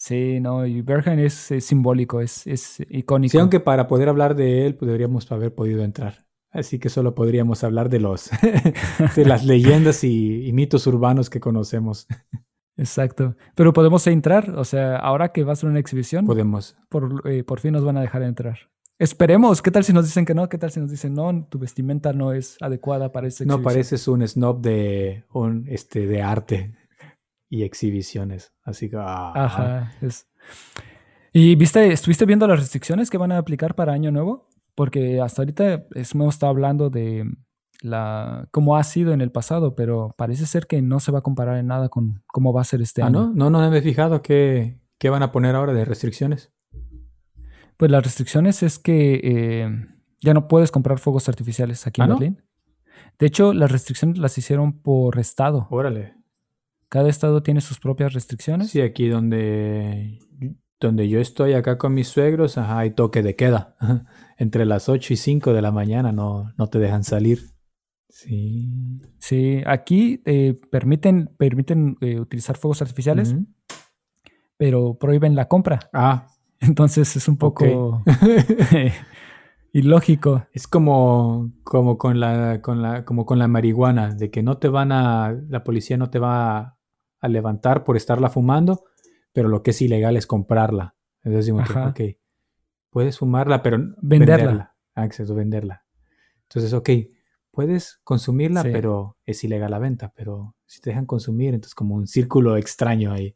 Sí, 0.00 0.40
no, 0.40 0.64
y 0.64 0.80
Bergen 0.80 1.18
es, 1.18 1.34
simbólico, 1.60 2.22
es, 2.22 2.46
es, 2.46 2.80
icónico. 2.88 3.32
Sí, 3.32 3.38
aunque 3.38 3.60
para 3.60 3.86
poder 3.86 4.08
hablar 4.08 4.34
de 4.34 4.64
él 4.64 4.74
podríamos 4.74 5.26
pues, 5.26 5.32
haber 5.32 5.54
podido 5.54 5.84
entrar. 5.84 6.24
Así 6.50 6.78
que 6.78 6.88
solo 6.88 7.14
podríamos 7.14 7.62
hablar 7.64 7.90
de 7.90 8.00
los 8.00 8.30
de 9.16 9.24
las 9.26 9.44
leyendas 9.44 10.02
y, 10.02 10.50
mitos 10.54 10.86
urbanos 10.86 11.28
que 11.28 11.38
conocemos. 11.38 12.06
Exacto. 12.78 13.36
Pero 13.54 13.74
podemos 13.74 14.06
entrar, 14.06 14.54
o 14.56 14.64
sea, 14.64 14.96
ahora 14.96 15.32
que 15.32 15.44
va 15.44 15.52
a 15.52 15.56
ser 15.56 15.68
una 15.68 15.80
exhibición, 15.80 16.24
podemos. 16.24 16.78
Por, 16.88 17.30
eh, 17.30 17.44
por 17.44 17.60
fin 17.60 17.72
nos 17.72 17.84
van 17.84 17.98
a 17.98 18.00
dejar 18.00 18.22
entrar. 18.22 18.58
Esperemos. 18.98 19.60
¿Qué 19.60 19.70
tal 19.70 19.84
si 19.84 19.92
nos 19.92 20.06
dicen 20.06 20.24
que 20.24 20.32
no? 20.32 20.48
¿Qué 20.48 20.56
tal 20.56 20.70
si 20.70 20.80
nos 20.80 20.90
dicen 20.90 21.12
no? 21.12 21.46
Tu 21.50 21.58
vestimenta 21.58 22.14
no 22.14 22.32
es 22.32 22.56
adecuada 22.62 23.12
para 23.12 23.28
esa 23.28 23.44
exhibición. 23.44 23.60
No 23.60 23.64
pareces 23.64 24.08
un 24.08 24.26
snob 24.26 24.62
de 24.62 25.24
un 25.30 25.66
este 25.68 26.06
de 26.06 26.22
arte 26.22 26.74
y 27.50 27.64
exhibiciones. 27.64 28.54
Así 28.62 28.88
que. 28.88 28.96
Ah, 28.96 29.32
Ajá. 29.34 29.92
¿Y 31.32 31.54
viste, 31.56 31.92
estuviste 31.92 32.24
viendo 32.24 32.46
las 32.46 32.60
restricciones 32.60 33.10
que 33.10 33.18
van 33.18 33.32
a 33.32 33.38
aplicar 33.38 33.74
para 33.74 33.92
Año 33.92 34.10
Nuevo? 34.10 34.48
Porque 34.74 35.20
hasta 35.20 35.42
ahorita 35.42 35.86
hemos 35.94 36.34
estado 36.34 36.50
hablando 36.50 36.88
de 36.88 37.24
la 37.82 38.48
cómo 38.50 38.76
ha 38.76 38.84
sido 38.84 39.12
en 39.12 39.20
el 39.20 39.30
pasado, 39.30 39.74
pero 39.74 40.14
parece 40.16 40.46
ser 40.46 40.66
que 40.66 40.80
no 40.80 41.00
se 41.00 41.12
va 41.12 41.18
a 41.18 41.22
comparar 41.22 41.58
en 41.58 41.66
nada 41.66 41.88
con 41.88 42.22
cómo 42.26 42.52
va 42.52 42.62
a 42.62 42.64
ser 42.64 42.80
este 42.80 43.02
ah, 43.02 43.06
año. 43.06 43.32
¿no? 43.34 43.50
No, 43.50 43.50
no 43.50 43.70
me 43.70 43.78
he 43.78 43.82
fijado 43.82 44.22
qué, 44.22 44.80
qué 44.98 45.10
van 45.10 45.22
a 45.22 45.32
poner 45.32 45.54
ahora 45.54 45.72
de 45.72 45.84
restricciones. 45.84 46.52
Pues 47.76 47.90
las 47.90 48.04
restricciones 48.04 48.62
es 48.62 48.78
que 48.78 49.20
eh, 49.22 49.86
ya 50.20 50.34
no 50.34 50.48
puedes 50.48 50.70
comprar 50.70 50.98
fuegos 50.98 51.28
artificiales 51.28 51.86
aquí 51.86 52.00
en 52.00 52.10
¿Ah, 52.10 52.14
Berlín. 52.14 52.42
De 53.18 53.26
hecho, 53.26 53.52
las 53.52 53.72
restricciones 53.72 54.18
las 54.18 54.36
hicieron 54.36 54.82
por 54.82 55.18
estado. 55.18 55.66
Órale. 55.70 56.19
Cada 56.90 57.08
estado 57.08 57.40
tiene 57.40 57.60
sus 57.60 57.78
propias 57.78 58.12
restricciones. 58.12 58.70
Sí, 58.70 58.80
aquí 58.80 59.06
donde, 59.06 60.18
donde 60.80 61.08
yo 61.08 61.20
estoy 61.20 61.52
acá 61.52 61.78
con 61.78 61.94
mis 61.94 62.08
suegros, 62.08 62.58
hay 62.58 62.90
toque 62.90 63.22
de 63.22 63.36
queda. 63.36 63.76
Entre 64.38 64.66
las 64.66 64.88
8 64.88 65.12
y 65.14 65.16
5 65.16 65.52
de 65.52 65.62
la 65.62 65.70
mañana 65.70 66.10
no, 66.10 66.52
no 66.58 66.66
te 66.66 66.80
dejan 66.80 67.04
salir. 67.04 67.42
Sí. 68.08 69.00
Sí, 69.20 69.62
aquí 69.66 70.20
eh, 70.26 70.58
permiten, 70.72 71.30
permiten 71.38 71.96
eh, 72.00 72.18
utilizar 72.18 72.56
fuegos 72.56 72.82
artificiales, 72.82 73.36
pero 74.56 74.98
prohíben 74.98 75.36
la 75.36 75.46
compra. 75.46 75.78
Ah. 75.92 76.26
Entonces 76.60 77.14
es 77.14 77.28
un 77.28 77.38
poco 77.38 78.02
ilógico. 79.72 80.48
Es 80.52 80.66
como, 80.66 81.52
como, 81.62 81.98
con 81.98 82.18
la, 82.18 82.60
con 82.60 82.82
la, 82.82 83.04
como 83.04 83.26
con 83.26 83.38
la 83.38 83.46
marihuana, 83.46 84.12
de 84.12 84.28
que 84.32 84.42
no 84.42 84.58
te 84.58 84.68
van 84.68 84.90
a, 84.90 85.32
la 85.48 85.62
policía 85.62 85.96
no 85.96 86.10
te 86.10 86.18
va 86.18 86.79
a 87.20 87.28
levantar 87.28 87.84
por 87.84 87.96
estarla 87.96 88.30
fumando, 88.30 88.84
pero 89.32 89.48
lo 89.48 89.62
que 89.62 89.70
es 89.70 89.82
ilegal 89.82 90.16
es 90.16 90.26
comprarla. 90.26 90.94
Entonces 91.22 91.46
decimos, 91.46 91.70
ok, 91.70 92.00
puedes 92.90 93.18
fumarla, 93.18 93.62
pero 93.62 93.78
venderla. 94.00 94.36
venderla. 94.36 94.74
Ah, 94.94 95.08
venderla. 95.34 95.84
Entonces, 96.42 96.72
ok, 96.72 96.90
puedes 97.50 98.00
consumirla, 98.04 98.62
pero 98.62 99.16
es 99.24 99.44
ilegal 99.44 99.70
la 99.70 99.78
venta, 99.78 100.12
pero 100.14 100.56
si 100.66 100.80
te 100.80 100.90
dejan 100.90 101.06
consumir, 101.06 101.54
entonces 101.54 101.74
como 101.74 101.94
un 101.94 102.06
círculo 102.06 102.56
extraño 102.56 103.12
ahí. 103.12 103.34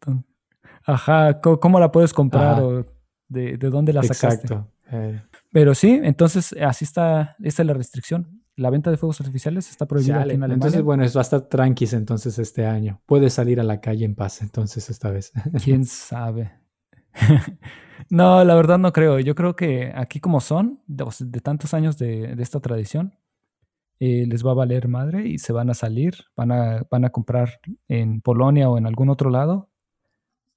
Ajá, 0.85 1.41
¿cómo, 1.41 1.78
la 1.78 1.93
puedes 1.93 2.12
comprar 2.12 2.61
o 2.61 2.87
de, 3.28 3.57
dónde 3.57 3.93
la 3.93 4.03
sacaste? 4.03 4.47
Exacto. 4.47 4.70
Eh. 4.91 5.22
Pero 5.51 5.74
sí, 5.74 6.01
entonces 6.03 6.55
así 6.61 6.85
está, 6.85 7.37
esta 7.43 7.62
es 7.62 7.66
la 7.66 7.74
restricción 7.74 8.34
la 8.57 8.70
venta 8.70 8.90
de 8.90 8.96
fuegos 8.96 9.20
artificiales 9.20 9.70
está 9.70 9.86
prohibida 9.86 10.16
aquí 10.16 10.22
en 10.22 10.42
Alemania. 10.42 10.55
Entonces, 10.55 10.82
bueno, 10.82 11.05
es 11.05 11.16
va 11.16 11.20
a 11.20 11.22
estar 11.22 11.42
tranquis 11.42 11.92
entonces 11.92 12.38
este 12.38 12.66
año. 12.66 13.00
Puedes 13.07 13.34
salir 13.34 13.61
a 13.61 13.64
la 13.64 13.80
calle 13.80 14.05
en 14.05 14.14
paz 14.14 14.42
entonces 14.42 14.88
esta 14.90 15.11
vez. 15.11 15.32
¿Quién 15.64 15.84
sabe? 15.84 16.52
no, 18.11 18.44
la 18.44 18.55
verdad 18.55 18.78
no 18.78 18.92
creo. 18.92 19.18
Yo 19.18 19.34
creo 19.34 19.57
que 19.57 19.92
aquí 19.94 20.20
como 20.20 20.40
son, 20.40 20.80
de, 20.86 21.40
tantos 21.40 21.74
años 21.74 21.98
de, 21.98 22.34
esta 22.38 22.61
tradición, 22.61 23.14
eh, 23.98 24.26
les 24.28 24.44
va 24.44 24.52
a 24.52 24.55
valer 24.55 24.88
madre 24.88 25.26
y 25.26 25.38
se 25.38 25.52
van 25.52 25.70
a 25.70 25.74
salir, 25.74 26.14
van 26.36 26.52
a, 26.52 26.86
van 26.90 27.05
a 27.05 27.11
comprar 27.11 27.61
en 27.88 28.20
Polonia 28.20 28.68
o 28.68 28.78
en 28.78 28.86
algún 28.86 29.09
otro 29.11 29.30
lado. 29.30 29.70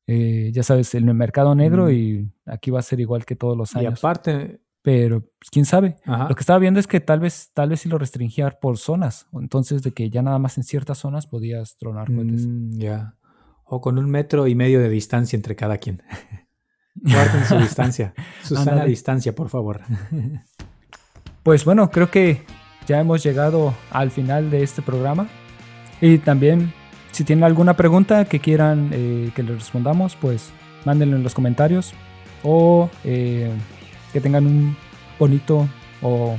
Eh, 0.05 0.51
ya 0.53 0.63
sabes, 0.63 0.95
en 0.95 1.09
el 1.09 1.15
mercado 1.15 1.53
negro 1.53 1.91
y 1.91 2.31
aquí 2.45 2.71
va 2.71 2.79
a 2.79 2.83
ser 2.83 2.99
igual 3.01 3.25
que 3.25 3.35
todos 3.35 3.57
los 3.57 3.75
años. 3.75 3.93
Y 3.95 3.97
aparte, 3.97 4.61
pero 4.87 5.19
pues, 5.19 5.49
quién 5.51 5.65
sabe. 5.65 5.97
Lo 6.05 6.33
que 6.33 6.39
estaba 6.39 6.59
viendo 6.59 6.79
es 6.79 6.87
que 6.87 7.01
tal 7.01 7.19
vez, 7.19 7.51
tal 7.53 7.67
vez 7.67 7.81
sí 7.81 7.89
lo 7.89 7.97
restringía 7.97 8.49
por 8.51 8.77
zonas. 8.77 9.27
Entonces, 9.33 9.83
de 9.83 9.91
que 9.91 10.09
ya 10.09 10.21
nada 10.21 10.39
más 10.39 10.57
en 10.57 10.63
ciertas 10.63 10.99
zonas 10.99 11.27
podías 11.27 11.75
tronar 11.75 12.07
cohetes. 12.07 12.47
Mm, 12.47 12.77
ya. 12.77 13.17
O 13.65 13.81
con 13.81 13.97
un 13.97 14.09
metro 14.09 14.47
y 14.47 14.55
medio 14.55 14.79
de 14.79 14.87
distancia 14.87 15.35
entre 15.35 15.57
cada 15.57 15.77
quien. 15.77 16.03
Guarden 16.95 17.45
su 17.45 17.57
distancia. 17.57 18.13
Su 18.43 18.55
sana 18.55 18.85
distancia, 18.85 19.35
por 19.35 19.49
favor. 19.49 19.81
pues 21.43 21.65
bueno, 21.65 21.91
creo 21.91 22.09
que 22.09 22.43
ya 22.87 23.01
hemos 23.01 23.21
llegado 23.21 23.73
al 23.91 24.09
final 24.09 24.49
de 24.49 24.63
este 24.63 24.81
programa. 24.81 25.27
Y 25.99 26.19
también, 26.19 26.71
si 27.11 27.25
tienen 27.25 27.43
alguna 27.43 27.75
pregunta 27.75 28.23
que 28.23 28.39
quieran 28.39 28.91
eh, 28.93 29.33
que 29.35 29.43
les 29.43 29.55
respondamos, 29.55 30.15
pues 30.15 30.53
mándenlo 30.85 31.17
en 31.17 31.23
los 31.23 31.33
comentarios. 31.33 31.93
O 32.41 32.89
eh, 33.03 33.51
que 34.13 34.21
tengan 34.21 34.45
un 34.45 34.77
bonito 35.19 35.67
o 36.01 36.37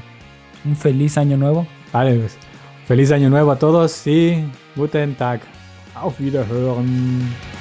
un 0.64 0.76
feliz 0.76 1.18
año 1.18 1.36
nuevo. 1.36 1.66
Pues, 1.92 2.38
feliz 2.86 3.10
año 3.12 3.30
nuevo 3.30 3.50
a 3.50 3.58
todos 3.58 4.06
y 4.06 4.44
guten 4.76 5.14
Tag. 5.14 5.40
Auf 5.94 6.20
Wiederhören. 6.20 7.57